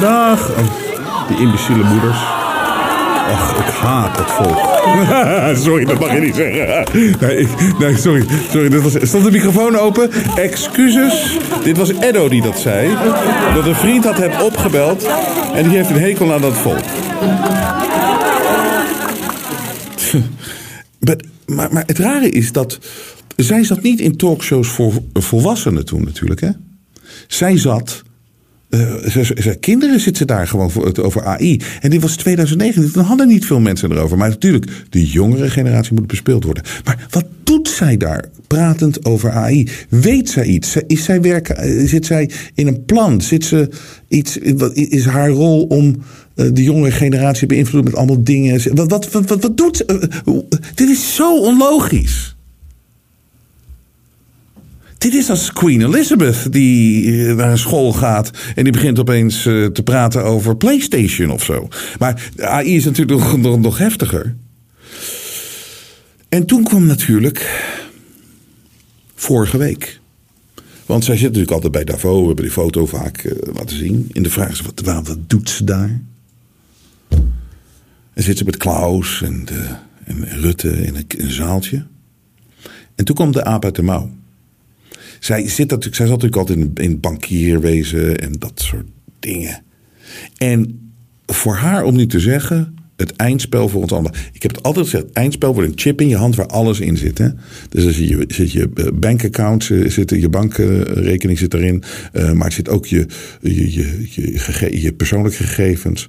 Dag. 0.00 0.52
Die 1.28 1.38
imbeciele 1.38 1.84
moeders. 1.84 2.39
Ach, 3.30 3.58
ik 3.58 3.74
haat 3.74 4.18
het 4.18 4.30
volk. 4.30 4.58
sorry, 5.66 5.84
dat 5.84 6.00
mag 6.00 6.12
je 6.12 6.20
niet 6.20 6.34
zeggen. 6.34 6.84
Nee, 7.78 7.96
sorry. 7.96 8.24
sorry 8.50 8.68
dit 8.68 8.82
was, 8.82 8.96
stond 9.02 9.24
de 9.24 9.30
microfoon 9.30 9.76
open? 9.76 10.10
Excuses. 10.36 11.38
Dit 11.64 11.76
was 11.76 11.92
Edo 11.92 12.28
die 12.28 12.42
dat 12.42 12.58
zei. 12.58 12.96
Dat 13.54 13.66
een 13.66 13.74
vriend 13.74 14.04
had 14.04 14.16
hem 14.16 14.40
opgebeld. 14.40 15.06
En 15.54 15.68
die 15.68 15.76
heeft 15.76 15.90
een 15.90 16.00
hekel 16.00 16.32
aan 16.32 16.40
dat 16.40 16.54
volk. 16.56 16.84
maar, 21.46 21.72
maar 21.72 21.84
het 21.86 21.98
rare 21.98 22.30
is 22.30 22.52
dat. 22.52 22.78
Zij 23.36 23.64
zat 23.64 23.82
niet 23.82 24.00
in 24.00 24.16
talkshows 24.16 24.68
voor 24.68 24.92
volwassenen 25.12 25.84
toen 25.84 26.04
natuurlijk. 26.04 26.40
Hè? 26.40 26.50
Zij 27.26 27.58
zat. 27.58 28.02
Ze, 28.70 29.34
ze, 29.38 29.56
kinderen 29.60 30.00
zitten 30.00 30.26
daar 30.26 30.46
gewoon 30.46 30.70
voor, 30.70 31.02
over 31.02 31.24
AI. 31.24 31.60
En 31.80 31.90
dit 31.90 32.02
was 32.02 32.16
2019. 32.16 32.92
Toen 32.92 33.04
hadden 33.04 33.28
niet 33.28 33.46
veel 33.46 33.60
mensen 33.60 33.92
erover. 33.92 34.18
Maar 34.18 34.28
natuurlijk, 34.28 34.66
de 34.90 35.06
jongere 35.06 35.50
generatie 35.50 35.94
moet 35.94 36.06
bespeeld 36.06 36.44
worden. 36.44 36.62
Maar 36.84 37.06
wat 37.10 37.24
doet 37.44 37.68
zij 37.68 37.96
daar 37.96 38.24
pratend 38.46 39.04
over 39.04 39.30
AI? 39.30 39.68
Weet 39.88 40.30
zij 40.30 40.44
iets? 40.44 40.76
Is 40.86 41.04
zij 41.04 41.20
werken, 41.20 41.88
zit 41.88 42.06
zij 42.06 42.30
in 42.54 42.66
een 42.66 42.84
plan? 42.84 43.20
Zit 43.20 43.44
ze 43.44 43.68
iets, 44.08 44.36
is 44.74 45.04
haar 45.04 45.30
rol 45.30 45.62
om 45.62 46.02
de 46.34 46.62
jongere 46.62 46.90
generatie 46.90 47.46
beïnvloeden 47.46 47.90
met 47.90 48.00
allemaal 48.00 48.24
dingen? 48.24 48.74
Wat, 48.74 48.88
wat, 48.88 49.10
wat, 49.10 49.40
wat 49.40 49.56
doet 49.56 49.76
ze? 49.76 50.08
Dit 50.74 50.88
is 50.88 51.14
zo 51.14 51.38
onlogisch. 51.38 52.29
Dit 55.00 55.14
is 55.14 55.30
als 55.30 55.52
Queen 55.52 55.82
Elizabeth 55.82 56.52
die 56.52 57.10
naar 57.34 57.50
een 57.50 57.58
school 57.58 57.92
gaat 57.92 58.30
en 58.54 58.64
die 58.64 58.72
begint 58.72 58.98
opeens 58.98 59.42
te 59.42 59.80
praten 59.84 60.24
over 60.24 60.56
PlayStation 60.56 61.30
of 61.30 61.44
zo. 61.44 61.68
Maar 61.98 62.30
AI 62.36 62.76
is 62.76 62.84
natuurlijk 62.84 63.20
nog, 63.20 63.36
nog, 63.36 63.60
nog 63.60 63.78
heftiger. 63.78 64.36
En 66.28 66.46
toen 66.46 66.64
kwam 66.64 66.86
natuurlijk 66.86 67.70
vorige 69.14 69.58
week. 69.58 70.00
Want 70.86 71.04
zij 71.04 71.16
zit 71.16 71.26
natuurlijk 71.26 71.52
altijd 71.52 71.72
bij 71.72 71.84
Davos, 71.84 72.20
we 72.20 72.26
hebben 72.26 72.44
die 72.44 72.52
foto 72.52 72.86
vaak 72.86 73.24
uh, 73.24 73.32
laten 73.54 73.76
zien. 73.76 74.08
In 74.12 74.22
de 74.22 74.30
vraag 74.30 74.50
is, 74.50 74.60
wat, 74.60 74.80
wat 75.04 75.18
doet 75.26 75.50
ze 75.50 75.64
daar? 75.64 76.00
En 78.12 78.22
zit 78.22 78.38
ze 78.38 78.44
met 78.44 78.56
Klaus 78.56 79.22
en, 79.22 79.46
en 80.04 80.40
Rutte 80.40 80.70
in 80.70 80.94
een, 80.94 81.04
in 81.08 81.24
een 81.24 81.30
zaaltje. 81.30 81.86
En 82.94 83.04
toen 83.04 83.14
kwam 83.14 83.32
de 83.32 83.44
aap 83.44 83.64
uit 83.64 83.74
de 83.74 83.82
mouw. 83.82 84.18
Zij, 85.20 85.48
zit 85.48 85.70
natuurlijk, 85.70 85.96
zij 85.96 86.06
zat 86.06 86.22
natuurlijk 86.22 86.48
altijd 86.48 86.58
in, 86.58 86.84
in 86.84 87.00
bankierwezen 87.00 88.18
en 88.18 88.32
dat 88.38 88.52
soort 88.54 88.86
dingen. 89.18 89.62
En 90.36 90.90
voor 91.26 91.54
haar 91.54 91.84
om 91.84 91.96
nu 91.96 92.06
te 92.06 92.20
zeggen, 92.20 92.74
het 93.00 93.16
eindspel 93.16 93.68
voor 93.68 93.82
ons 93.82 93.92
allemaal. 93.92 94.14
Ik 94.32 94.42
heb 94.42 94.54
het 94.54 94.62
altijd 94.62 94.84
gezegd, 94.84 95.04
het 95.04 95.16
eindspel 95.16 95.54
wordt 95.54 95.68
een 95.68 95.78
chip 95.78 96.00
in 96.00 96.08
je 96.08 96.16
hand 96.16 96.36
waar 96.36 96.46
alles 96.46 96.80
in 96.80 96.96
zit. 96.96 97.18
Hè? 97.18 97.28
Dus 97.68 97.96
zit 97.96 98.08
je, 98.08 98.24
zit 98.28 98.52
je 98.52 98.70
eh, 98.74 98.86
bankaccount, 98.94 99.70
eh, 99.70 99.90
zit, 99.90 100.10
je 100.10 100.28
bankrekening 100.28 101.38
zit 101.38 101.54
erin. 101.54 101.82
Uh, 102.12 102.32
maar 102.32 102.44
het 102.44 102.54
zit 102.54 102.68
ook 102.68 102.86
je, 102.86 103.06
je, 103.40 103.72
je, 103.72 104.06
je, 104.10 104.80
je 104.80 104.92
persoonlijke 104.92 105.44
gegevens. 105.44 106.06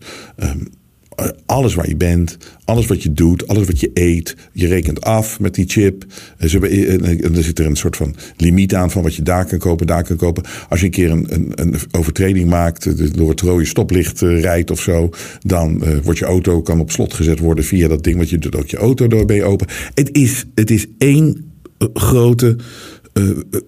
Alles 1.46 1.74
waar 1.74 1.88
je 1.88 1.96
bent, 1.96 2.38
alles 2.66 2.88
wat 2.88 3.04
je 3.04 3.14
doet, 3.14 3.48
alles 3.48 3.66
wat 3.66 3.80
je 3.80 3.92
eet. 3.94 4.36
Je 4.54 4.68
rekent 4.68 5.02
af 5.02 5.40
met 5.40 5.56
die 5.56 5.66
chip. 5.68 6.06
En 6.38 7.36
er 7.36 7.44
zit 7.44 7.60
er 7.60 7.66
een 7.66 7.76
soort 7.76 7.98
van 7.98 8.16
limiet 8.38 8.76
aan 8.76 8.92
van 8.92 9.04
wat 9.04 9.16
je 9.16 9.22
daar 9.22 9.46
kan 9.46 9.60
kopen, 9.60 9.88
daar 9.88 10.04
kan 10.04 10.16
kopen. 10.16 10.44
Als 10.70 10.80
je 10.80 10.86
een 10.86 10.92
keer 10.92 11.12
een, 11.12 11.52
een, 11.56 11.76
overtreding 11.92 12.50
maakt, 12.50 13.16
door 13.18 13.30
het 13.30 13.42
rode 13.42 13.66
stoplicht 13.66 14.20
rijdt 14.20 14.72
of 14.72 14.82
zo, 14.82 15.10
dan 15.40 15.82
uh, 15.84 15.98
wordt 16.04 16.20
je 16.20 16.26
auto 16.26 16.62
kan 16.62 16.80
op 16.80 16.92
slot 16.92 17.14
gezet 17.14 17.40
worden 17.40 17.64
via 17.64 17.88
dat 17.88 18.04
ding 18.04 18.18
wat 18.18 18.30
je 18.30 18.38
doet 18.38 18.56
ook 18.56 18.68
je 18.68 18.78
auto 18.78 19.08
door 19.08 19.42
open. 19.42 19.68
Het 19.94 20.10
is, 20.16 20.46
het 20.56 20.72
is 20.72 20.88
één 20.98 21.52
grote 21.94 22.58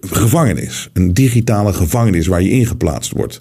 gevangenis. 0.00 0.90
Een 0.92 1.14
digitale 1.14 1.72
gevangenis 1.72 2.26
waar 2.26 2.42
je 2.42 2.50
ingeplaatst 2.50 3.12
wordt. 3.12 3.38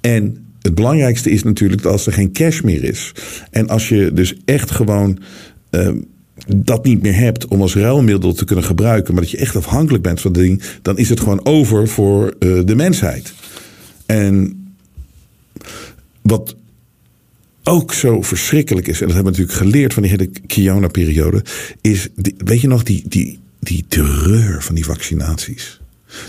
En 0.00 0.49
het 0.62 0.74
belangrijkste 0.74 1.30
is 1.30 1.42
natuurlijk 1.42 1.82
dat 1.82 1.92
als 1.92 2.06
er 2.06 2.12
geen 2.12 2.32
cash 2.32 2.60
meer 2.60 2.84
is. 2.84 3.12
En 3.50 3.68
als 3.68 3.88
je 3.88 4.10
dus 4.12 4.34
echt 4.44 4.70
gewoon 4.70 5.18
uh, 5.70 5.88
dat 6.56 6.84
niet 6.84 7.02
meer 7.02 7.16
hebt 7.16 7.46
om 7.46 7.60
als 7.60 7.74
ruilmiddel 7.74 8.32
te 8.32 8.44
kunnen 8.44 8.64
gebruiken, 8.64 9.14
maar 9.14 9.22
dat 9.22 9.30
je 9.30 9.38
echt 9.38 9.56
afhankelijk 9.56 10.02
bent 10.02 10.20
van 10.20 10.32
dat 10.32 10.42
ding, 10.42 10.62
dan 10.82 10.98
is 10.98 11.08
het 11.08 11.20
gewoon 11.20 11.46
over 11.46 11.88
voor 11.88 12.34
uh, 12.38 12.60
de 12.64 12.74
mensheid. 12.74 13.32
En 14.06 14.64
wat 16.22 16.56
ook 17.62 17.94
zo 17.94 18.22
verschrikkelijk 18.22 18.86
is, 18.86 19.00
en 19.00 19.06
dat 19.06 19.14
hebben 19.14 19.32
we 19.32 19.38
natuurlijk 19.38 19.68
geleerd 19.68 19.94
van 19.94 20.02
die 20.02 20.12
hele 20.12 20.30
Kiona-periode, 20.46 21.44
is, 21.80 22.08
weet 22.36 22.60
je 22.60 22.68
nog, 22.68 22.82
die, 22.82 23.02
die, 23.08 23.38
die 23.60 23.84
terreur 23.88 24.62
van 24.62 24.74
die 24.74 24.84
vaccinaties. 24.84 25.80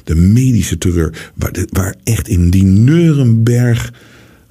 De 0.03 0.15
medische 0.15 0.77
terreur, 0.77 1.31
waar, 1.35 1.51
waar 1.69 1.95
echt 2.03 2.27
in 2.27 2.49
die 2.49 2.63
Nuremberg 2.63 3.93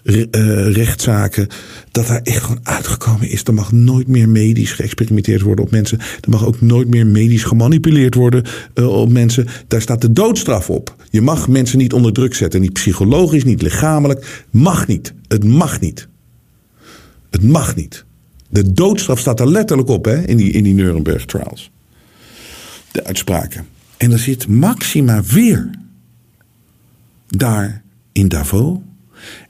uh, 0.03 0.72
rechtszaken. 0.72 1.46
Dat 1.90 2.07
daar 2.07 2.20
echt 2.22 2.42
gewoon 2.42 2.61
uitgekomen 2.62 3.28
is. 3.28 3.44
Er 3.44 3.55
mag 3.55 3.72
nooit 3.72 4.09
meer 4.09 4.28
medisch 4.28 4.72
geëxperimenteerd 4.72 5.40
worden 5.40 5.64
op 5.64 5.70
mensen. 5.70 5.98
Er 5.98 6.30
mag 6.30 6.46
ook 6.46 6.61
nooit 6.61 6.88
meer 6.88 7.07
medisch 7.07 7.44
gemanipuleerd 7.44 8.14
worden 8.14 8.44
uh, 8.74 8.88
op 8.88 9.11
mensen. 9.11 9.46
Daar 9.66 9.80
staat 9.80 10.01
de 10.01 10.12
doodstraf 10.12 10.70
op. 10.70 10.96
Je 11.11 11.20
mag 11.20 11.48
mensen 11.48 11.78
niet 11.78 11.92
onder 11.92 12.12
druk 12.12 12.34
zetten. 12.34 12.61
Niet 12.61 12.72
psychologisch, 12.72 13.44
niet 13.44 13.62
lichamelijk. 13.62 14.44
Mag 14.51 14.86
niet. 14.86 15.14
Het 15.28 15.44
mag 15.44 15.80
niet. 15.80 16.09
Het 17.30 17.42
mag 17.42 17.76
niet. 17.76 18.05
De 18.48 18.72
doodstraf 18.72 19.18
staat 19.18 19.40
er 19.40 19.51
letterlijk 19.51 19.88
op 19.88 20.05
hè, 20.05 20.26
in, 20.26 20.36
die, 20.36 20.53
in 20.53 20.64
die 20.64 20.74
Nuremberg 20.74 21.24
trials. 21.24 21.70
De 22.92 23.05
uitspraken. 23.05 23.66
En 23.96 24.11
dan 24.11 24.18
zit 24.18 24.48
Maxima 24.48 25.22
weer 25.22 25.70
daar 27.26 27.82
in 28.12 28.28
Davos 28.28 28.78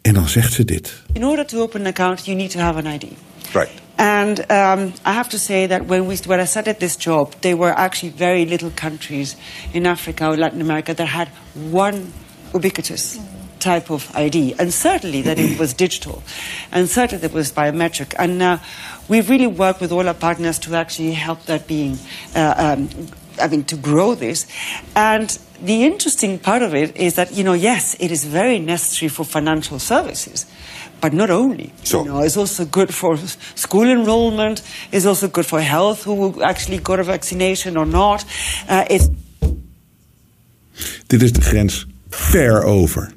En 0.02 0.14
dan 0.14 0.28
zegt 0.28 0.52
ze 0.52 0.64
dit. 0.64 1.02
In 1.12 1.24
order 1.24 1.46
to 1.46 1.60
open 1.60 1.80
an 1.80 1.86
account, 1.86 2.24
you 2.24 2.36
need 2.36 2.50
to 2.50 2.58
have 2.58 2.78
an 2.78 2.86
ID. 2.86 3.08
Right. 3.52 3.70
And 3.96 4.40
um, 4.50 4.92
I 5.04 5.12
have 5.12 5.28
to 5.28 5.38
say 5.38 5.66
that 5.66 5.86
when, 5.86 6.06
we, 6.06 6.16
when 6.26 6.40
I 6.40 6.46
started 6.46 6.78
this 6.78 6.96
job, 6.96 7.34
there 7.40 7.56
were 7.56 7.74
actually 7.76 8.12
very 8.16 8.46
little 8.46 8.70
countries 8.70 9.36
in 9.72 9.86
Africa 9.86 10.26
or 10.28 10.36
Latin 10.36 10.60
America 10.60 10.94
that 10.94 11.06
had 11.08 11.28
one 11.70 12.12
ubiquitous 12.54 13.18
type 13.58 13.90
of 13.90 14.10
ID, 14.16 14.54
and 14.58 14.72
certainly 14.72 15.20
that 15.22 15.38
it 15.38 15.58
was 15.58 15.74
digital, 15.74 16.22
and 16.72 16.88
certainly 16.88 17.20
that 17.20 17.30
it 17.30 17.34
was 17.34 17.52
biometric. 17.52 18.14
And 18.18 18.40
uh, 18.40 18.58
we've 19.08 19.28
really 19.28 19.46
worked 19.46 19.80
with 19.80 19.92
all 19.92 20.08
our 20.08 20.14
partners 20.14 20.58
to 20.60 20.74
actually 20.76 21.12
help 21.12 21.44
that 21.44 21.66
being, 21.66 21.98
uh, 22.34 22.54
um, 22.56 22.88
I 23.40 23.48
mean, 23.48 23.64
to 23.64 23.76
grow 23.76 24.14
this. 24.14 24.46
And 24.94 25.38
the 25.64 25.84
interesting 25.84 26.38
part 26.38 26.62
of 26.62 26.74
it 26.74 26.96
is 26.96 27.14
that, 27.14 27.32
you 27.32 27.42
know, 27.42 27.54
yes, 27.54 27.96
it 27.98 28.10
is 28.10 28.24
very 28.24 28.58
necessary 28.58 29.10
for 29.10 29.26
financial 29.26 29.78
services. 29.78 30.46
But 31.00 31.12
not 31.12 31.30
only, 31.30 31.72
so. 31.82 31.98
you 31.98 32.10
know, 32.10 32.20
it's 32.20 32.36
also 32.36 32.66
good 32.66 32.94
for 32.94 33.18
school 33.54 33.88
enrollment. 33.88 34.62
It's 34.92 35.06
also 35.06 35.28
good 35.28 35.46
for 35.46 35.60
health, 35.60 36.04
who 36.04 36.42
actually 36.42 36.78
got 36.78 37.00
a 37.00 37.02
vaccination 37.02 37.76
or 37.76 37.86
not. 37.86 38.24
Uh, 38.68 38.84
it's... 38.88 39.08
Dit 41.06 41.22
is 41.22 41.32
de 41.32 41.40
grens 41.40 41.86
ver 42.08 42.62
over. 42.62 43.12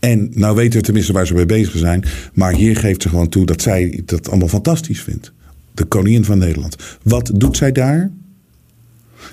En 0.00 0.30
nou 0.34 0.56
weten 0.56 0.78
we 0.78 0.84
tenminste 0.84 1.12
waar 1.12 1.26
ze 1.26 1.34
mee 1.34 1.46
bezig 1.46 1.76
zijn. 1.76 2.04
Maar 2.32 2.52
hier 2.52 2.76
geeft 2.76 3.02
ze 3.02 3.08
gewoon 3.08 3.28
toe 3.28 3.46
dat 3.46 3.62
zij 3.62 4.02
dat 4.04 4.28
allemaal 4.28 4.48
fantastisch 4.48 5.02
vindt. 5.02 5.32
De 5.74 5.84
koningin 5.84 6.24
van 6.24 6.38
Nederland. 6.38 6.76
Wat 7.02 7.30
doet 7.34 7.56
zij 7.56 7.72
daar? 7.72 8.10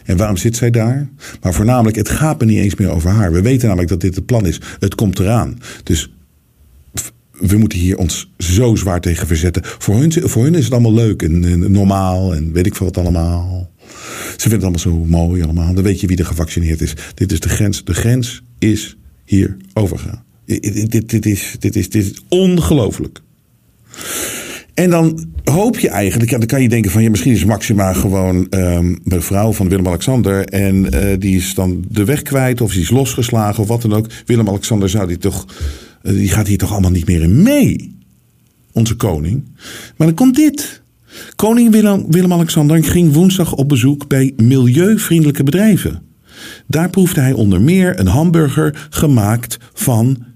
En 0.05 0.17
waarom 0.17 0.37
zit 0.37 0.55
zij 0.55 0.71
daar? 0.71 1.09
Maar 1.41 1.53
voornamelijk, 1.53 1.95
het 1.97 2.09
gaat 2.09 2.39
me 2.39 2.45
niet 2.45 2.59
eens 2.59 2.75
meer 2.75 2.89
over 2.89 3.09
haar. 3.09 3.31
We 3.31 3.41
weten 3.41 3.67
namelijk 3.67 3.89
dat 3.89 4.01
dit 4.01 4.15
het 4.15 4.25
plan 4.25 4.45
is. 4.45 4.61
Het 4.79 4.95
komt 4.95 5.19
eraan. 5.19 5.59
Dus 5.83 6.11
we 7.31 7.57
moeten 7.57 7.79
hier 7.79 7.97
ons 7.97 8.31
zo 8.37 8.75
zwaar 8.75 9.01
tegen 9.01 9.27
verzetten. 9.27 9.61
Voor 9.65 9.95
hun, 10.43 10.55
is 10.55 10.63
het 10.63 10.73
allemaal 10.73 10.93
leuk 10.93 11.21
en, 11.21 11.45
en 11.45 11.71
normaal 11.71 12.35
en 12.35 12.51
weet 12.51 12.65
ik 12.65 12.75
veel 12.75 12.85
wat 12.85 12.97
allemaal. 12.97 13.69
Ze 14.37 14.49
vinden 14.49 14.51
het 14.51 14.61
allemaal 14.61 14.79
zo 14.79 15.05
mooi 15.05 15.43
allemaal. 15.43 15.73
Dan 15.73 15.83
weet 15.83 16.01
je 16.01 16.07
wie 16.07 16.17
er 16.17 16.25
gevaccineerd 16.25 16.81
is. 16.81 16.93
Dit 17.13 17.31
is 17.31 17.39
de 17.39 17.49
grens. 17.49 17.83
De 17.83 17.93
grens 17.93 18.43
is 18.59 18.97
hier 19.25 19.57
overgegaan. 19.73 20.23
Dit, 20.45 20.91
dit, 20.91 21.09
dit, 21.09 21.25
is, 21.25 21.55
dit, 21.59 21.75
is, 21.75 21.89
dit 21.89 22.03
is 22.03 22.23
ongelooflijk. 22.27 23.21
En 24.77 24.89
dan 24.89 25.25
hoop 25.43 25.79
je 25.79 25.89
eigenlijk, 25.89 26.31
ja, 26.31 26.37
dan 26.37 26.47
kan 26.47 26.61
je 26.61 26.69
denken 26.69 26.91
van 26.91 27.03
ja, 27.03 27.09
misschien 27.09 27.31
is 27.31 27.45
Maxima 27.45 27.93
gewoon 27.93 28.47
um, 28.49 28.99
de 29.03 29.21
vrouw 29.21 29.53
van 29.53 29.69
Willem-Alexander 29.69 30.45
en 30.45 30.75
uh, 30.75 31.19
die 31.19 31.35
is 31.35 31.53
dan 31.53 31.85
de 31.89 32.05
weg 32.05 32.21
kwijt 32.21 32.61
of 32.61 32.71
die 32.71 32.81
is 32.81 32.89
losgeslagen 32.89 33.61
of 33.61 33.67
wat 33.67 33.81
dan 33.81 33.93
ook. 33.93 34.07
Willem-Alexander 34.25 34.89
zou 34.89 35.07
die 35.07 35.17
toch, 35.17 35.45
uh, 36.03 36.11
die 36.11 36.29
gaat 36.29 36.47
hier 36.47 36.57
toch 36.57 36.71
allemaal 36.71 36.91
niet 36.91 37.07
meer 37.07 37.21
in 37.21 37.41
mee, 37.41 37.97
onze 38.71 38.95
koning. 38.95 39.43
Maar 39.95 40.07
dan 40.07 40.15
komt 40.15 40.35
dit. 40.35 40.81
Koning 41.35 41.71
Willem-Alexander 42.09 42.83
ging 42.83 43.13
woensdag 43.13 43.53
op 43.53 43.69
bezoek 43.69 44.07
bij 44.07 44.33
milieuvriendelijke 44.35 45.43
bedrijven. 45.43 46.01
Daar 46.67 46.89
proefde 46.89 47.21
hij 47.21 47.33
onder 47.33 47.61
meer 47.61 47.99
een 47.99 48.07
hamburger 48.07 48.87
gemaakt 48.89 49.57
van 49.73 50.26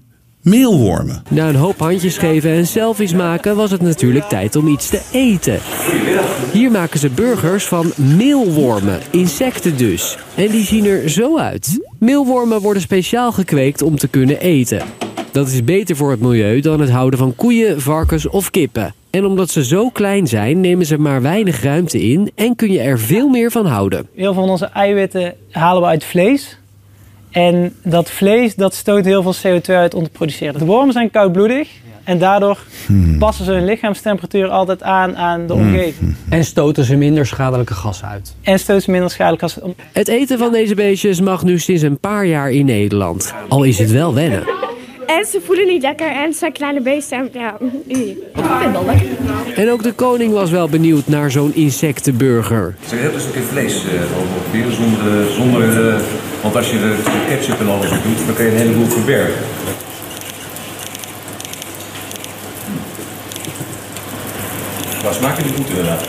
meelwormen. 0.42 1.22
Na 1.28 1.48
een 1.48 1.54
hoop 1.54 1.78
handjes 1.78 2.18
geven 2.18 2.50
en 2.50 2.66
selfies 2.66 3.14
maken 3.14 3.56
was 3.56 3.70
het 3.70 3.82
natuurlijk 3.82 4.24
tijd 4.24 4.56
om 4.56 4.66
iets 4.66 4.88
te 4.88 5.02
eten. 5.12 5.58
Hier 6.52 6.70
maken 6.70 6.98
ze 6.98 7.10
burgers 7.10 7.64
van 7.64 7.92
meelwormen, 7.96 9.00
insecten 9.10 9.76
dus. 9.76 10.18
En 10.34 10.48
die 10.48 10.64
zien 10.64 10.84
er 10.84 11.10
zo 11.10 11.38
uit. 11.38 11.80
Meelwormen 11.98 12.60
worden 12.60 12.82
speciaal 12.82 13.32
gekweekt 13.32 13.82
om 13.82 13.96
te 13.96 14.08
kunnen 14.08 14.40
eten. 14.40 14.82
Dat 15.32 15.48
is 15.48 15.64
beter 15.64 15.96
voor 15.96 16.10
het 16.10 16.20
milieu 16.20 16.60
dan 16.60 16.80
het 16.80 16.90
houden 16.90 17.18
van 17.18 17.34
koeien, 17.34 17.80
varkens 17.80 18.28
of 18.28 18.50
kippen. 18.50 18.94
En 19.10 19.24
omdat 19.24 19.50
ze 19.50 19.64
zo 19.64 19.88
klein 19.90 20.26
zijn, 20.26 20.60
nemen 20.60 20.86
ze 20.86 20.98
maar 20.98 21.22
weinig 21.22 21.62
ruimte 21.62 22.02
in 22.02 22.30
en 22.34 22.56
kun 22.56 22.72
je 22.72 22.80
er 22.80 22.98
veel 22.98 23.28
meer 23.28 23.50
van 23.50 23.66
houden. 23.66 24.08
Heel 24.14 24.32
veel 24.32 24.42
van 24.42 24.50
onze 24.50 24.66
eiwitten 24.66 25.34
halen 25.50 25.82
we 25.82 25.88
uit 25.88 26.04
vlees. 26.04 26.58
En 27.32 27.74
dat 27.82 28.10
vlees 28.10 28.54
dat 28.54 28.74
stoot 28.74 29.04
heel 29.04 29.22
veel 29.22 29.34
CO2 29.34 29.74
uit 29.74 29.94
om 29.94 30.04
te 30.04 30.10
produceren. 30.10 30.58
De 30.58 30.64
wormen 30.64 30.92
zijn 30.92 31.10
koudbloedig 31.10 31.68
en 32.04 32.18
daardoor 32.18 32.58
hmm. 32.86 33.18
passen 33.18 33.44
ze 33.44 33.52
hun 33.52 33.64
lichaamstemperatuur 33.64 34.48
altijd 34.48 34.82
aan 34.82 35.16
aan 35.16 35.46
de 35.46 35.52
omgeving. 35.54 35.94
Hmm. 35.98 36.16
En 36.28 36.44
stoten 36.44 36.84
ze 36.84 36.96
minder 36.96 37.26
schadelijke 37.26 37.74
gassen 37.74 38.08
uit. 38.08 38.34
En 38.42 38.58
stoten 38.58 38.82
ze 38.82 38.90
minder 38.90 39.10
schadelijke 39.10 39.44
gassen 39.44 39.62
uit. 39.62 39.76
Het 39.92 40.08
eten 40.08 40.38
van 40.38 40.52
deze 40.52 40.74
beestjes 40.74 41.20
mag 41.20 41.44
nu 41.44 41.58
sinds 41.58 41.82
een 41.82 41.98
paar 41.98 42.26
jaar 42.26 42.50
in 42.50 42.66
Nederland. 42.66 43.34
Al 43.48 43.62
is 43.62 43.78
het 43.78 43.90
wel 43.90 44.14
wennen. 44.14 44.44
En 45.18 45.26
ze 45.26 45.40
voelen 45.44 45.66
niet 45.66 45.82
lekker 45.82 46.06
en 46.06 46.22
het 46.22 46.36
zijn 46.36 46.52
kleine 46.52 46.80
beesten. 46.80 47.28
Ja, 47.32 47.56
ik 47.86 47.96
vind 47.96 48.18
het 48.34 48.72
wel 48.72 48.84
lekker. 48.84 49.06
En 49.54 49.70
ook 49.70 49.82
de 49.82 49.92
koning 49.92 50.32
was 50.32 50.50
wel 50.50 50.68
benieuwd 50.68 51.06
naar 51.06 51.30
zo'n 51.30 51.54
insectenburger. 51.54 52.74
Ze 52.88 52.94
hebben 52.94 53.14
een 53.14 53.20
stukje 53.20 53.40
vlees 53.40 53.84
uh, 53.84 53.90
op 54.18 54.72
zonder, 54.72 55.32
zonder 55.32 55.94
uh, 55.94 56.00
want 56.42 56.56
als 56.56 56.70
je 56.70 56.78
de 56.78 56.96
ketchup 57.28 57.60
en 57.60 57.68
alles 57.68 57.90
op 57.90 58.02
doet, 58.02 58.26
dan 58.26 58.34
kan 58.34 58.44
je 58.44 58.50
een 58.50 58.56
heleboel 58.56 58.86
verbergen. 58.86 59.44
Qua 64.98 65.12
smaak 65.12 65.38
is 65.38 65.44
die 65.44 65.54
goed 65.54 65.68
inderdaad. 65.68 66.06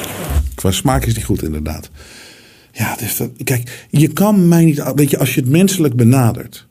Qua 0.56 0.72
smaak 0.72 1.06
is 1.06 1.14
die 1.14 1.24
goed 1.24 1.44
inderdaad. 1.44 1.90
Ja, 2.72 2.96
dus 2.96 3.18
dat, 3.18 3.30
kijk, 3.44 3.88
je 3.90 4.08
kan 4.08 4.48
mij 4.48 4.66
niet, 4.66 4.92
weet 4.96 5.10
je, 5.10 5.20
als 5.20 5.34
je 5.34 5.42
het 5.42 5.50
menselijk 5.50 5.96
benadert, 5.96 6.68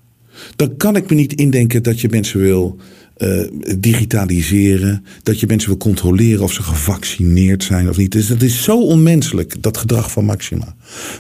dan 0.57 0.76
kan 0.76 0.97
ik 0.97 1.11
me 1.11 1.16
niet 1.16 1.34
indenken 1.34 1.82
dat 1.82 2.01
je 2.01 2.09
mensen 2.09 2.40
wil 2.40 2.78
eh, 3.16 3.40
digitaliseren. 3.78 5.05
Dat 5.22 5.40
je 5.40 5.47
mensen 5.47 5.68
wil 5.68 5.78
controleren 5.78 6.43
of 6.43 6.53
ze 6.53 6.62
gevaccineerd 6.62 7.64
zijn 7.64 7.88
of 7.88 7.97
niet. 7.97 8.12
Dus 8.12 8.26
dat 8.26 8.43
is 8.43 8.62
zo 8.62 8.80
onmenselijk, 8.80 9.62
dat 9.62 9.76
gedrag 9.76 10.11
van 10.11 10.24
Maxima. 10.24 10.74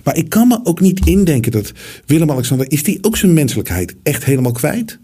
Maar 0.04 0.16
ik 0.16 0.28
kan 0.28 0.48
me 0.48 0.60
ook 0.64 0.80
niet 0.80 1.06
indenken 1.06 1.52
dat 1.52 1.72
Willem-Alexander... 2.06 2.70
is 2.70 2.82
die 2.82 2.98
ook 3.00 3.16
zijn 3.16 3.32
menselijkheid 3.32 3.94
echt 4.02 4.24
helemaal 4.24 4.52
kwijt? 4.52 4.98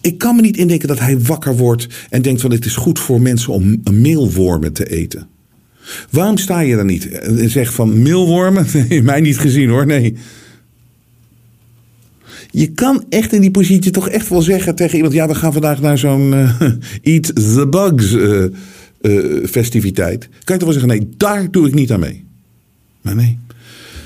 Ik 0.00 0.18
kan 0.18 0.36
me 0.36 0.42
niet 0.42 0.56
indenken 0.56 0.88
dat 0.88 0.98
hij 0.98 1.20
wakker 1.20 1.56
wordt 1.56 1.86
en 2.10 2.22
denkt 2.22 2.40
van 2.40 2.50
het 2.50 2.64
is 2.64 2.76
goed 2.76 2.98
voor 2.98 3.20
mensen 3.20 3.52
om 3.52 3.80
meelwormen 3.90 4.72
te 4.72 4.90
eten. 4.90 5.28
Waarom 6.10 6.38
sta 6.38 6.60
je 6.60 6.76
dan 6.76 6.86
niet 6.86 7.08
en 7.08 7.50
zegt 7.50 7.74
van 7.74 8.02
meelwormen? 8.02 8.66
Nee, 8.88 9.02
mij 9.02 9.20
niet 9.20 9.38
gezien 9.38 9.68
hoor, 9.68 9.86
nee. 9.86 10.16
Je 12.56 12.72
kan 12.72 13.04
echt 13.08 13.32
in 13.32 13.40
die 13.40 13.50
positie 13.50 13.90
toch 13.90 14.08
echt 14.08 14.28
wel 14.28 14.42
zeggen 14.42 14.74
tegen 14.74 14.96
iemand: 14.96 15.14
ja, 15.14 15.28
we 15.28 15.34
gaan 15.34 15.52
vandaag 15.52 15.80
naar 15.80 15.98
zo'n 15.98 16.34
eh, 16.34 16.60
Eat 17.14 17.34
the 17.34 17.66
Bugs 17.70 18.12
eh, 18.12 18.44
eh, 19.00 19.46
festiviteit. 19.46 20.28
Kan 20.44 20.54
je 20.54 20.64
toch 20.64 20.72
wel 20.72 20.80
zeggen: 20.80 20.88
nee, 20.88 21.08
daar 21.16 21.50
doe 21.50 21.66
ik 21.66 21.74
niet 21.74 21.92
aan 21.92 22.00
mee. 22.00 22.24
Maar 23.00 23.14
nee. 23.14 23.38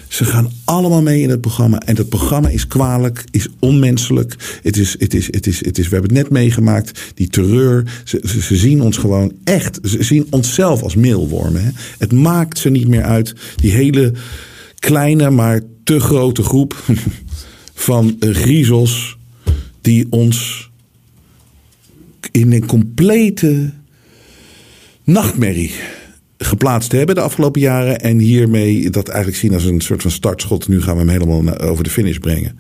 Ze 0.09 0.25
gaan 0.25 0.51
allemaal 0.65 1.03
mee 1.03 1.23
in 1.23 1.31
het 1.31 1.41
programma. 1.41 1.79
En 1.79 1.95
dat 1.95 2.09
programma 2.09 2.49
is 2.49 2.67
kwalijk, 2.67 3.25
is 3.31 3.49
onmenselijk. 3.59 4.59
Het 4.63 4.77
is, 4.77 4.97
het 4.99 5.15
is, 5.15 5.27
het 5.27 5.47
is, 5.47 5.65
het 5.65 5.79
is, 5.79 5.89
we 5.89 5.95
hebben 5.95 6.17
het 6.17 6.23
net 6.23 6.33
meegemaakt. 6.33 7.13
Die 7.15 7.29
terreur. 7.29 8.01
Ze, 8.05 8.21
ze, 8.41 8.57
zien 8.57 8.83
ons 8.83 8.97
gewoon 8.97 9.33
echt. 9.45 9.79
Ze 9.83 10.03
zien 10.03 10.27
onszelf 10.31 10.83
als 10.83 10.95
meelwormen. 10.95 11.75
Het 11.99 12.13
maakt 12.13 12.59
ze 12.59 12.71
niet 12.71 12.89
meer 12.89 13.03
uit. 13.03 13.35
Die 13.57 13.73
hele 13.73 14.13
kleine, 14.79 15.31
maar 15.31 15.61
te 15.85 16.01
grote 16.01 16.43
groep 16.43 16.85
van 17.81 18.17
griezels. 18.21 19.19
Die 19.81 20.07
ons 20.11 20.71
in 22.31 22.53
een 22.53 22.67
complete 22.67 23.71
nachtmerrie 25.05 25.73
geplaatst 26.39 26.93
hebben 26.93 27.15
de 27.15 27.21
afgelopen 27.21 27.61
jaren. 27.61 28.01
En 28.01 28.19
hiermee 28.19 28.91
dat 28.91 29.09
eigenlijk 29.09 29.39
zien 29.39 29.55
als 29.55 29.65
een 29.65 29.81
soort 29.81 30.03
van 30.03 30.11
startschot. 30.11 30.69
Nu 30.69 30.83
gaan 30.83 30.95
we 30.95 31.01
hem 31.01 31.09
helemaal 31.09 31.59
over 31.59 31.85
de 31.85 31.91
finish 31.91 32.19
brengen. 32.19 32.59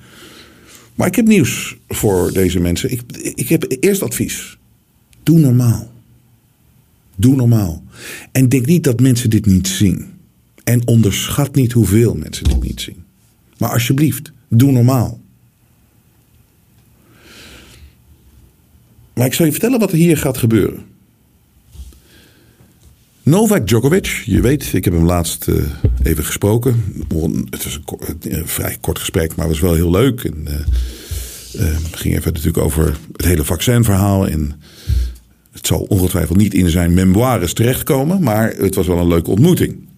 Maar 0.94 1.06
ik 1.06 1.16
heb 1.16 1.26
nieuws 1.26 1.76
voor 1.88 2.32
deze 2.32 2.60
mensen. 2.60 2.90
Ik, 2.90 3.02
ik 3.34 3.48
heb 3.48 3.76
eerst 3.80 4.02
advies. 4.02 4.58
Doe 5.22 5.38
normaal. 5.38 5.92
Doe 7.16 7.36
normaal. 7.36 7.84
En 8.32 8.48
denk 8.48 8.66
niet 8.66 8.84
dat 8.84 9.00
mensen 9.00 9.30
dit 9.30 9.46
niet 9.46 9.68
zien. 9.68 10.06
En 10.64 10.86
onderschat 10.86 11.54
niet 11.54 11.72
hoeveel 11.72 12.14
mensen 12.14 12.44
dit 12.44 12.62
niet 12.62 12.80
zien. 12.80 13.04
Maar 13.58 13.70
alsjeblieft, 13.70 14.32
doe 14.50 14.72
normaal. 14.72 15.20
Maar 19.12 19.26
ik 19.26 19.34
zal 19.34 19.46
je 19.46 19.52
vertellen 19.52 19.78
wat 19.78 19.90
er 19.90 19.96
hier 19.96 20.16
gaat 20.16 20.38
gebeuren. 20.38 20.84
Novak 23.22 23.66
Djokovic, 23.66 24.22
je 24.24 24.40
weet, 24.40 24.72
ik 24.72 24.84
heb 24.84 24.94
hem 24.94 25.04
laatst 25.04 25.48
uh, 25.48 25.64
even 26.02 26.24
gesproken. 26.24 26.84
Het 27.50 27.64
was 27.64 27.80
een, 28.08 28.18
een, 28.20 28.46
vrij 28.46 28.76
kort 28.80 28.98
gesprek, 28.98 29.36
maar 29.36 29.48
was 29.48 29.60
wel 29.60 29.74
heel 29.74 29.90
leuk. 29.90 30.24
En, 30.24 30.46
uh, 30.48 31.76
ging 31.90 32.16
even 32.16 32.32
natuurlijk 32.32 32.64
over 32.64 32.96
het 33.16 33.26
hele 33.26 33.44
vaccinverhaal. 33.44 34.28
En 34.28 34.60
het 35.52 35.66
zal 35.66 35.80
ongetwijfeld 35.80 36.38
niet 36.38 36.54
in 36.54 36.70
zijn 36.70 36.94
memoires 36.94 37.52
terechtkomen, 37.52 38.22
maar 38.22 38.52
het 38.56 38.74
was 38.74 38.86
wel 38.86 38.98
een 38.98 39.08
leuke 39.08 39.30
ontmoeting. 39.30 39.88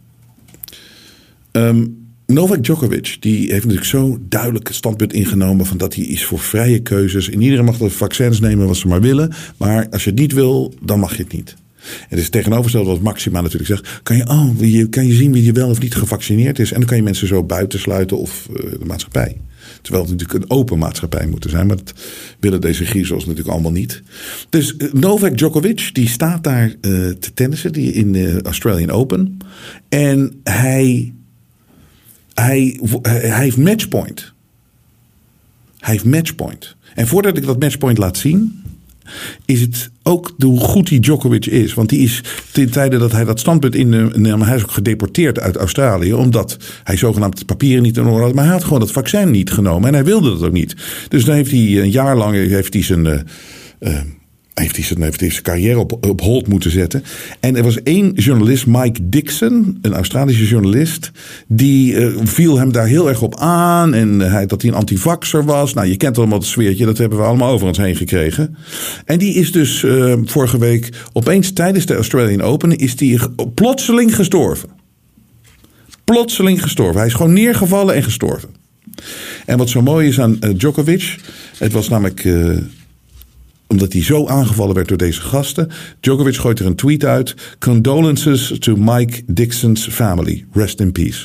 Um, 1.53 2.02
Novak 2.27 2.63
Djokovic 2.65 3.17
die 3.21 3.39
heeft 3.39 3.53
natuurlijk 3.53 3.85
zo 3.85 4.19
duidelijk 4.29 4.67
het 4.67 4.77
standpunt 4.77 5.13
ingenomen 5.13 5.67
van 5.67 5.77
dat 5.77 5.95
hij 5.95 6.05
is 6.05 6.25
voor 6.25 6.39
vrije 6.39 6.79
keuzes. 6.79 7.31
En 7.31 7.43
iedereen 7.43 7.65
mag 7.65 7.79
de 7.79 7.91
vaccins 7.91 8.41
nemen 8.41 8.67
wat 8.67 8.77
ze 8.77 8.89
maar 8.89 9.01
willen, 9.01 9.33
maar 9.57 9.89
als 9.91 10.05
je 10.05 10.11
het 10.11 10.19
niet 10.19 10.33
wil, 10.33 10.75
dan 10.83 11.01
mag 11.01 11.17
je 11.17 11.23
het 11.23 11.33
niet. 11.33 11.55
Het 12.09 12.19
is 12.19 12.29
tegenovergesteld 12.29 12.87
wat 12.87 13.01
Maxima 13.01 13.41
natuurlijk 13.41 13.71
zegt. 13.71 14.01
Kan 14.03 14.17
je, 14.17 14.29
oh, 14.29 14.89
kan 14.91 15.07
je 15.07 15.13
zien 15.13 15.33
wie 15.33 15.45
je 15.45 15.53
wel 15.53 15.69
of 15.69 15.81
niet 15.81 15.95
gevaccineerd 15.95 16.59
is. 16.59 16.73
En 16.73 16.79
dan 16.79 16.89
kan 16.89 16.97
je 16.97 17.03
mensen 17.03 17.27
zo 17.27 17.45
buitensluiten 17.45 18.19
of 18.19 18.49
uh, 18.51 18.57
de 18.57 18.85
maatschappij. 18.85 19.37
Terwijl 19.83 20.05
het 20.05 20.13
natuurlijk 20.13 20.45
een 20.45 20.57
open 20.57 20.79
maatschappij 20.79 21.27
moet 21.27 21.47
zijn. 21.49 21.67
Maar 21.67 21.77
dat 21.77 21.95
willen 22.41 22.61
deze 22.61 22.85
griezels 22.85 23.25
natuurlijk 23.25 23.55
allemaal 23.55 23.73
niet. 23.73 24.03
Dus 24.51 24.75
uh, 24.79 24.93
Novak 24.93 25.37
Djokovic 25.37 25.91
die 25.93 26.09
staat 26.09 26.45
daar 26.45 26.69
uh, 26.69 26.75
te 27.11 27.33
tennissen 27.35 27.73
die 27.73 27.93
in 27.93 28.13
de 28.13 28.41
Australian 28.43 28.91
Open. 28.91 29.37
En 29.89 30.41
hij, 30.45 31.13
hij, 32.35 32.81
hij 33.03 33.43
heeft 33.43 33.57
matchpoint. 33.57 34.33
Hij 35.79 35.93
heeft 35.93 36.05
matchpoint. 36.05 36.77
En 36.95 37.07
voordat 37.07 37.37
ik 37.37 37.47
dat 37.47 37.61
matchpoint 37.61 37.99
laat 37.99 38.17
zien 38.17 38.63
is 39.45 39.61
het 39.61 39.91
ook 40.03 40.35
hoe 40.39 40.61
goed 40.61 40.89
die 40.89 41.01
Djokovic 41.01 41.47
is. 41.47 41.75
Want 41.75 41.89
die 41.89 41.99
is 41.99 42.23
ten 42.53 42.71
tijde 42.71 42.99
dat 42.99 43.13
hij 43.13 43.25
dat 43.25 43.41
standpunt 43.41 43.75
innam, 43.75 44.43
hij 44.43 44.57
is 44.57 44.63
ook 44.63 44.71
gedeporteerd 44.71 45.41
uit 45.41 45.57
Australië. 45.57 46.13
Omdat 46.13 46.57
hij 46.85 46.97
zogenaamd 46.97 47.47
papieren 47.47 47.83
niet 47.83 47.97
in 47.97 48.07
orde 48.07 48.25
had. 48.25 48.35
Maar 48.35 48.45
hij 48.45 48.53
had 48.53 48.65
gewoon 48.65 48.81
dat 48.81 48.93
vaccin 48.93 49.31
niet 49.31 49.51
genomen. 49.51 49.89
En 49.89 49.95
hij 49.95 50.05
wilde 50.05 50.31
dat 50.31 50.43
ook 50.43 50.53
niet. 50.53 50.77
Dus 51.09 51.25
dan 51.25 51.35
heeft 51.35 51.51
hij 51.51 51.81
een 51.81 51.91
jaar 51.91 52.17
lang 52.17 52.35
heeft 52.35 52.75
hij 52.75 52.83
zijn... 52.83 53.27
hij 54.55 54.65
heeft 54.65 55.21
hij 55.21 55.31
zijn 55.31 55.43
carrière 55.43 55.79
op, 55.79 56.07
op 56.07 56.21
hold 56.21 56.49
moeten 56.49 56.71
zetten. 56.71 57.05
En 57.41 57.57
er 57.57 57.63
was 57.63 57.83
één 57.83 58.13
journalist, 58.13 58.67
Mike 58.67 59.09
Dixon, 59.09 59.79
een 59.83 59.95
Australische 59.95 60.47
journalist, 60.47 61.11
die 61.47 61.95
uh, 61.95 62.17
viel 62.23 62.59
hem 62.59 62.73
daar 62.73 62.87
heel 62.87 63.09
erg 63.09 63.23
op 63.23 63.37
aan. 63.37 63.95
En 63.95 64.21
hij, 64.21 64.47
dat 64.47 64.63
hij 64.63 64.71
een 64.71 64.77
antivaxer 64.77 65.45
was. 65.45 65.75
Nou, 65.75 65.87
je 65.87 65.97
kent 65.97 66.19
allemaal 66.19 66.39
het 66.39 66.47
sfeertje, 66.47 66.85
dat 66.85 66.99
hebben 66.99 67.19
we 67.19 67.25
allemaal 67.25 67.53
over 67.53 67.67
ons 67.67 67.79
heen 67.79 67.97
gekregen. 67.97 68.57
En 69.05 69.19
die 69.19 69.35
is 69.35 69.53
dus 69.53 69.83
uh, 69.83 70.15
vorige 70.25 70.59
week 70.59 70.89
opeens 71.13 71.53
tijdens 71.53 71.87
de 71.87 71.95
Australian 71.95 72.43
Open 72.43 72.77
is 72.77 72.97
die 72.97 73.21
plotseling 73.55 74.15
gestorven. 74.15 74.69
Plotseling 76.05 76.63
gestorven. 76.63 76.97
Hij 76.97 77.07
is 77.07 77.15
gewoon 77.15 77.33
neergevallen 77.33 77.95
en 77.95 78.03
gestorven. 78.03 78.49
En 79.47 79.59
wat 79.59 79.69
zo 79.69 79.83
mooi 79.83 80.09
is 80.09 80.21
aan 80.21 80.39
Djokovic, 80.57 81.19
het 81.59 81.73
was 81.73 81.89
namelijk 81.89 82.25
omdat 83.73 83.93
hij 83.93 84.03
zo 84.03 84.27
aangevallen 84.27 84.75
werd 84.75 84.89
door 84.89 84.97
deze 84.97 85.21
gasten. 85.21 85.71
Djokovic 86.01 86.37
gooit 86.37 86.59
er 86.59 86.67
een 86.67 86.75
tweet 86.75 87.05
uit. 87.05 87.35
Condolences 87.59 88.57
to 88.59 88.77
Mike 88.77 89.23
Dixon's 89.27 89.87
family. 89.89 90.45
Rest 90.53 90.81
in 90.81 90.93
peace. 90.93 91.25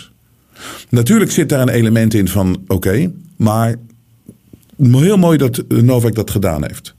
Natuurlijk 0.89 1.31
zit 1.31 1.49
daar 1.49 1.61
een 1.61 1.69
element 1.69 2.13
in 2.13 2.27
van 2.27 2.63
oké, 2.67 3.11
maar 3.35 3.75
heel 4.77 5.17
mooi 5.17 5.37
dat 5.37 5.63
Novak 5.67 6.15
dat 6.15 6.31
gedaan 6.31 6.63
heeft. 6.67 6.95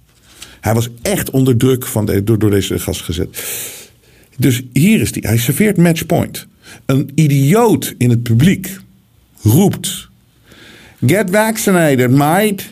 Hij 0.60 0.74
was 0.74 0.88
echt 1.02 1.30
onder 1.30 1.56
druk 1.56 1.86
van 1.86 2.06
door, 2.24 2.38
door 2.38 2.50
deze 2.50 2.78
gast 2.78 3.02
gezet. 3.02 3.44
Dus 4.36 4.62
hier 4.72 5.00
is 5.00 5.10
hij. 5.10 5.22
Hij 5.26 5.38
serveert 5.38 5.76
matchpoint. 5.76 6.46
Een 6.86 7.10
idioot 7.14 7.94
in 7.98 8.10
het 8.10 8.22
publiek 8.22 8.80
roept: 9.42 10.08
Get 11.06 11.30
vaccinated, 11.30 12.10
mate. 12.10 12.64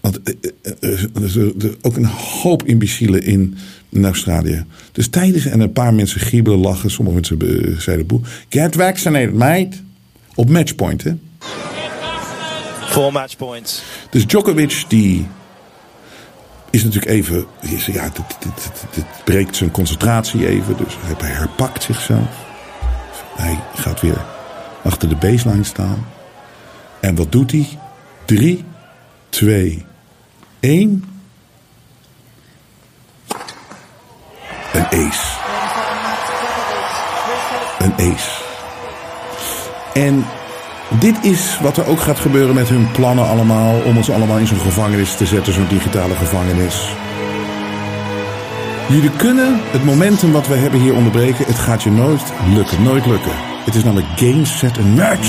Want 0.00 0.20
er 0.80 1.24
is 1.24 1.36
ook 1.80 1.96
een 1.96 2.04
hoop 2.06 2.62
imbecielen 2.62 3.22
in, 3.22 3.56
in 3.88 4.04
Australië. 4.04 4.64
Dus 4.92 5.08
tijdens 5.08 5.46
en 5.46 5.60
een 5.60 5.72
paar 5.72 5.94
mensen 5.94 6.20
giebelen, 6.20 6.58
lachen. 6.58 6.90
Sommige 6.90 7.16
mensen 7.16 7.82
zeiden 7.82 8.06
boe. 8.06 8.20
Get 8.48 8.74
vaccinated, 8.76 9.34
mate. 9.34 9.76
Op 10.34 10.50
matchpoint, 10.50 11.04
hè? 11.04 11.12
Four 12.88 13.12
matchpoints. 13.12 13.82
Dus 14.10 14.26
Djokovic, 14.26 14.84
die 14.88 15.26
is 16.70 16.84
natuurlijk 16.84 17.12
even... 17.12 17.46
Ja, 17.92 18.04
dit, 18.04 18.36
dit, 18.40 18.72
dit, 18.94 19.04
breekt 19.24 19.56
zijn 19.56 19.70
concentratie 19.70 20.46
even. 20.46 20.76
Dus 20.76 20.96
hij 21.16 21.30
herpakt 21.30 21.82
zichzelf. 21.82 22.46
Hij 23.36 23.58
gaat 23.74 24.00
weer 24.00 24.24
achter 24.82 25.08
de 25.08 25.16
baseline 25.16 25.64
staan. 25.64 26.06
En 27.00 27.14
wat 27.14 27.32
doet 27.32 27.50
hij? 27.50 27.68
Drie, 28.24 28.64
twee, 29.28 29.84
één. 30.60 31.04
Een 34.72 34.84
ace. 34.84 35.36
Een 37.78 38.12
ace. 38.12 38.42
En 39.94 40.24
dit 40.98 41.24
is 41.24 41.58
wat 41.60 41.76
er 41.76 41.86
ook 41.86 42.00
gaat 42.00 42.18
gebeuren 42.18 42.54
met 42.54 42.68
hun 42.68 42.90
plannen 42.90 43.28
allemaal. 43.28 43.80
Om 43.84 43.96
ons 43.96 44.10
allemaal 44.10 44.38
in 44.38 44.46
zo'n 44.46 44.60
gevangenis 44.60 45.16
te 45.16 45.26
zetten, 45.26 45.52
zo'n 45.52 45.68
digitale 45.68 46.14
gevangenis. 46.14 46.88
Jullie 48.88 49.10
kunnen 49.10 49.60
het 49.70 49.84
momentum 49.84 50.32
wat 50.32 50.46
we 50.46 50.54
hebben 50.54 50.80
hier 50.80 50.94
onderbreken. 50.94 51.44
Het 51.46 51.58
gaat 51.58 51.82
je 51.82 51.90
nooit 51.90 52.22
lukken, 52.54 52.82
nooit 52.82 53.06
lukken. 53.06 53.32
Het 53.64 53.74
is 53.74 53.84
namelijk 53.84 54.08
game, 54.16 54.44
set 54.44 54.78
en 54.78 54.94
match. 54.94 55.28